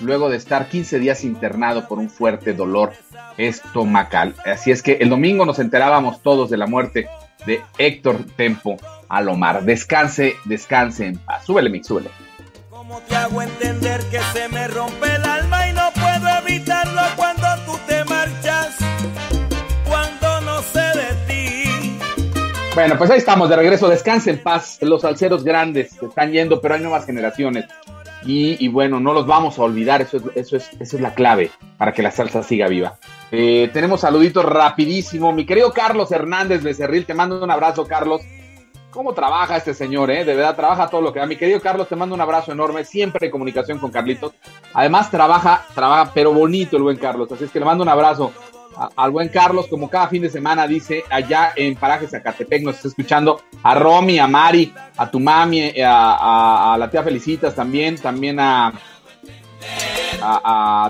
luego 0.00 0.30
de 0.30 0.38
estar 0.38 0.68
15 0.68 0.98
días 0.98 1.24
internado 1.24 1.86
por 1.86 1.98
un 1.98 2.08
fuerte 2.08 2.54
dolor 2.54 2.92
estomacal. 3.36 4.34
Así 4.46 4.70
es 4.70 4.82
que 4.82 4.94
el 4.94 5.10
domingo 5.10 5.44
nos 5.44 5.58
enterábamos 5.58 6.22
todos 6.22 6.48
de 6.48 6.56
la 6.56 6.66
muerte 6.66 7.06
de 7.46 7.60
Héctor 7.76 8.24
Tempo 8.34 8.78
Alomar. 9.10 9.62
Descanse, 9.62 10.36
descanse 10.46 11.06
en 11.06 11.18
paz. 11.18 11.44
Súbele, 11.44 11.68
Mix, 11.68 11.86
súbele. 11.86 12.08
¿Cómo 12.70 13.00
te 13.02 13.14
hago 13.14 13.42
entender 13.42 14.00
que 14.10 14.20
se 14.32 14.48
me 14.48 14.68
rompe 14.68 15.14
el 15.14 15.24
alma 15.24 15.68
y 15.68 15.72
no 15.74 15.90
puedo 15.92 16.28
evitarlo 16.38 16.97
Bueno, 22.78 22.96
pues 22.96 23.10
ahí 23.10 23.18
estamos, 23.18 23.48
de 23.48 23.56
regreso. 23.56 23.88
Descanse 23.88 24.30
en 24.30 24.38
paz. 24.38 24.78
Los 24.82 25.02
salseros 25.02 25.42
grandes 25.42 26.00
están 26.00 26.30
yendo, 26.30 26.60
pero 26.60 26.76
hay 26.76 26.80
nuevas 26.80 27.06
generaciones. 27.06 27.64
Y, 28.24 28.64
y 28.64 28.68
bueno, 28.68 29.00
no 29.00 29.12
los 29.12 29.26
vamos 29.26 29.58
a 29.58 29.62
olvidar. 29.62 30.00
Eso 30.00 30.18
es, 30.18 30.22
eso, 30.36 30.56
es, 30.56 30.70
eso 30.78 30.94
es 30.94 31.02
la 31.02 31.12
clave 31.12 31.50
para 31.76 31.92
que 31.92 32.04
la 32.04 32.12
salsa 32.12 32.44
siga 32.44 32.68
viva. 32.68 32.96
Eh, 33.32 33.68
tenemos 33.72 34.02
saluditos 34.02 34.44
rapidísimo. 34.44 35.32
Mi 35.32 35.44
querido 35.44 35.72
Carlos 35.72 36.12
Hernández 36.12 36.62
Becerril, 36.62 37.04
te 37.04 37.14
mando 37.14 37.42
un 37.42 37.50
abrazo, 37.50 37.84
Carlos. 37.84 38.22
¿Cómo 38.90 39.12
trabaja 39.12 39.56
este 39.56 39.74
señor, 39.74 40.12
eh? 40.12 40.24
De 40.24 40.36
verdad, 40.36 40.54
trabaja 40.54 40.86
todo 40.86 41.00
lo 41.00 41.12
que 41.12 41.18
da. 41.18 41.26
Mi 41.26 41.34
querido 41.34 41.60
Carlos, 41.60 41.88
te 41.88 41.96
mando 41.96 42.14
un 42.14 42.20
abrazo 42.20 42.52
enorme. 42.52 42.84
Siempre 42.84 43.26
en 43.26 43.32
comunicación 43.32 43.80
con 43.80 43.90
Carlitos. 43.90 44.34
Además, 44.72 45.10
trabaja, 45.10 45.66
trabaja, 45.74 46.12
pero 46.14 46.32
bonito 46.32 46.76
el 46.76 46.84
buen 46.84 46.96
Carlos. 46.96 47.32
Así 47.32 47.42
es 47.42 47.50
que 47.50 47.58
le 47.58 47.64
mando 47.64 47.82
un 47.82 47.88
abrazo 47.88 48.32
al 48.96 49.10
buen 49.10 49.28
Carlos, 49.28 49.66
como 49.68 49.88
cada 49.90 50.08
fin 50.08 50.22
de 50.22 50.30
semana 50.30 50.66
dice, 50.66 51.04
allá 51.10 51.52
en 51.56 51.74
Paraje 51.74 52.06
Zacatepec 52.06 52.62
nos 52.62 52.76
está 52.76 52.88
escuchando. 52.88 53.40
A 53.62 53.74
Romy, 53.74 54.18
a 54.18 54.26
Mari, 54.26 54.72
a 54.96 55.10
tu 55.10 55.18
mami, 55.20 55.60
eh, 55.60 55.84
a, 55.84 56.76
la 56.78 56.90
tía 56.90 57.02
Felicitas 57.02 57.54
también, 57.54 57.96
también 57.96 58.38
a 58.40 58.72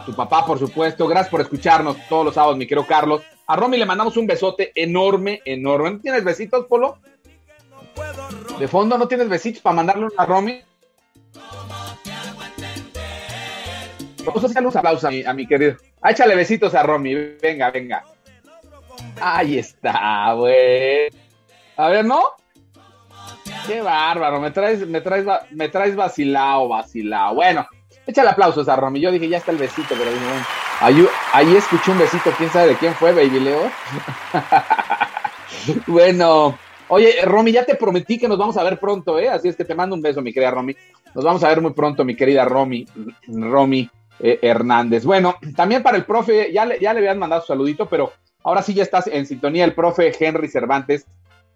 tu 0.04 0.14
papá, 0.14 0.44
por 0.44 0.58
supuesto. 0.58 1.06
Gracias 1.06 1.30
por 1.30 1.40
escucharnos 1.40 1.96
todos 2.08 2.26
los 2.26 2.34
sábados, 2.34 2.56
mi 2.56 2.66
querido 2.66 2.86
Carlos. 2.86 3.22
A 3.46 3.56
Romy 3.56 3.78
le 3.78 3.86
mandamos 3.86 4.16
un 4.18 4.26
besote 4.26 4.72
enorme, 4.74 5.40
enorme. 5.46 5.92
¿No 5.92 6.00
tienes 6.00 6.22
besitos, 6.22 6.66
Polo? 6.66 6.98
De 8.58 8.68
fondo, 8.68 8.98
¿no 8.98 9.08
tienes 9.08 9.28
besitos 9.28 9.62
para 9.62 9.76
mandarle 9.76 10.08
a 10.16 10.26
Romy? 10.26 10.60
Vamos 14.28 14.44
a 14.44 14.46
hacerle 14.46 14.68
un 14.68 14.76
aplauso 14.76 15.08
a 15.08 15.32
mi, 15.32 15.46
querido. 15.46 15.76
Ah, 16.02 16.10
Échale 16.10 16.34
besitos 16.34 16.74
a 16.74 16.82
Romy. 16.82 17.14
Venga, 17.40 17.70
venga. 17.70 18.04
Ahí 19.20 19.58
está, 19.58 20.34
güey. 20.34 21.08
A 21.76 21.88
ver, 21.88 22.04
¿no? 22.04 22.20
Qué 23.66 23.80
bárbaro. 23.80 24.38
Me 24.38 24.50
traes, 24.50 24.86
me 24.86 25.00
traes, 25.00 25.24
me 25.50 25.70
traes 25.70 25.96
vacilao, 25.96 26.68
vacilao. 26.68 27.36
Bueno, 27.36 27.66
échale 28.06 28.28
aplausos 28.28 28.68
a 28.68 28.76
Romy. 28.76 29.00
Yo 29.00 29.10
dije, 29.10 29.30
ya 29.30 29.38
está 29.38 29.50
el 29.50 29.56
besito, 29.56 29.94
pero 29.98 30.10
dije, 30.10 30.24
bueno, 30.24 30.44
ahí, 30.80 31.08
ahí 31.32 31.56
escuché 31.56 31.92
un 31.92 31.98
besito. 31.98 32.30
¿Quién 32.36 32.50
sabe 32.50 32.68
de 32.68 32.76
quién 32.76 32.94
fue, 32.94 33.12
Baby 33.12 33.40
Leo? 33.40 33.70
bueno, 35.86 36.58
oye, 36.88 37.22
Romy, 37.24 37.52
ya 37.52 37.64
te 37.64 37.76
prometí 37.76 38.18
que 38.18 38.28
nos 38.28 38.36
vamos 38.36 38.58
a 38.58 38.62
ver 38.62 38.78
pronto, 38.78 39.18
¿eh? 39.18 39.30
Así 39.30 39.48
es 39.48 39.56
que 39.56 39.64
te 39.64 39.74
mando 39.74 39.96
un 39.96 40.02
beso, 40.02 40.20
mi 40.20 40.34
querida 40.34 40.50
Romy. 40.50 40.76
Nos 41.14 41.24
vamos 41.24 41.42
a 41.42 41.48
ver 41.48 41.62
muy 41.62 41.72
pronto, 41.72 42.04
mi 42.04 42.14
querida 42.14 42.44
Romy, 42.44 42.86
Romy 43.26 43.88
eh, 44.20 44.38
Hernández. 44.42 45.04
Bueno, 45.04 45.36
también 45.56 45.82
para 45.82 45.96
el 45.96 46.04
profe, 46.04 46.52
ya 46.52 46.64
le, 46.64 46.78
ya 46.80 46.92
le 46.92 47.00
habían 47.00 47.18
mandado 47.18 47.42
su 47.42 47.48
saludito, 47.48 47.86
pero 47.86 48.12
ahora 48.42 48.62
sí 48.62 48.74
ya 48.74 48.82
estás 48.82 49.06
en 49.06 49.26
sintonía, 49.26 49.64
el 49.64 49.74
profe 49.74 50.12
Henry 50.18 50.48
Cervantes. 50.48 51.06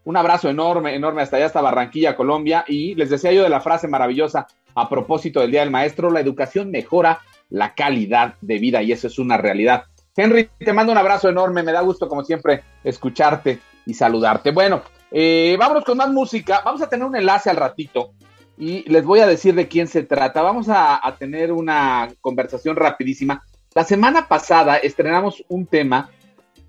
Un 0.05 0.17
abrazo 0.17 0.49
enorme, 0.49 0.97
enorme 0.97 1.23
hasta 1.23 1.37
allá, 1.37 1.47
hasta 1.47 1.61
Barranquilla, 1.61 2.17
Colombia. 2.17 2.65
Y 2.67 2.97
les 2.97 3.11
decía 3.11 3.33
yo 3.33 3.45
de 3.45 3.49
la 3.49 3.61
frase 3.61 3.87
maravillosa 3.87 4.47
a 4.75 4.89
propósito 4.89 5.41
del 5.41 5.53
Día 5.53 5.61
del 5.61 5.71
Maestro, 5.71 6.11
la 6.11 6.21
educación 6.21 6.71
mejora 6.71 7.21
la 7.51 7.75
calidad 7.75 8.35
de 8.41 8.59
vida 8.59 8.83
y 8.83 8.93
eso 8.93 9.07
es 9.07 9.19
una 9.19 9.37
realidad. 9.37 9.85
Henry, 10.17 10.49
te 10.59 10.73
mando 10.73 10.93
un 10.93 10.99
abrazo 10.99 11.29
enorme, 11.29 11.63
me 11.63 11.73
da 11.73 11.81
gusto 11.83 12.09
como 12.09 12.25
siempre 12.25 12.63
escucharte 12.83 13.61
y 13.87 13.95
saludarte. 13.95 14.51
Bueno, 14.51 14.83
eh, 15.11 15.57
vámonos 15.59 15.85
con 15.85 15.99
más 15.99 16.11
música, 16.11 16.63
vamos 16.65 16.83
a 16.83 16.89
tener 16.89 17.07
un 17.07 17.17
enlace 17.17 17.51
al 17.51 17.57
ratito 17.57 18.13
y 18.59 18.89
les 18.91 19.05
voy 19.05 19.21
a 19.21 19.27
decir 19.27 19.55
de 19.55 19.69
quién 19.69 19.89
se 19.89 20.03
trata. 20.03 20.43
Vamos 20.43 20.67
a, 20.69 21.01
tener 21.19 21.53
una 21.53 22.09
conversación 22.21 22.77
rapidísima. 22.77 23.43
La 23.75 23.85
semana 23.85 24.29
pasada 24.29 24.77
estrenamos 24.77 25.43
un 25.49 25.67
tema, 25.67 26.11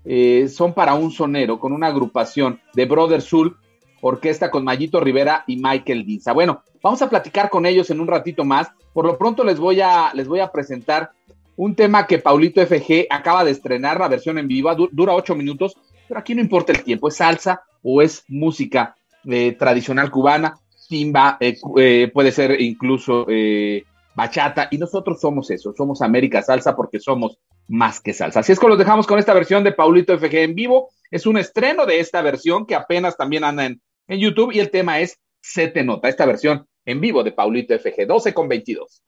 eh, 0.04 0.48
Son 0.48 0.74
para 0.74 0.94
un 0.94 1.10
sonero, 1.10 1.58
con 1.58 1.72
una 1.72 1.88
agrupación 1.88 2.60
de 2.74 2.86
Brother 2.86 3.22
Soul, 3.22 3.56
orquesta 4.00 4.50
con 4.50 4.64
Mayito 4.64 5.00
Rivera 5.00 5.44
y 5.46 5.56
Michael 5.56 6.04
Dinza. 6.04 6.32
Bueno, 6.32 6.62
vamos 6.82 7.00
a 7.02 7.08
platicar 7.08 7.48
con 7.48 7.64
ellos 7.64 7.90
en 7.90 8.00
un 8.00 8.06
ratito 8.06 8.44
más. 8.44 8.68
Por 8.92 9.06
lo 9.06 9.16
pronto 9.16 9.44
les 9.44 9.58
voy 9.58 9.80
a, 9.80 10.12
les 10.14 10.28
voy 10.28 10.40
a 10.40 10.50
presentar 10.52 11.10
un 11.56 11.74
tema 11.74 12.06
que 12.06 12.18
Paulito 12.18 12.60
FG 12.60 13.06
acaba 13.10 13.44
de 13.44 13.52
estrenar, 13.52 14.00
la 14.00 14.08
versión 14.08 14.38
en 14.38 14.48
vivo, 14.48 14.74
du- 14.74 14.88
dura 14.92 15.14
ocho 15.14 15.34
minutos, 15.34 15.76
pero 16.08 16.20
aquí 16.20 16.34
no 16.34 16.40
importa 16.40 16.72
el 16.72 16.82
tiempo, 16.82 17.08
es 17.08 17.16
salsa 17.16 17.62
o 17.82 18.02
es 18.02 18.24
música 18.28 18.96
eh, 19.24 19.52
tradicional 19.52 20.10
cubana, 20.10 20.58
timba, 20.88 21.36
eh, 21.40 21.56
eh, 21.78 22.10
puede 22.12 22.32
ser 22.32 22.60
incluso 22.60 23.26
eh, 23.28 23.84
bachata, 24.14 24.68
y 24.70 24.78
nosotros 24.78 25.20
somos 25.20 25.50
eso, 25.50 25.72
somos 25.76 26.02
América 26.02 26.42
Salsa 26.42 26.76
porque 26.76 27.00
somos 27.00 27.38
más 27.68 28.00
que 28.00 28.12
salsa. 28.12 28.40
Así 28.40 28.52
es 28.52 28.60
que 28.60 28.68
los 28.68 28.78
dejamos 28.78 29.06
con 29.06 29.18
esta 29.18 29.34
versión 29.34 29.64
de 29.64 29.72
Paulito 29.72 30.16
FG 30.18 30.34
en 30.34 30.54
vivo, 30.54 30.90
es 31.10 31.26
un 31.26 31.38
estreno 31.38 31.86
de 31.86 32.00
esta 32.00 32.22
versión 32.22 32.66
que 32.66 32.74
apenas 32.74 33.16
también 33.16 33.44
anda 33.44 33.66
en, 33.66 33.80
en 34.08 34.20
YouTube 34.20 34.52
y 34.52 34.60
el 34.60 34.70
tema 34.70 35.00
es 35.00 35.18
Se 35.40 35.68
te 35.68 35.82
nota, 35.82 36.08
esta 36.08 36.26
versión 36.26 36.66
en 36.84 37.00
vivo 37.00 37.22
de 37.22 37.32
Paulito 37.32 37.78
FG, 37.78 38.06
12 38.06 38.34
con 38.34 38.48
22. 38.48 39.02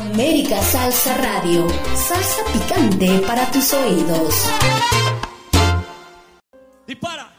América 0.00 0.60
Salsa 0.60 1.16
Radio. 1.16 1.66
Salsa 1.94 2.42
picante 2.52 3.20
para 3.26 3.50
tus 3.50 3.72
oídos. 3.72 4.50
Dispara. 6.86 7.35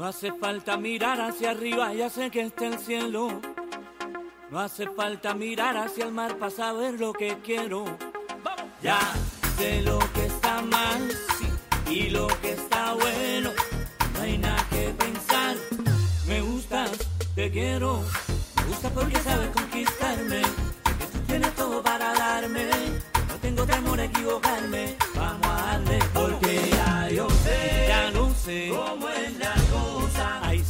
No 0.00 0.06
hace 0.06 0.32
falta 0.32 0.78
mirar 0.78 1.20
hacia 1.20 1.50
arriba, 1.50 1.92
ya 1.92 2.08
sé 2.08 2.30
que 2.30 2.40
está 2.40 2.66
el 2.68 2.78
cielo. 2.78 3.38
No 4.50 4.58
hace 4.58 4.88
falta 4.88 5.34
mirar 5.34 5.76
hacia 5.76 6.06
el 6.06 6.12
mar 6.12 6.38
para 6.38 6.50
saber 6.50 6.98
lo 6.98 7.12
que 7.12 7.36
quiero. 7.44 7.84
Ya 8.82 8.98
sé 9.58 9.82
lo 9.82 9.98
que 10.14 10.24
está 10.24 10.62
mal 10.62 11.06
y 11.90 12.08
lo 12.08 12.28
que 12.40 12.52
está 12.52 12.94
bueno. 12.94 13.50
No 14.14 14.22
hay 14.22 14.38
nada 14.38 14.66
que 14.70 14.88
pensar. 14.96 15.56
Me 16.26 16.40
gustas, 16.40 16.92
te 17.34 17.50
quiero. 17.50 18.02
Me 18.56 18.62
gusta 18.68 18.88
porque 18.88 19.18
sabes 19.18 19.50
conquistarme. 19.50 20.40
Que 20.40 21.06
tú 21.12 21.18
tienes 21.26 21.54
todo 21.56 21.82
para 21.82 22.14
darme. 22.14 22.70
No 23.28 23.34
tengo 23.42 23.66
temor 23.66 24.00
a 24.00 24.04
equivocarme. 24.06 24.96
Vamos 25.14 25.46
a 25.46 25.62
darle 25.66 25.98
porque 26.14 26.70
ya 26.70 27.10
yo 27.10 27.28
sé, 27.28 27.84
ya 27.86 28.10
no 28.12 28.32
sé 28.32 28.72
cómo 28.74 29.06
es 29.10 29.36
la 29.36 29.59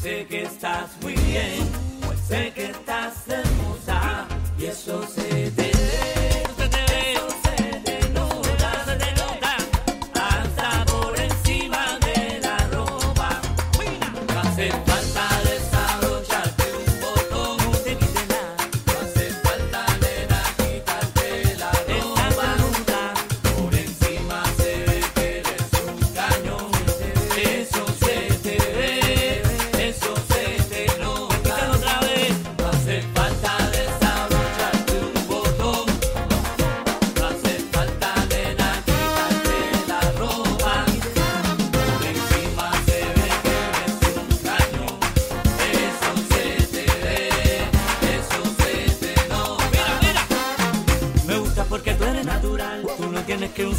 sé 0.00 0.26
que 0.26 0.42
estás 0.44 0.90
muy 1.02 1.14
bien, 1.14 1.68
pues 2.06 2.18
sé 2.20 2.52
que 2.54 2.70
estás 2.70 3.28
hermosa 3.28 4.26
y 4.58 4.64
eso 4.66 5.06
se 5.06 5.50
te 5.50 5.62
ve. 5.62 6.19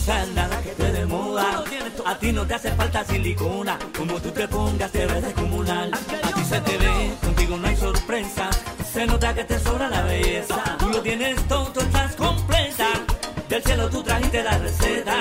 No 0.08 0.14
tienes 0.34 0.58
que 0.64 0.72
te 0.72 0.92
dé 0.92 1.06
moda. 1.06 1.64
A 2.06 2.18
ti 2.18 2.32
no 2.32 2.46
te 2.46 2.56
hace 2.56 2.72
falta 2.72 3.04
silicona. 3.06 3.78
Como 3.98 4.20
tú 4.20 4.32
te 4.32 4.48
pongas, 4.48 4.92
te 4.92 5.06
ves 5.06 5.22
descomunal. 5.22 5.92
A 5.94 6.32
ti 6.34 6.44
se 6.44 6.60
te 6.62 6.78
ve, 6.78 7.14
contigo 7.22 7.58
no 7.58 7.68
hay 7.68 7.76
sorpresa. 7.76 8.50
Se 8.92 9.06
nota 9.06 9.34
que 9.34 9.44
te 9.44 9.60
sobra 9.60 9.90
la 9.90 10.02
belleza. 10.04 10.78
Tú 10.80 10.90
lo 10.90 11.02
tienes 11.02 11.48
todo, 11.48 11.72
tú 11.72 11.82
estás 11.82 12.16
completa. 12.16 12.88
Del 13.48 13.64
cielo 13.64 13.90
tú 13.90 14.02
trajiste 14.04 14.44
la 14.44 14.58
receta. 14.58 15.14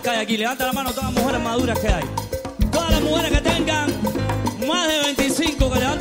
maduras 0.00 0.02
que 0.02 0.10
hay 0.10 0.24
aquí. 0.24 0.36
Levanta 0.36 0.66
la 0.66 0.72
mano 0.72 0.90
todas 0.90 1.12
las 1.12 1.22
mujeres 1.22 1.42
maduras 1.42 1.78
que 1.78 1.88
hay. 1.88 2.04
Todas 2.70 2.90
las 2.90 3.00
mujeres 3.02 3.32
que 3.32 3.40
tengan 3.40 3.90
más 4.66 4.88
de 4.88 4.98
25 5.00 5.70
que 5.72 5.78
levanten 5.78 5.99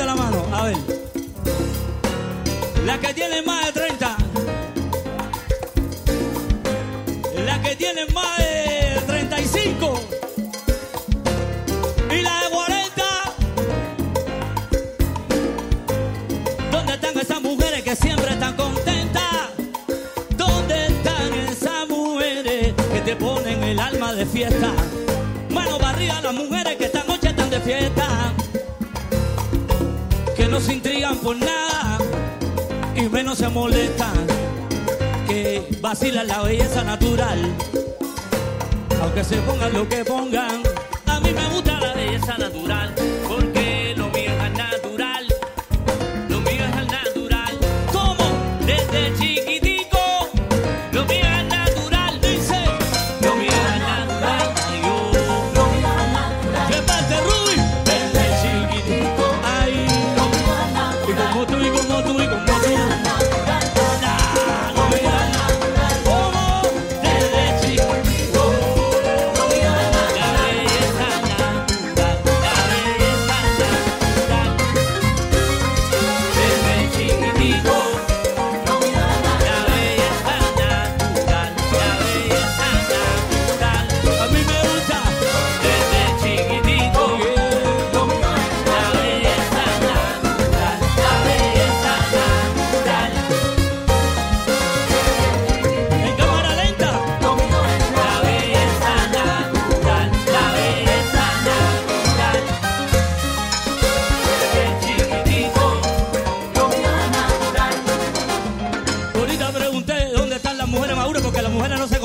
vacilan 35.89 36.27
la 36.27 36.43
belleza 36.43 36.83
natural. 36.83 37.39
Aunque 39.01 39.23
se 39.23 39.37
pongan 39.37 39.73
lo 39.73 39.89
que 39.89 40.05
pongan, 40.05 40.58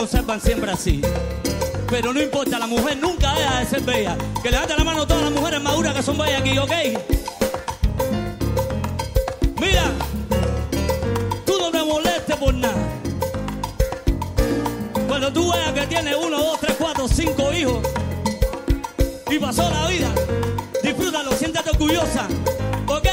conservan 0.04 0.38
siempre 0.38 0.70
así. 0.70 1.00
Pero 1.88 2.12
no 2.12 2.20
importa, 2.20 2.58
la 2.58 2.66
mujer 2.66 2.98
nunca 2.98 3.32
deja 3.32 3.60
de 3.60 3.66
ser 3.66 3.80
bella. 3.80 4.14
Que 4.42 4.50
levante 4.50 4.76
la 4.76 4.84
mano 4.84 5.02
a 5.02 5.06
todas 5.06 5.22
las 5.22 5.32
mujeres 5.32 5.62
maduras 5.62 5.94
que 5.94 6.02
son 6.02 6.18
bellas 6.18 6.42
aquí, 6.42 6.58
¿ok? 6.58 6.72
Mira, 9.58 9.84
tú 11.46 11.54
no 11.58 11.70
te 11.70 11.82
molestes 11.84 12.36
por 12.36 12.52
nada. 12.52 12.74
Cuando 15.08 15.32
tú 15.32 15.50
veas 15.50 15.72
que 15.72 15.86
tienes 15.86 16.16
uno, 16.16 16.38
dos, 16.38 16.60
tres, 16.60 16.76
cuatro, 16.78 17.08
cinco 17.08 17.50
hijos 17.54 17.78
y 19.30 19.38
pasó 19.38 19.70
la 19.70 19.88
vida, 19.88 20.10
disfrútalo, 20.82 21.32
siéntate 21.32 21.70
orgullosa, 21.70 22.28
¿ok? 22.88 23.08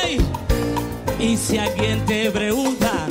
Y 1.20 1.38
si 1.38 1.58
alguien 1.58 2.06
te 2.06 2.30
pregunta, 2.32 3.08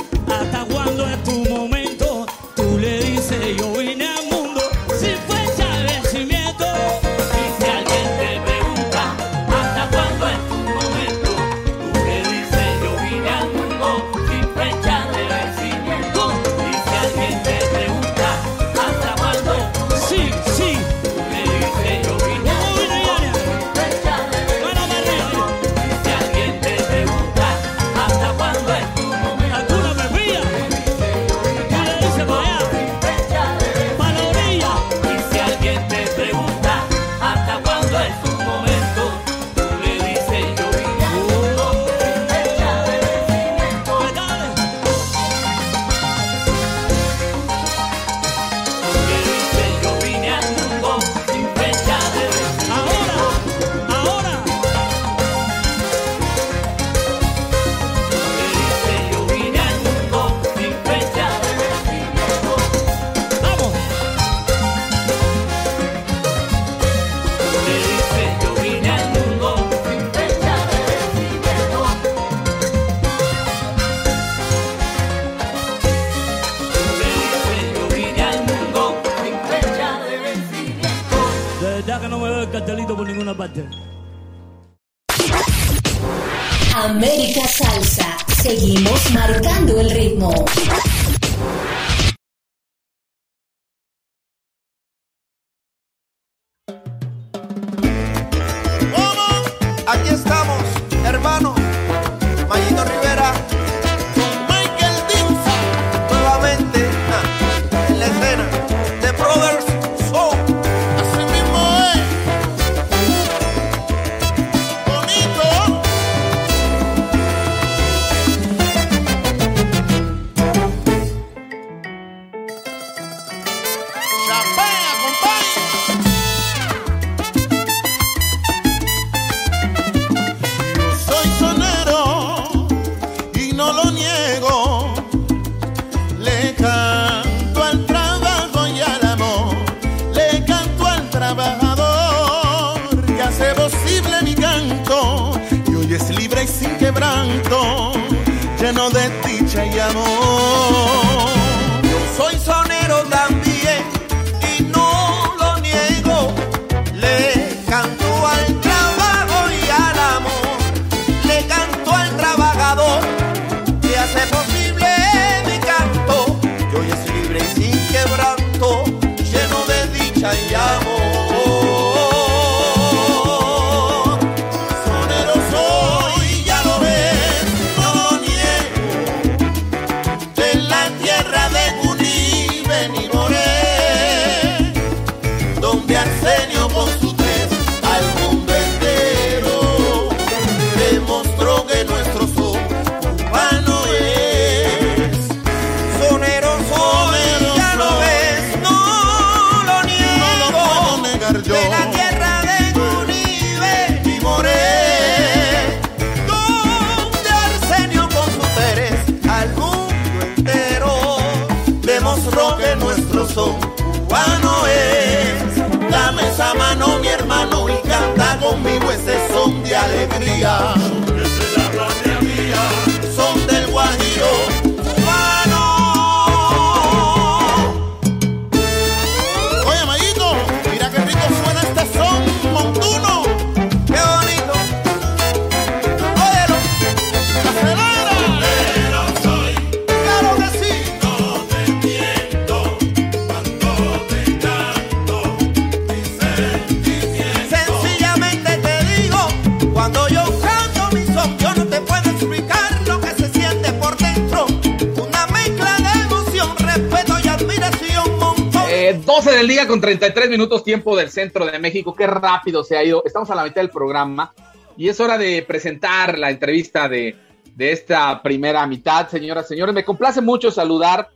43 259.91 260.29
minutos 260.29 260.63
tiempo 260.63 260.95
del 260.95 261.09
centro 261.09 261.45
de 261.45 261.59
México. 261.59 261.93
Qué 261.93 262.07
rápido 262.07 262.63
se 262.63 262.77
ha 262.77 262.83
ido. 262.83 263.03
Estamos 263.05 263.29
a 263.29 263.35
la 263.35 263.43
mitad 263.43 263.59
del 263.59 263.69
programa 263.69 264.33
y 264.77 264.87
es 264.87 264.97
hora 265.01 265.17
de 265.17 265.43
presentar 265.45 266.17
la 266.17 266.29
entrevista 266.29 266.87
de, 266.87 267.17
de 267.57 267.71
esta 267.73 268.23
primera 268.23 268.65
mitad, 268.67 269.09
señoras, 269.09 269.49
señores. 269.49 269.75
Me 269.75 269.83
complace 269.83 270.21
mucho 270.21 270.49
saludar 270.49 271.09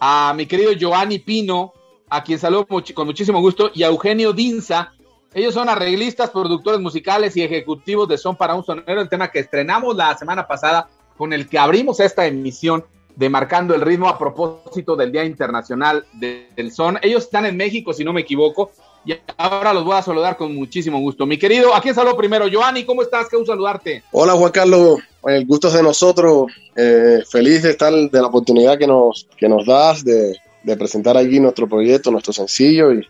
a 0.00 0.34
mi 0.36 0.44
querido 0.44 0.72
Giovanni 0.72 1.18
Pino, 1.18 1.72
a 2.10 2.22
quien 2.22 2.38
saludo 2.38 2.66
con 2.66 3.06
muchísimo 3.06 3.40
gusto, 3.40 3.70
y 3.72 3.84
a 3.84 3.86
Eugenio 3.86 4.34
Dinza. 4.34 4.92
Ellos 5.32 5.54
son 5.54 5.70
arreglistas, 5.70 6.28
productores 6.28 6.78
musicales 6.78 7.34
y 7.38 7.42
ejecutivos 7.42 8.06
de 8.06 8.18
Son 8.18 8.36
para 8.36 8.54
un 8.54 8.64
Sonero, 8.64 9.00
el 9.00 9.08
tema 9.08 9.30
que 9.30 9.38
estrenamos 9.38 9.96
la 9.96 10.14
semana 10.18 10.46
pasada, 10.46 10.90
con 11.16 11.32
el 11.32 11.48
que 11.48 11.58
abrimos 11.58 12.00
esta 12.00 12.26
emisión 12.26 12.84
de 13.20 13.28
Marcando 13.28 13.74
el 13.74 13.82
Ritmo 13.82 14.08
a 14.08 14.18
propósito 14.18 14.96
del 14.96 15.12
Día 15.12 15.24
Internacional 15.26 16.06
de- 16.14 16.48
del 16.56 16.72
Son. 16.72 16.98
Ellos 17.02 17.24
están 17.24 17.44
en 17.44 17.54
México, 17.54 17.92
si 17.92 18.02
no 18.02 18.14
me 18.14 18.22
equivoco, 18.22 18.72
y 19.04 19.12
ahora 19.36 19.74
los 19.74 19.84
voy 19.84 19.94
a 19.94 20.00
saludar 20.00 20.38
con 20.38 20.54
muchísimo 20.54 20.98
gusto. 21.00 21.26
Mi 21.26 21.36
querido, 21.38 21.74
¿a 21.74 21.82
quién 21.82 21.94
saludo 21.94 22.16
primero? 22.16 22.48
Giovanni, 22.48 22.84
¿cómo 22.86 23.02
estás? 23.02 23.28
Qué 23.28 23.36
gusto 23.36 23.52
saludarte. 23.52 24.02
Hola 24.12 24.32
Juan 24.32 24.50
Carlos, 24.52 25.00
el 25.24 25.44
gusto 25.44 25.68
es 25.68 25.74
de 25.74 25.82
nosotros, 25.82 26.50
eh, 26.74 27.18
feliz 27.30 27.62
de 27.62 27.70
estar 27.72 27.92
de 27.92 28.20
la 28.22 28.28
oportunidad 28.28 28.78
que 28.78 28.86
nos, 28.86 29.26
que 29.36 29.50
nos 29.50 29.66
das 29.66 30.02
de, 30.02 30.38
de 30.62 30.76
presentar 30.78 31.18
aquí 31.18 31.40
nuestro 31.40 31.68
proyecto, 31.68 32.10
nuestro 32.10 32.32
sencillo 32.32 32.90
y 32.90 33.06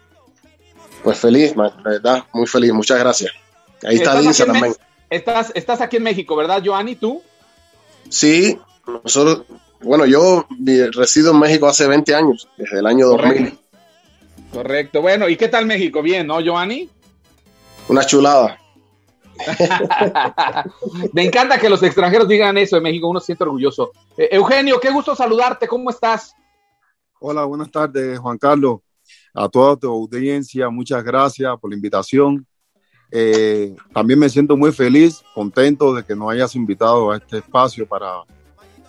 pues 1.05 1.19
feliz, 1.21 1.55
man, 1.55 1.71
la 1.85 1.91
verdad, 1.93 2.25
muy 2.33 2.49
feliz, 2.49 2.73
muchas 2.73 2.99
gracias. 2.99 3.31
Ahí 3.85 3.95
está 3.95 4.21
Dinsa 4.21 4.45
también. 4.45 4.75
Estás, 5.09 5.53
estás 5.55 5.81
aquí 5.81 5.99
en 5.99 6.03
México, 6.03 6.35
¿verdad, 6.35 6.61
Giovanni? 6.61 6.97
¿Tú? 6.97 7.23
Sí, 8.09 8.59
nosotros, 9.05 9.45
bueno, 9.83 10.07
yo 10.07 10.47
resido 10.93 11.33
en 11.33 11.41
México 11.41 11.67
hace 11.67 11.87
20 11.87 12.15
años, 12.15 12.49
desde 12.57 12.79
el 12.79 12.87
año 12.87 13.09
2000, 13.09 13.59
Correcto. 14.53 15.01
Bueno, 15.01 15.29
¿y 15.29 15.37
qué 15.37 15.49
tal 15.49 15.65
México? 15.67 16.03
Bien, 16.03 16.27
¿no, 16.27 16.41
Giovanni? 16.41 16.91
una 17.91 18.05
chulada. 18.05 18.57
Me 21.13 21.25
encanta 21.25 21.59
que 21.59 21.69
los 21.69 21.83
extranjeros 21.83 22.29
digan 22.29 22.57
eso 22.57 22.77
de 22.77 22.83
México, 22.83 23.09
uno 23.09 23.19
se 23.21 23.27
siente 23.27 23.45
orgulloso. 23.45 23.91
Eh, 24.17 24.29
Eugenio, 24.33 24.79
qué 24.79 24.91
gusto 24.91 25.17
saludarte, 25.17 25.67
¿cómo 25.67 25.91
estás? 25.91 26.35
Hola, 27.21 27.45
buenas 27.45 27.71
tardes, 27.71 28.19
Juan 28.19 28.39
Carlos. 28.39 28.81
A 29.35 29.49
toda 29.49 29.77
tu 29.77 29.89
audiencia, 29.89 30.69
muchas 30.71 31.03
gracias 31.03 31.53
por 31.59 31.71
la 31.71 31.77
invitación. 31.77 32.47
Eh, 33.11 33.75
también 33.93 34.21
me 34.21 34.29
siento 34.29 34.57
muy 34.57 34.71
feliz, 34.73 35.23
contento 35.35 35.95
de 35.95 36.05
que 36.05 36.15
nos 36.15 36.31
hayas 36.31 36.55
invitado 36.55 37.11
a 37.11 37.17
este 37.17 37.39
espacio 37.39 37.89
para 37.89 38.23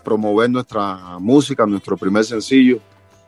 promover 0.04 0.50
nuestra 0.50 1.18
música, 1.20 1.66
nuestro 1.66 1.98
primer 1.98 2.24
sencillo. 2.26 2.80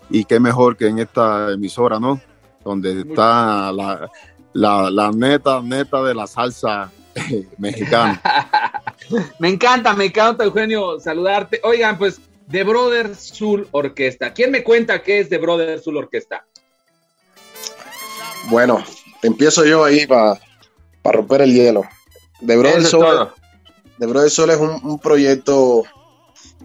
Y 0.10 0.26
qué 0.26 0.40
mejor 0.40 0.76
que 0.76 0.88
en 0.88 1.00
esta 1.00 1.52
emisora, 1.52 2.00
¿no? 2.00 2.22
Donde 2.64 3.02
está 3.02 3.72
la, 3.72 4.10
la, 4.54 4.90
la 4.90 5.12
neta, 5.12 5.62
neta 5.62 6.04
de 6.04 6.14
la 6.14 6.28
salsa 6.28 6.92
eh, 7.16 7.48
mexicana. 7.58 8.22
Me 9.40 9.50
encanta, 9.50 9.94
me 9.94 10.06
encanta, 10.06 10.44
Eugenio, 10.44 11.00
saludarte. 11.00 11.60
Oigan, 11.64 11.98
pues, 11.98 12.22
The 12.50 12.64
Brother 12.64 13.16
Soul 13.16 13.68
Orquesta. 13.72 14.34
¿Quién 14.34 14.52
me 14.52 14.64
cuenta 14.64 15.04
qué 15.04 15.20
es 15.20 15.30
The 15.30 15.38
Brother 15.38 15.80
Soul 15.80 15.98
Orquesta? 15.98 16.46
Bueno, 18.50 18.84
empiezo 19.22 19.66
yo 19.66 19.84
ahí 19.84 20.08
para 20.08 20.40
romper 21.04 21.42
el 21.42 21.54
hielo. 21.54 21.84
De 22.42 22.58
Brother 22.58 22.86
Soul. 22.86 23.30
The 24.00 24.06
Brother 24.06 24.30
Soul 24.30 24.50
es 24.52 24.58
un, 24.58 24.80
un 24.84 25.00
proyecto 25.00 25.84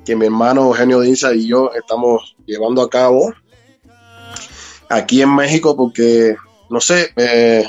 que 0.09 0.17
mi 0.17 0.25
hermano 0.25 0.63
Eugenio 0.63 1.01
Dinza 1.01 1.35
y 1.35 1.47
yo 1.47 1.71
estamos 1.75 2.35
llevando 2.47 2.81
a 2.81 2.89
cabo 2.89 3.31
aquí 4.89 5.21
en 5.21 5.35
México 5.35 5.77
porque, 5.77 6.35
no 6.71 6.81
sé, 6.81 7.11
eh, 7.17 7.67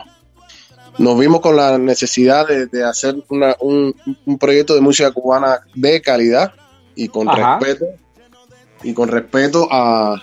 nos 1.00 1.20
vimos 1.20 1.42
con 1.42 1.58
la 1.58 1.78
necesidad 1.78 2.48
de, 2.48 2.68
de 2.68 2.86
hacer 2.86 3.18
una- 3.28 3.58
un, 3.60 3.94
un 4.26 4.38
proyecto 4.38 4.74
de 4.74 4.80
música 4.80 5.12
cubana 5.12 5.60
de 5.76 6.02
calidad 6.02 6.54
y 6.96 7.10
con 7.10 7.28
Ajá. 7.28 7.60
respeto 7.60 7.86
y 8.84 8.94
con 8.94 9.10
respeto 9.10 9.68
a, 9.70 10.16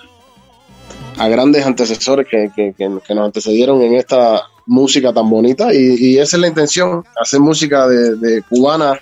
a 1.18 1.28
grandes 1.28 1.66
antecesores 1.66 2.26
que, 2.30 2.50
que- 2.56 2.72
que- 2.72 2.98
que 3.06 3.14
nos 3.14 3.26
antecedieron 3.26 3.82
en 3.82 3.94
esta 3.94 4.40
música 4.64 5.12
tan 5.12 5.28
bonita 5.28 5.74
y, 5.74 5.96
y 5.98 6.18
esa 6.18 6.36
es 6.36 6.40
la 6.40 6.48
intención, 6.48 7.04
hacer 7.20 7.40
música 7.40 7.86
de, 7.86 8.16
de 8.16 8.42
cubana 8.42 8.98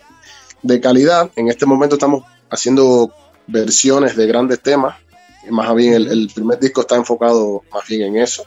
de 0.63 0.81
calidad. 0.81 1.31
En 1.37 1.47
este 1.49 1.65
momento 1.65 1.95
estamos 1.95 2.25
haciendo 2.51 3.13
versiones 3.47 4.17
de 4.17 4.27
grandes 4.27 4.61
temas, 4.61 4.97
más 5.51 5.75
bien 5.75 5.95
el, 5.95 6.31
primer 6.35 6.59
disco 6.59 6.83
está 6.83 6.97
enfocado 6.97 7.63
más 7.73 7.87
bien 7.87 8.03
en 8.03 8.23
eso. 8.23 8.45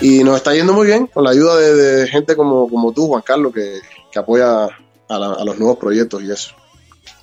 Y 0.00 0.24
nos 0.24 0.36
está 0.36 0.54
yendo 0.54 0.72
muy 0.72 0.86
bien 0.86 1.06
con 1.06 1.24
la 1.24 1.30
ayuda 1.30 1.56
de, 1.58 2.06
gente 2.08 2.36
como, 2.36 2.68
como 2.68 2.92
tú, 2.92 3.08
Juan 3.08 3.22
Carlos, 3.22 3.52
que, 3.52 3.80
que 4.10 4.18
apoya 4.18 4.68
a, 5.08 5.44
los 5.44 5.58
nuevos 5.58 5.78
proyectos 5.78 6.22
y 6.22 6.30
eso. 6.30 6.54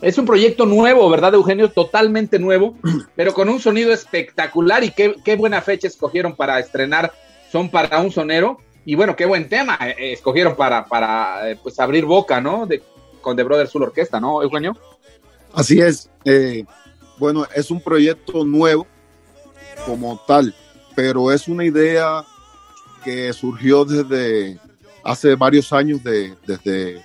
Es 0.02 0.18
un 0.18 0.26
proyecto 0.26 0.66
nuevo, 0.66 1.10
¿verdad, 1.10 1.34
Eugenio? 1.34 1.72
Totalmente 1.72 2.38
nuevo, 2.38 2.76
pero 3.16 3.34
con 3.34 3.50
un 3.50 3.60
sonido 3.60 3.92
espectacular 3.92 4.84
y 4.84 4.92
qué, 4.92 5.16
qué 5.24 5.36
buena 5.36 5.62
fecha 5.62 5.88
escogieron 5.88 6.36
para 6.36 6.60
estrenar 6.60 7.14
Son 7.52 7.70
para 7.70 8.00
un 8.00 8.12
sonero. 8.12 8.60
Y 8.86 8.96
bueno, 8.96 9.16
qué 9.16 9.26
buen 9.26 9.50
tema 9.50 9.78
eh, 9.82 10.14
escogieron 10.14 10.56
para, 10.56 10.86
para 10.86 11.50
eh, 11.50 11.60
pues 11.62 11.80
abrir 11.80 12.06
boca, 12.06 12.40
¿no? 12.40 12.68
Con 13.22 13.36
The 13.36 13.44
Brothers 13.44 13.72
Soul 13.72 13.84
Orquesta, 13.84 14.20
¿no, 14.20 14.42
Eugenio? 14.42 14.78
Así 15.58 15.80
es. 15.80 16.10
eh, 16.26 16.64
bueno, 17.18 17.46
es 17.56 17.72
un 17.72 17.82
proyecto 17.82 18.46
nuevo 18.46 18.86
como 19.86 20.20
tal, 20.28 20.54
pero 20.96 21.32
es 21.32 21.48
una 21.48 21.66
idea 21.66 22.24
que 23.04 23.32
surgió 23.34 23.84
desde 23.86 24.60
hace 25.04 25.36
varios 25.36 25.72
años, 25.74 26.04
de, 26.04 26.36
desde 26.46 27.02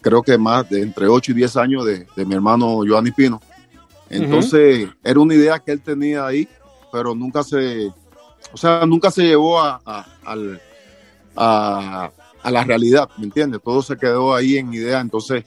creo 0.00 0.22
que 0.22 0.36
más 0.38 0.68
de 0.68 0.82
entre 0.82 1.06
8 1.06 1.30
y 1.32 1.34
10 1.34 1.56
años 1.56 1.84
de, 1.84 2.06
de 2.16 2.24
mi 2.26 2.34
hermano 2.34 2.82
Giovanni 2.84 3.12
Pino. 3.12 3.40
Entonces, 4.10 4.88
era 5.04 5.20
una 5.20 5.34
idea 5.34 5.58
que 5.58 5.72
él 5.72 5.80
tenía 5.80 6.26
ahí, 6.26 6.48
pero 6.90 7.14
nunca 7.14 7.42
se, 7.44 7.86
o 8.52 8.56
sea, 8.56 8.84
nunca 8.84 9.10
se 9.10 9.22
llevó 9.22 9.60
a, 9.60 9.80
a- 9.84 10.06
al- 10.24 10.60
a- 11.36 12.10
a 12.42 12.50
la 12.50 12.64
realidad, 12.64 13.08
¿me 13.18 13.24
entiendes? 13.24 13.60
Todo 13.62 13.80
se 13.82 13.96
quedó 13.96 14.34
ahí 14.34 14.56
en 14.56 14.74
idea, 14.74 15.00
entonces 15.00 15.44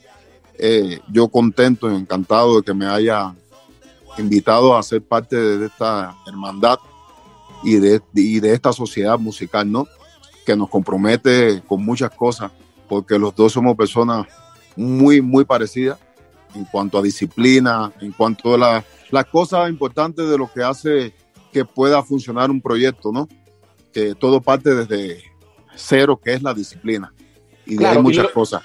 eh, 0.58 1.00
yo 1.10 1.28
contento 1.28 1.90
y 1.90 1.94
encantado 1.96 2.56
de 2.56 2.62
que 2.62 2.74
me 2.74 2.86
haya 2.86 3.34
invitado 4.18 4.76
a 4.76 4.82
ser 4.82 5.02
parte 5.02 5.36
de 5.36 5.66
esta 5.66 6.14
hermandad 6.26 6.78
y 7.62 7.76
de, 7.76 8.00
y 8.14 8.40
de 8.40 8.52
esta 8.54 8.72
sociedad 8.72 9.18
musical, 9.18 9.70
¿no? 9.70 9.86
Que 10.44 10.56
nos 10.56 10.68
compromete 10.70 11.62
con 11.66 11.84
muchas 11.84 12.10
cosas, 12.10 12.50
porque 12.88 13.18
los 13.18 13.34
dos 13.34 13.52
somos 13.52 13.76
personas 13.76 14.26
muy, 14.76 15.20
muy 15.20 15.44
parecidas 15.44 15.98
en 16.54 16.64
cuanto 16.64 16.98
a 16.98 17.02
disciplina, 17.02 17.92
en 18.00 18.12
cuanto 18.12 18.54
a 18.54 18.58
la- 18.58 18.84
las 19.10 19.24
cosas 19.26 19.68
importantes 19.68 20.28
de 20.28 20.38
lo 20.38 20.50
que 20.52 20.62
hace 20.62 21.14
que 21.52 21.64
pueda 21.64 22.02
funcionar 22.02 22.50
un 22.50 22.60
proyecto, 22.60 23.12
¿no? 23.12 23.28
Que 23.92 24.14
todo 24.14 24.40
parte 24.40 24.74
desde 24.74 25.22
cero, 25.74 26.18
que 26.22 26.32
es 26.34 26.42
la 26.42 26.54
disciplina. 26.54 27.12
Y 27.66 27.72
de 27.72 27.76
Claro, 27.78 28.00
y 28.00 28.02
muchas 28.02 28.24
lo- 28.24 28.32
cosas. 28.32 28.62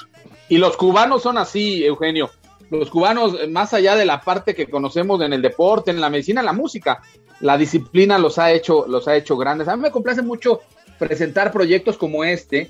Y 0.51 0.57
los 0.57 0.75
cubanos 0.75 1.21
son 1.21 1.37
así, 1.37 1.85
Eugenio. 1.85 2.29
Los 2.69 2.89
cubanos, 2.89 3.37
eh, 3.39 3.47
más 3.47 3.73
allá 3.73 3.95
de 3.95 4.03
la 4.03 4.19
parte 4.19 4.53
que 4.53 4.67
conocemos 4.67 5.21
en 5.21 5.31
el 5.31 5.41
deporte, 5.41 5.91
en 5.91 6.01
la 6.01 6.09
medicina, 6.09 6.41
en 6.41 6.45
la 6.45 6.51
música, 6.51 7.01
la 7.39 7.57
disciplina 7.57 8.19
los 8.19 8.37
ha 8.37 8.51
hecho, 8.51 8.85
los 8.85 9.07
ha 9.07 9.15
hecho 9.15 9.37
grandes. 9.37 9.69
A 9.69 9.77
mí 9.77 9.81
me 9.81 9.91
complace 9.91 10.21
mucho 10.21 10.59
presentar 10.99 11.53
proyectos 11.53 11.97
como 11.97 12.25
este. 12.25 12.69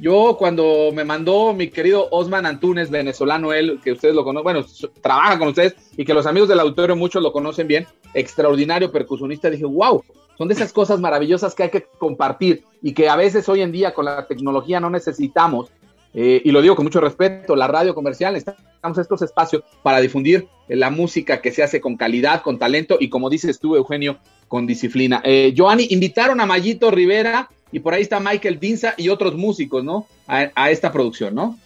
Yo 0.00 0.36
cuando 0.36 0.90
me 0.92 1.04
mandó 1.04 1.54
mi 1.54 1.68
querido 1.68 2.08
Osman 2.10 2.46
Antunes, 2.46 2.90
venezolano 2.90 3.52
él, 3.52 3.78
que 3.84 3.92
ustedes 3.92 4.16
lo 4.16 4.24
conocen, 4.24 4.42
bueno, 4.42 4.66
trabaja 5.00 5.38
con 5.38 5.46
ustedes 5.46 5.76
y 5.96 6.04
que 6.04 6.14
los 6.14 6.26
amigos 6.26 6.48
del 6.48 6.58
auditorio 6.58 6.96
muchos 6.96 7.22
lo 7.22 7.30
conocen 7.30 7.68
bien, 7.68 7.86
extraordinario 8.12 8.90
percusionista. 8.90 9.48
Dije, 9.50 9.66
wow, 9.66 10.02
son 10.36 10.48
de 10.48 10.54
esas 10.54 10.72
cosas 10.72 10.98
maravillosas 10.98 11.54
que 11.54 11.62
hay 11.62 11.70
que 11.70 11.86
compartir 11.96 12.64
y 12.82 12.92
que 12.92 13.08
a 13.08 13.14
veces 13.14 13.48
hoy 13.48 13.60
en 13.60 13.70
día 13.70 13.94
con 13.94 14.06
la 14.06 14.26
tecnología 14.26 14.80
no 14.80 14.90
necesitamos. 14.90 15.70
Eh, 16.12 16.42
y 16.44 16.50
lo 16.50 16.60
digo 16.60 16.74
con 16.74 16.84
mucho 16.84 17.00
respeto, 17.00 17.54
la 17.54 17.68
radio 17.68 17.94
comercial, 17.94 18.34
necesitamos 18.34 18.98
estos 18.98 19.22
espacios 19.22 19.62
para 19.82 20.00
difundir 20.00 20.48
la 20.68 20.90
música 20.90 21.40
que 21.40 21.52
se 21.52 21.62
hace 21.62 21.80
con 21.80 21.96
calidad, 21.96 22.42
con 22.42 22.58
talento 22.58 22.96
y 22.98 23.08
como 23.08 23.30
dices 23.30 23.60
tú, 23.60 23.76
Eugenio, 23.76 24.18
con 24.48 24.66
disciplina. 24.66 25.22
Eh, 25.24 25.54
Joanny, 25.56 25.86
invitaron 25.90 26.40
a 26.40 26.46
Mayito 26.46 26.90
Rivera 26.90 27.48
y 27.70 27.80
por 27.80 27.94
ahí 27.94 28.02
está 28.02 28.18
Michael 28.18 28.58
Dinza 28.58 28.94
y 28.96 29.08
otros 29.08 29.36
músicos, 29.36 29.84
¿no? 29.84 30.06
A, 30.26 30.50
a 30.54 30.70
esta 30.70 30.90
producción, 30.90 31.34
¿no? 31.34 31.56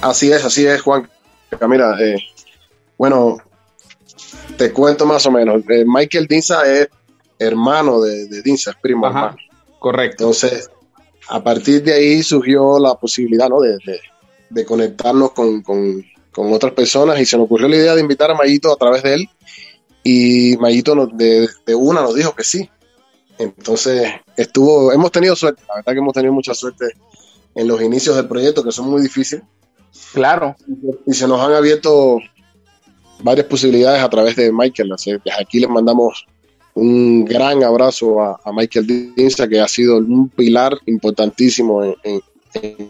Así 0.00 0.30
es, 0.30 0.44
así 0.44 0.66
es, 0.66 0.80
Juan. 0.80 1.08
Mira, 1.68 1.96
eh, 2.00 2.16
bueno, 2.96 3.38
te 4.56 4.72
cuento 4.72 5.06
más 5.06 5.26
o 5.26 5.30
menos. 5.30 5.62
Eh, 5.68 5.84
Michael 5.86 6.26
Dinza 6.26 6.64
es 6.70 6.88
hermano 7.38 8.00
de, 8.00 8.26
de 8.26 8.42
Dinza, 8.42 8.70
es 8.70 8.76
primo 8.76 9.06
Ajá, 9.06 9.18
hermano. 9.18 9.38
Correcto. 9.78 10.24
Entonces, 10.24 10.70
a 11.28 11.42
partir 11.42 11.82
de 11.82 11.92
ahí 11.92 12.22
surgió 12.22 12.78
la 12.78 12.94
posibilidad 12.94 13.48
¿no? 13.48 13.60
de, 13.60 13.72
de- 13.84 14.00
de 14.48 14.64
conectarnos 14.64 15.32
con, 15.32 15.62
con- 15.62 16.04
con 16.32 16.52
otras 16.52 16.72
personas 16.72 17.18
y 17.20 17.26
se 17.26 17.36
nos 17.36 17.46
ocurrió 17.46 17.66
la 17.68 17.76
idea 17.76 17.94
de 17.94 18.00
invitar 18.00 18.30
a 18.30 18.34
Mayito 18.34 18.72
a 18.72 18.76
través 18.76 19.02
de 19.02 19.14
él 19.14 19.28
y 20.04 20.56
Mayito 20.58 20.94
nos- 20.94 21.16
de, 21.16 21.48
de 21.66 21.74
una 21.74 22.00
nos 22.02 22.14
dijo 22.14 22.34
que 22.34 22.44
sí. 22.44 22.68
Entonces, 23.38 24.08
estuvo, 24.36 24.92
hemos 24.92 25.10
tenido 25.12 25.34
suerte, 25.36 25.62
la 25.68 25.76
verdad 25.76 25.92
que 25.92 25.98
hemos 25.98 26.14
tenido 26.14 26.32
mucha 26.32 26.54
suerte 26.54 26.86
en 27.54 27.66
los 27.68 27.82
inicios 27.82 28.14
del 28.16 28.28
proyecto 28.28 28.62
que 28.62 28.70
son 28.72 28.88
muy 28.88 29.02
difíciles. 29.02 29.44
Claro. 30.12 30.54
Y 31.06 31.12
se 31.14 31.26
nos 31.26 31.40
han 31.40 31.52
abierto 31.52 32.18
varias 33.22 33.46
posibilidades 33.46 34.02
a 34.02 34.08
través 34.08 34.36
de 34.36 34.52
Michael. 34.52 34.92
Así 34.92 35.10
que 35.10 35.18
Desde 35.24 35.42
aquí 35.42 35.58
les 35.60 35.68
mandamos 35.70 36.26
un 36.76 37.24
gran 37.24 37.64
abrazo 37.64 38.20
a, 38.20 38.38
a 38.44 38.52
Michael 38.52 39.14
Dinza, 39.16 39.48
que 39.48 39.60
ha 39.60 39.66
sido 39.68 39.96
un 39.96 40.28
pilar 40.28 40.76
importantísimo 40.86 41.82
en, 41.82 41.94
en- 42.04 42.22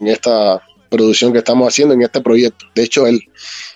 esta 0.06 0.62
producción 0.88 1.32
que 1.32 1.38
estamos 1.38 1.66
haciendo, 1.66 1.94
en 1.94 2.02
este 2.02 2.20
proyecto. 2.20 2.66
De 2.74 2.82
hecho, 2.84 3.06
él, 3.06 3.20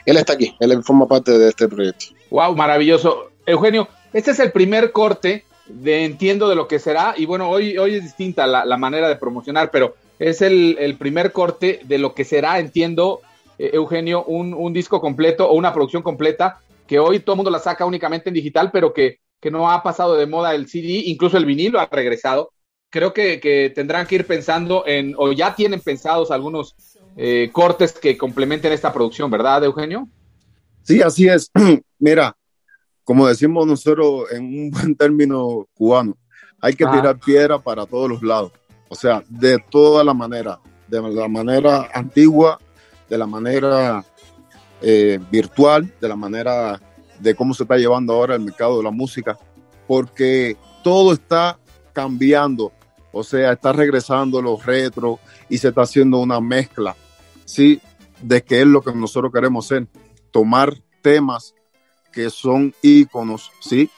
él 0.06 0.16
está 0.16 0.34
aquí, 0.34 0.54
él 0.60 0.82
forma 0.84 1.06
parte 1.06 1.36
de 1.36 1.48
este 1.48 1.66
proyecto. 1.66 2.06
Wow, 2.30 2.54
maravilloso. 2.54 3.30
Eugenio, 3.44 3.88
este 4.12 4.30
es 4.30 4.38
el 4.38 4.52
primer 4.52 4.92
corte 4.92 5.44
de 5.66 6.04
entiendo 6.04 6.48
de 6.48 6.54
lo 6.54 6.68
que 6.68 6.78
será 6.78 7.14
y 7.16 7.26
bueno, 7.26 7.48
hoy, 7.48 7.76
hoy 7.78 7.94
es 7.96 8.02
distinta 8.02 8.46
la, 8.46 8.64
la 8.64 8.76
manera 8.76 9.08
de 9.08 9.16
promocionar, 9.16 9.70
pero 9.70 9.96
es 10.18 10.42
el, 10.42 10.76
el 10.78 10.96
primer 10.96 11.32
corte 11.32 11.80
de 11.84 11.98
lo 11.98 12.14
que 12.14 12.24
será, 12.24 12.58
entiendo, 12.58 13.20
eh, 13.58 13.70
Eugenio, 13.72 14.24
un, 14.24 14.54
un 14.54 14.72
disco 14.72 15.00
completo 15.00 15.48
o 15.48 15.54
una 15.54 15.72
producción 15.72 16.02
completa 16.02 16.60
que 16.86 16.98
hoy 16.98 17.20
todo 17.20 17.34
el 17.34 17.38
mundo 17.38 17.50
la 17.50 17.58
saca 17.60 17.84
únicamente 17.86 18.30
en 18.30 18.34
digital, 18.34 18.70
pero 18.72 18.92
que, 18.92 19.18
que 19.40 19.50
no 19.50 19.70
ha 19.70 19.82
pasado 19.82 20.16
de 20.16 20.26
moda 20.26 20.54
el 20.54 20.68
CD, 20.68 21.02
incluso 21.06 21.36
el 21.36 21.46
vinilo 21.46 21.80
ha 21.80 21.86
regresado. 21.86 22.52
Creo 22.90 23.12
que, 23.12 23.40
que 23.40 23.70
tendrán 23.74 24.06
que 24.06 24.16
ir 24.16 24.26
pensando 24.26 24.84
en, 24.86 25.14
o 25.16 25.32
ya 25.32 25.54
tienen 25.54 25.80
pensados 25.80 26.30
algunos 26.30 26.74
eh, 27.16 27.50
cortes 27.52 27.92
que 27.92 28.18
complementen 28.18 28.72
esta 28.72 28.92
producción, 28.92 29.30
¿verdad, 29.30 29.64
Eugenio? 29.64 30.08
Sí, 30.82 31.00
así 31.02 31.28
es. 31.28 31.50
Mira, 31.98 32.36
como 33.04 33.26
decimos 33.26 33.66
nosotros 33.66 34.30
en 34.32 34.44
un 34.44 34.70
buen 34.72 34.94
término 34.94 35.68
cubano, 35.74 36.16
hay 36.60 36.74
que 36.74 36.84
Ajá. 36.84 37.00
tirar 37.00 37.18
piedra 37.18 37.58
para 37.58 37.86
todos 37.86 38.08
los 38.08 38.22
lados. 38.22 38.52
O 38.88 38.94
sea, 38.94 39.22
de 39.28 39.58
toda 39.70 40.02
la 40.04 40.14
manera, 40.14 40.58
de 40.88 41.00
la 41.00 41.28
manera 41.28 41.88
antigua, 41.94 42.58
de 43.08 43.18
la 43.18 43.26
manera 43.26 44.04
eh, 44.82 45.18
virtual, 45.30 45.92
de 46.00 46.08
la 46.08 46.16
manera 46.16 46.80
de 47.20 47.34
cómo 47.34 47.54
se 47.54 47.64
está 47.64 47.76
llevando 47.76 48.12
ahora 48.14 48.34
el 48.34 48.40
mercado 48.40 48.78
de 48.78 48.84
la 48.84 48.90
música, 48.90 49.38
porque 49.86 50.56
todo 50.82 51.12
está 51.12 51.58
cambiando. 51.92 52.72
O 53.12 53.24
sea, 53.24 53.52
está 53.52 53.72
regresando 53.72 54.40
los 54.40 54.64
retro 54.64 55.18
y 55.48 55.58
se 55.58 55.68
está 55.68 55.82
haciendo 55.82 56.18
una 56.18 56.40
mezcla, 56.40 56.94
¿sí? 57.44 57.80
De 58.22 58.42
qué 58.42 58.60
es 58.60 58.66
lo 58.66 58.82
que 58.82 58.92
nosotros 58.92 59.32
queremos 59.32 59.66
hacer. 59.66 59.88
Tomar 60.30 60.76
temas 61.02 61.54
que 62.12 62.30
son 62.30 62.72
íconos, 62.82 63.50
¿sí? 63.60 63.90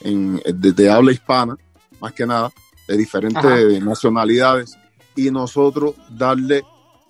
En, 0.00 0.36
de, 0.44 0.72
de 0.72 0.90
habla 0.90 1.12
hispana, 1.12 1.56
más 2.00 2.12
que 2.12 2.26
nada, 2.26 2.50
de 2.86 2.96
diferentes 2.96 3.44
Ajá. 3.44 3.84
nacionalidades, 3.84 4.76
y 5.14 5.30
nosotros 5.30 5.94
darle, 6.10 6.62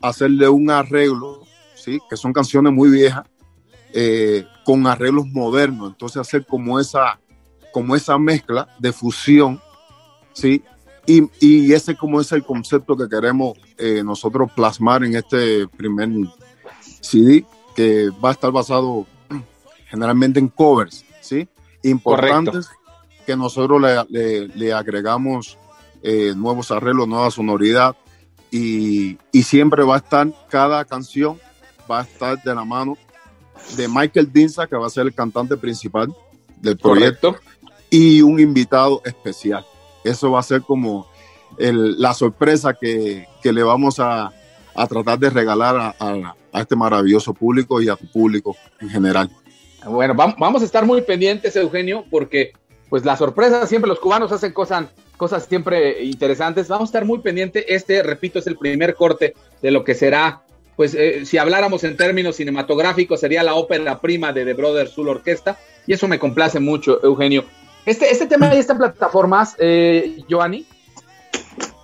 hacerle 0.02 0.48
un 0.48 0.70
arreglo, 0.70 1.43
¿sí? 1.74 1.98
Que 2.10 2.16
son 2.16 2.32
canciones 2.32 2.72
muy 2.72 2.90
viejas, 2.90 3.24
eh, 3.93 4.44
con 4.69 4.86
arreglos 4.86 5.27
modernos. 5.28 5.89
Entonces 5.93 6.19
hacer 6.19 6.45
como 6.45 6.78
esa, 6.78 7.19
como 7.73 7.97
esa 7.97 8.19
mezcla 8.19 8.69
de 8.78 8.93
fusión, 8.93 9.62
¿sí? 10.35 10.62
Y, 11.07 11.23
y 11.40 11.73
ese 11.73 11.97
como 11.97 12.20
es 12.20 12.31
el 12.32 12.45
concepto 12.45 12.95
que 12.95 13.09
queremos 13.09 13.57
eh, 13.78 14.03
nosotros 14.05 14.53
plasmar 14.55 15.05
en 15.05 15.16
este 15.16 15.66
primer 15.69 16.11
CD, 17.01 17.47
que 17.74 18.11
va 18.23 18.28
a 18.28 18.32
estar 18.32 18.53
basado 18.53 19.07
generalmente 19.86 20.39
en 20.39 20.49
covers, 20.49 21.03
¿sí? 21.23 21.49
Importantes 21.82 22.69
que 23.24 23.35
nosotros 23.36 23.81
le, 23.81 24.05
le- 24.11 24.49
le 24.49 24.73
agregamos 24.74 25.57
eh, 26.03 26.35
nuevos 26.36 26.70
arreglos, 26.70 27.09
nueva 27.09 27.31
sonoridad 27.31 27.97
y, 28.51 29.16
y 29.32 29.43
siempre 29.45 29.82
va 29.82 29.95
a 29.95 29.99
estar, 29.99 30.28
cada 30.51 30.85
canción 30.85 31.39
va 31.90 32.01
a 32.01 32.03
estar 32.03 32.43
de 32.43 32.55
la 32.55 32.66
mano 32.66 32.99
de 33.77 33.89
Michael 33.89 34.32
Dinza, 34.32 34.66
que 34.66 34.77
va 34.77 34.86
a 34.86 34.90
ser 34.90 35.07
el 35.07 35.15
cantante 35.15 35.57
principal 35.57 36.09
del 36.61 36.77
proyecto, 36.77 37.36
y 37.90 38.20
un 38.23 38.40
invitado 38.40 39.01
especial. 39.05 39.65
Eso 40.05 40.31
va 40.31 40.40
a 40.40 40.43
ser 40.43 40.62
como 40.62 41.07
el- 41.59 42.01
la 42.01 42.15
sorpresa 42.15 42.74
que, 42.74 43.27
que 43.43 43.53
le 43.53 43.62
vamos 43.62 43.99
a, 44.01 44.32
a 44.74 44.86
tratar 44.86 45.19
de 45.19 45.31
regalar 45.31 45.77
a, 45.77 45.95
a- 45.99 46.35
a 46.53 46.61
este 46.61 46.77
maravilloso 46.77 47.35
público 47.35 47.81
y 47.82 47.89
a 47.89 47.97
tu 47.97 48.07
público 48.11 48.57
en 48.81 48.89
general. 48.89 49.31
Bueno, 49.86 50.15
vam- 50.15 50.35
vamos 50.39 50.62
a 50.62 50.65
estar 50.65 50.85
muy 50.85 51.03
pendientes, 51.03 51.55
Eugenio, 51.57 52.05
porque 52.11 52.53
pues 52.89 53.05
las 53.05 53.19
sorpresas 53.19 53.69
siempre 53.69 53.89
los 53.89 54.01
cubanos 54.01 54.32
hacen 54.32 54.53
cosas, 54.53 54.86
cosas 55.16 55.45
siempre 55.45 56.03
interesantes. 56.05 56.69
Vamos 56.69 56.89
a 56.89 56.90
estar 56.90 57.05
muy 57.05 57.19
pendientes. 57.20 57.65
Este, 57.69 58.03
repito, 58.03 58.39
es 58.39 58.47
el 58.47 58.57
primer 58.57 58.95
corte 58.95 59.35
de 59.61 59.70
lo 59.70 59.85
que 59.85 59.95
será, 59.95 60.43
pues 60.78 60.94
eh, 60.94 61.26
si 61.26 61.38
habláramos 61.38 61.82
en 61.82 61.96
términos 61.96 62.36
cinematográficos, 62.36 63.18
sería 63.18 63.42
la 63.42 63.56
ópera 63.56 64.00
prima 64.00 64.32
de 64.32 64.44
The 64.44 64.55
Brothers 64.55 64.92
Soul 64.92 65.09
Orquesta. 65.09 65.59
Y 65.88 65.92
eso 65.92 66.06
me 66.06 66.20
complace 66.20 66.60
mucho, 66.60 67.00
Eugenio. 67.02 67.44
Este, 67.84 68.09
este 68.12 68.26
tema 68.26 68.55
ya 68.55 68.60
está 68.60 68.74
en 68.74 68.78
plataformas, 68.78 69.56
eh, 69.59 70.22
Giovanni. 70.28 70.64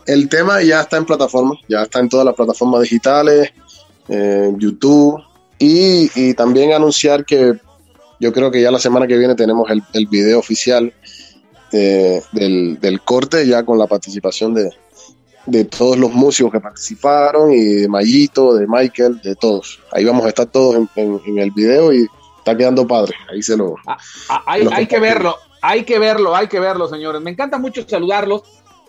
El 0.07 0.29
tema 0.29 0.63
ya 0.63 0.83
está 0.83 0.97
en 0.97 1.07
plataformas, 1.07 1.59
ya 1.69 1.83
está 1.83 1.99
en 1.99 2.09
todas 2.09 2.25
las 2.25 2.37
plataformas 2.37 2.83
digitales, 2.83 3.53
eh, 4.09 4.53
YouTube, 4.59 5.21
y, 5.59 6.33
también 6.35 6.73
anunciar 6.73 7.25
que 7.25 7.55
yo 8.21 8.33
creo 8.33 8.53
que 8.53 8.63
ya 8.63 8.71
la 8.71 8.79
semana 8.79 9.09
que 9.09 9.19
viene 9.19 9.35
tenemos 9.35 9.69
el, 9.71 10.07
video 10.07 10.39
oficial 10.39 10.93
del, 11.73 12.79
del 12.81 13.01
corte, 13.01 13.45
ya 13.45 13.65
con 13.65 13.77
la 13.77 13.89
participación 13.89 14.55
de, 14.55 14.71
de 15.47 15.65
todos 15.65 15.97
los 15.99 16.13
músicos 16.13 16.53
que 16.53 16.61
participaron, 16.61 17.53
y 17.53 17.65
de 17.65 17.89
Mayito, 17.89 18.55
de 18.55 18.67
Michael, 18.67 19.21
de 19.23 19.35
todos. 19.37 19.81
Ahí 19.93 20.05
vamos 20.05 20.25
a 20.25 20.29
estar 20.29 20.47
todos 20.47 20.77
en, 20.77 20.89
en- 20.97 21.21
en 21.27 21.39
el 21.39 21.51
video 21.51 21.93
y 21.93 22.07
está 22.39 22.57
quedando 22.57 22.87
padre. 22.87 23.15
Ahí 23.31 23.43
se 23.43 23.57
lo... 23.57 23.75
Ah, 23.87 23.97
hay, 24.47 24.65
Los 24.65 24.73
hay 24.73 24.87
que 24.87 24.99
verlo, 24.99 25.37
hay 25.61 25.85
que 25.85 25.99
verlo, 25.99 26.35
hay 26.35 26.47
que 26.49 26.61
verlo, 26.61 26.89
señores. 26.89 27.21
Me 27.23 27.31
encanta 27.31 27.59
mucho 27.59 27.87
saludarlos. 27.89 28.43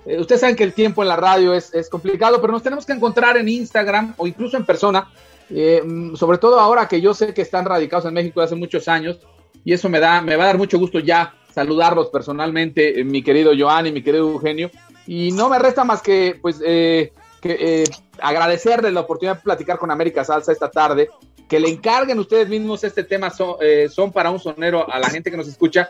Eh, 0.06 0.20
ustedes 0.20 0.42
saben 0.42 0.56
que 0.56 0.64
el 0.64 0.74
tiempo 0.74 1.02
en 1.02 1.10
la 1.10 1.16
radio 1.16 1.54
es, 1.54 1.74
es 1.74 1.90
complicado, 1.90 2.40
pero 2.40 2.54
nos 2.54 2.64
tenemos 2.64 2.86
que 2.86 2.94
encontrar 2.94 3.38
en 3.38 3.50
Instagram 3.50 4.14
o 4.18 4.28
incluso 4.28 4.56
en 4.56 4.66
persona. 4.66 5.10
eh, 5.50 5.82
mm, 5.86 6.16
sobre 6.16 6.38
todo 6.38 6.60
ahora 6.60 6.88
que 6.88 7.02
yo 7.02 7.14
sé 7.14 7.34
que 7.34 7.42
están 7.42 7.66
radicados 7.66 8.06
en 8.06 8.14
México 8.14 8.42
hace 8.42 8.56
muchos 8.56 8.88
años 8.88 9.18
y 9.64 9.74
eso 9.74 9.90
me 9.90 10.00
da, 10.00 10.22
me 10.22 10.36
va 10.36 10.44
a 10.44 10.48
dar 10.48 10.58
mucho 10.58 10.78
gusto 10.80 11.00
ya 11.00 11.34
saludarlos 11.54 12.10
personalmente, 12.10 13.00
eh, 13.00 13.04
mi 13.04 13.22
querido 13.24 13.52
Joan 13.58 13.88
y 13.88 13.92
mi 13.92 14.02
querido 14.04 14.30
Eugenio. 14.30 14.70
Y 15.08 15.32
no 15.32 15.50
me 15.50 15.60
resta 15.60 15.84
más 15.84 16.02
que, 16.02 16.38
pues, 16.42 16.62
eh, 16.66 17.14
que, 17.42 17.58
eh, 17.60 17.84
agradecerles 18.20 18.94
la 18.94 19.02
oportunidad 19.02 19.38
de 19.38 19.44
platicar 19.44 19.78
con 19.78 19.92
América 19.92 20.24
Salsa 20.24 20.52
esta 20.52 20.70
tarde. 20.70 21.10
Que 21.48 21.60
le 21.60 21.70
encarguen 21.70 22.18
ustedes 22.18 22.50
mismos 22.50 22.84
este 22.84 23.04
tema, 23.04 23.30
son, 23.30 23.56
eh, 23.62 23.88
son 23.90 24.12
para 24.12 24.32
un 24.32 24.40
sonero 24.40 24.92
a 24.92 25.00
la 25.00 25.10
gente 25.10 25.30
que 25.30 25.38
nos 25.38 25.48
escucha 25.48 25.90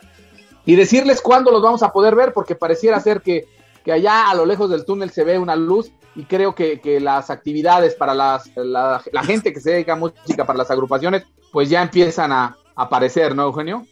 y 0.65 0.75
decirles 0.75 1.21
cuándo 1.21 1.51
los 1.51 1.61
vamos 1.61 1.81
a 1.83 1.93
poder 1.93 2.15
ver, 2.15 2.33
porque 2.33 2.55
pareciera 2.55 2.99
ser 2.99 3.21
que, 3.21 3.47
que 3.83 3.93
allá 3.93 4.29
a 4.29 4.35
lo 4.35 4.45
lejos 4.45 4.69
del 4.69 4.83
túnel 4.83 5.11
se 5.11 5.23
ve 5.23 5.39
una 5.39 5.55
luz 5.55 5.91
y 6.15 6.23
creo 6.23 6.55
que, 6.55 6.81
que 6.81 6.99
las 6.99 7.29
actividades 7.29 7.93
para 7.95 8.13
las, 8.13 8.49
la, 8.55 9.01
la 9.11 9.23
gente 9.23 9.53
que 9.53 9.61
se 9.61 9.71
dedica 9.71 9.93
a 9.93 9.97
música, 9.97 10.45
para 10.45 10.57
las 10.57 10.71
agrupaciones, 10.71 11.23
pues 11.53 11.69
ya 11.69 11.81
empiezan 11.81 12.31
a, 12.31 12.57
a 12.75 12.83
aparecer, 12.83 13.35
¿no, 13.35 13.43
Eugenio? 13.43 13.85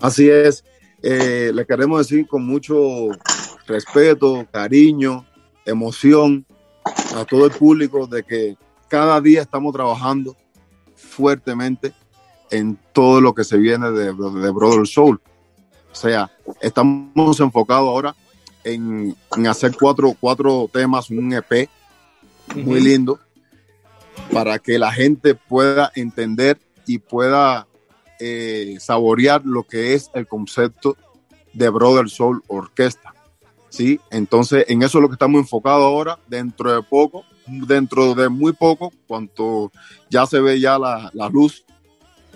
Así 0.00 0.28
es. 0.28 0.64
Eh, 1.02 1.52
le 1.54 1.64
queremos 1.64 2.06
decir 2.06 2.26
con 2.26 2.44
mucho 2.44 3.08
respeto, 3.68 4.46
cariño, 4.50 5.24
emoción 5.64 6.44
a 7.14 7.24
todo 7.24 7.46
el 7.46 7.52
público 7.52 8.06
de 8.06 8.24
que 8.24 8.56
cada 8.88 9.20
día 9.20 9.42
estamos 9.42 9.72
trabajando 9.72 10.36
fuertemente 10.96 11.92
en 12.50 12.78
todo 12.92 13.20
lo 13.20 13.34
que 13.34 13.44
se 13.44 13.58
viene 13.58 13.90
de, 13.90 14.06
de 14.06 14.50
Brother 14.50 14.86
Soul. 14.86 15.20
O 15.92 15.94
sea, 15.94 16.30
estamos 16.60 17.38
enfocados 17.40 17.88
ahora 17.88 18.14
en, 18.64 19.14
en 19.36 19.46
hacer 19.46 19.76
cuatro, 19.78 20.16
cuatro 20.18 20.68
temas, 20.72 21.10
un 21.10 21.32
EP 21.32 21.68
muy 22.56 22.80
lindo, 22.80 23.18
para 24.32 24.58
que 24.58 24.78
la 24.78 24.92
gente 24.92 25.34
pueda 25.34 25.92
entender 25.94 26.58
y 26.86 26.98
pueda 26.98 27.66
eh, 28.18 28.76
saborear 28.80 29.42
lo 29.44 29.62
que 29.62 29.94
es 29.94 30.10
el 30.14 30.26
concepto 30.26 30.96
de 31.52 31.68
Brother 31.68 32.08
Soul 32.08 32.42
Orquesta. 32.46 33.14
¿Sí? 33.68 34.00
Entonces, 34.10 34.64
en 34.68 34.82
eso 34.82 34.98
es 34.98 35.02
lo 35.02 35.08
que 35.08 35.14
estamos 35.14 35.40
enfocados 35.40 35.84
ahora, 35.84 36.18
dentro 36.26 36.74
de 36.74 36.82
poco, 36.82 37.24
dentro 37.46 38.14
de 38.14 38.28
muy 38.28 38.52
poco, 38.52 38.92
cuanto 39.06 39.72
ya 40.10 40.26
se 40.26 40.40
ve 40.40 40.60
ya 40.60 40.78
la, 40.78 41.10
luz, 41.32 41.64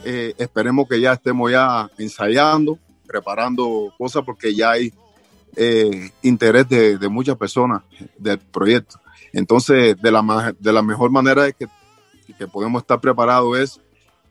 eh, 0.05 0.35
esperemos 0.39 0.89
que 0.89 1.01
ya 1.01 1.13
estemos 1.13 1.51
ya 1.51 1.91
ensayando, 1.99 2.79
preparando 3.07 3.93
cosas, 3.99 4.25
porque 4.25 4.55
ya 4.55 4.73
hay 4.73 4.93
eh, 5.57 6.11
interés 6.23 6.69
de, 6.69 7.09
muchas 7.09 7.37
personas 7.37 7.83
del 8.19 8.39
proyecto. 8.39 8.99
Entonces, 9.33 10.01
de 10.01 10.11
la, 10.11 10.55
de 10.59 10.73
la 10.73 10.83
mejor 10.83 11.11
manera 11.11 11.45
de 11.45 11.53
que, 11.53 11.67
que 12.39 12.47
podemos 12.47 12.83
estar 12.83 13.01
preparados 13.01 13.59
es, 13.59 13.81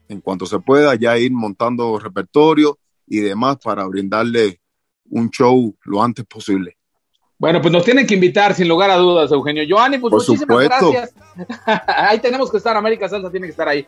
en 0.07 0.19
cuanto 0.19 0.45
se 0.45 0.59
pueda, 0.59 0.95
ya 0.95 1.17
ir 1.17 1.31
montando 1.31 1.97
repertorio 1.97 2.77
y 3.07 3.19
demás 3.19 3.57
para 3.63 3.85
brindarle 3.85 4.61
un 5.09 5.29
show 5.29 5.75
lo 5.83 6.03
antes 6.03 6.25
posible. 6.25 6.77
Bueno, 7.41 7.59
pues 7.59 7.71
nos 7.71 7.83
tienen 7.83 8.05
que 8.05 8.13
invitar 8.13 8.53
sin 8.53 8.67
lugar 8.67 8.91
a 8.91 8.97
dudas, 8.97 9.31
Eugenio. 9.31 9.63
Joanny, 9.67 9.97
pues 9.97 10.11
Por 10.11 10.19
muchísimas 10.19 10.63
supuesto. 10.63 10.91
gracias. 10.91 11.15
ahí 11.87 12.19
tenemos 12.19 12.51
que 12.51 12.57
estar, 12.57 12.77
América 12.77 13.09
Salsa 13.09 13.31
tiene 13.31 13.47
que 13.47 13.51
estar 13.51 13.67
ahí. 13.67 13.87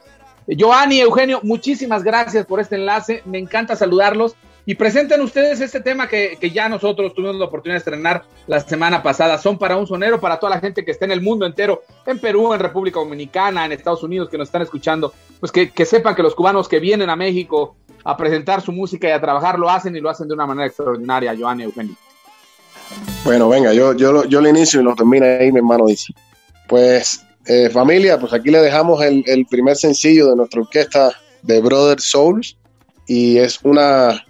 Joanny, 0.60 1.02
Eugenio, 1.02 1.40
muchísimas 1.44 2.02
gracias 2.02 2.48
por 2.48 2.60
este 2.60 2.78
enlace. 2.78 3.22
Me 3.26 3.38
encanta 3.38 3.76
saludarlos. 3.76 4.36
Y 4.66 4.74
presenten 4.74 5.22
ustedes 5.22 5.62
este 5.62 5.82
tema 5.82 6.08
que, 6.08 6.36
que 6.42 6.50
ya 6.50 6.68
nosotros 6.68 7.14
tuvimos 7.14 7.36
la 7.36 7.46
oportunidad 7.46 7.76
de 7.76 7.80
estrenar 7.80 8.24
la 8.48 8.60
semana 8.60 9.04
pasada. 9.04 9.38
Son 9.38 9.60
para 9.60 9.78
un 9.78 9.86
sonero, 9.86 10.20
para 10.20 10.40
toda 10.40 10.56
la 10.56 10.60
gente 10.60 10.84
que 10.84 10.90
está 10.90 11.06
en 11.06 11.12
el 11.12 11.22
mundo 11.22 11.46
entero, 11.46 11.84
en 12.08 12.18
Perú, 12.18 12.56
en 12.56 12.60
República 12.60 13.02
Dominicana, 13.02 13.66
en 13.66 13.72
Estados 13.74 14.02
Unidos, 14.02 14.30
que 14.30 14.38
nos 14.40 14.48
están 14.48 14.64
escuchando. 14.64 15.14
Pues 15.40 15.52
que, 15.52 15.70
que 15.70 15.86
sepan 15.86 16.16
que 16.16 16.24
los 16.24 16.34
cubanos 16.34 16.68
que 16.68 16.80
vienen 16.80 17.12
a 17.12 17.16
México 17.16 17.76
a 18.04 18.18
presentar 18.18 18.62
su 18.62 18.72
música 18.72 19.08
y 19.08 19.12
a 19.12 19.22
trabajar 19.22 19.60
lo 19.60 19.70
hacen 19.70 19.96
y 19.96 20.00
lo 20.00 20.10
hacen 20.10 20.28
de 20.28 20.34
una 20.34 20.48
manera 20.48 20.66
extraordinaria, 20.66 21.36
Joanny, 21.38 21.66
Eugenio. 21.66 21.96
Bueno, 23.24 23.48
venga, 23.50 23.74
yo, 23.74 23.94
yo, 23.94 24.12
lo- 24.12 24.26
yo 24.26 24.42
le 24.42 24.50
inicio 24.50 24.82
y 24.82 24.84
lo 24.84 24.96
termina 24.96 25.26
ahí, 25.26 25.52
mi 25.52 25.60
hermano 25.60 25.86
dice. 25.86 26.14
Pues, 26.68 27.26
eh, 27.46 27.70
familia, 27.70 28.20
pues 28.20 28.34
aquí 28.34 28.50
le 28.52 28.60
dejamos 28.60 29.02
el, 29.04 29.24
el 29.28 29.46
primer 29.46 29.76
sencillo 29.76 30.30
de 30.30 30.36
nuestra 30.36 30.62
orquesta 30.62 31.12
de 31.42 31.62
Brother 31.62 32.00
Souls 32.02 32.58
y 33.08 33.38
es 33.38 33.60
una 33.64 34.26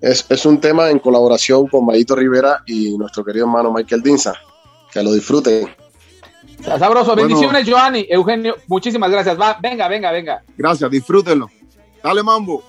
es, 0.00 0.24
es 0.28 0.46
un 0.46 0.60
tema 0.60 0.90
en 0.90 0.98
colaboración 0.98 1.66
con 1.68 1.86
Mayito 1.86 2.14
Rivera 2.16 2.62
y 2.66 2.96
nuestro 2.98 3.24
querido 3.24 3.46
hermano 3.46 3.72
Michael 3.72 4.02
Dinza. 4.02 4.34
Que 4.92 5.02
lo 5.02 5.12
disfruten. 5.12 5.68
Sabroso, 6.64 7.14
Bueno. 7.14 7.28
bendiciones, 7.28 7.68
Joanny, 7.68 8.06
Eugenio, 8.08 8.56
muchísimas 8.68 9.10
gracias. 9.10 9.40
Va, 9.40 9.56
venga, 9.60 9.88
venga, 9.88 10.12
venga. 10.12 10.42
Gracias, 10.56 10.90
disfrútenlo. 10.90 11.48
Dale, 12.02 12.22
mambo. 12.22 12.62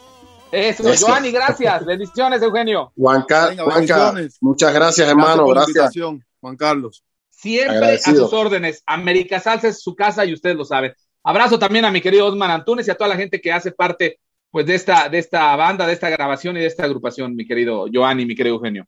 Eso, 0.54 0.88
Eso. 0.88 1.08
Joanny, 1.08 1.32
gracias. 1.32 1.84
Bendiciones, 1.86 2.42
Eugenio. 2.42 2.92
Juanca, 2.96 3.50
Venga, 3.50 3.64
Juanca, 3.64 4.14
muchas 4.42 4.74
gracias, 4.74 5.10
hermano. 5.10 5.48
Gracias. 5.48 5.70
invitación, 5.70 6.24
Juan 6.40 6.56
Carlos. 6.56 7.04
Siempre 7.32 7.76
Agradecido. 7.76 8.26
a 8.26 8.30
sus 8.30 8.34
órdenes. 8.38 8.84
América 8.86 9.40
Salsa 9.40 9.68
es 9.70 9.82
su 9.82 9.96
casa 9.96 10.24
y 10.26 10.34
ustedes 10.34 10.56
lo 10.56 10.64
saben. 10.64 10.94
Abrazo 11.24 11.58
también 11.58 11.86
a 11.86 11.92
mi 11.92 12.02
querido 12.02 12.28
Osman 12.28 12.52
Antunes 12.52 12.88
y 12.88 12.92
a 12.92 12.96
toda 12.96 13.08
la 13.10 13.16
gente 13.16 13.42
que 13.42 13.52
hace 13.52 13.72
parte 13.72 14.20
pues 14.52 14.68
de 14.68 14.76
esta, 14.76 15.10
de 15.10 15.18
esta 15.18 15.56
banda, 15.56 15.88
de 15.88 15.94
esta 15.94 16.10
grabación 16.12 16.56
y 16.58 16.60
de 16.60 16.68
esta 16.68 16.84
agrupación, 16.84 17.36
mi 17.36 17.48
querido 17.48 17.86
Joanny, 17.92 18.26
mi 18.28 18.36
querido 18.36 18.58
Eugenio. 18.58 18.86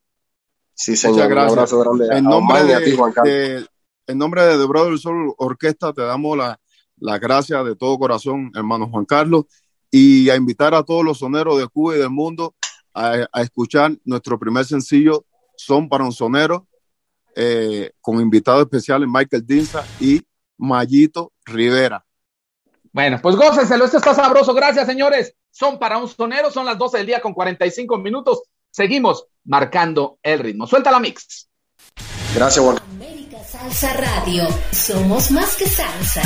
Sí, 0.75 0.95
señor. 0.95 1.15
Muchas 1.15 1.27
Un 1.27 1.33
gracias. 1.33 1.53
abrazo 1.57 1.79
grande 1.79 2.13
a 2.13 2.17
En 2.19 2.23
nombre 2.25 2.59
a 2.75 2.77
ti, 2.79 2.91
de, 2.91 2.95
Juan 2.97 3.11
Carlos. 3.11 3.33
de- 3.33 3.67
en 4.07 4.17
nombre 4.19 4.43
de 4.43 4.57
The 4.59 4.65
Brother 4.65 4.99
Soul 4.99 5.33
Orquesta 5.37 5.91
te 5.93 6.03
damos 6.03 6.37
la, 6.37 6.59
la 6.99 7.17
gracia 7.17 7.63
de 7.63 7.75
todo 7.75 7.97
corazón, 7.97 8.51
hermano 8.53 8.87
Juan 8.89 9.05
Carlos, 9.05 9.45
y 9.97 10.29
a 10.29 10.35
invitar 10.35 10.75
a 10.75 10.83
todos 10.83 11.05
los 11.05 11.19
soneros 11.19 11.57
de 11.57 11.69
Cuba 11.69 11.95
y 11.95 11.99
del 11.99 12.09
mundo 12.09 12.53
a, 12.93 13.25
a 13.31 13.41
escuchar 13.41 13.93
nuestro 14.03 14.37
primer 14.37 14.65
sencillo, 14.65 15.23
Son 15.55 15.87
para 15.87 16.03
un 16.03 16.11
sonero, 16.11 16.67
eh, 17.33 17.91
con 18.01 18.19
invitados 18.19 18.63
especiales 18.63 19.07
Michael 19.09 19.47
Dinza 19.47 19.85
y 20.01 20.21
Mayito 20.57 21.31
Rivera. 21.45 22.05
Bueno, 22.91 23.19
pues 23.21 23.37
gócenselo, 23.37 23.85
esto 23.85 23.95
está 23.95 24.13
sabroso. 24.13 24.53
Gracias, 24.53 24.85
señores. 24.85 25.33
Son 25.49 25.79
para 25.79 25.97
un 25.97 26.09
sonero, 26.09 26.51
son 26.51 26.65
las 26.65 26.77
12 26.77 26.97
del 26.97 27.07
día 27.07 27.21
con 27.21 27.33
45 27.33 27.97
minutos. 27.97 28.41
Seguimos 28.69 29.27
marcando 29.45 30.19
el 30.21 30.39
ritmo. 30.39 30.67
Suelta 30.67 30.91
la 30.91 30.99
mix. 30.99 31.47
Gracias, 32.35 32.65
Juan. 32.65 32.79
América 32.91 33.41
Salsa 33.45 33.93
Radio. 33.93 34.45
Somos 34.73 35.31
más 35.31 35.55
que 35.55 35.67
salsa. 35.67 36.21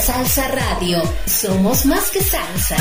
Salsa 0.00 0.48
Radio. 0.48 1.02
Somos 1.26 1.84
más 1.84 2.10
que 2.10 2.22
salsa. 2.22 2.76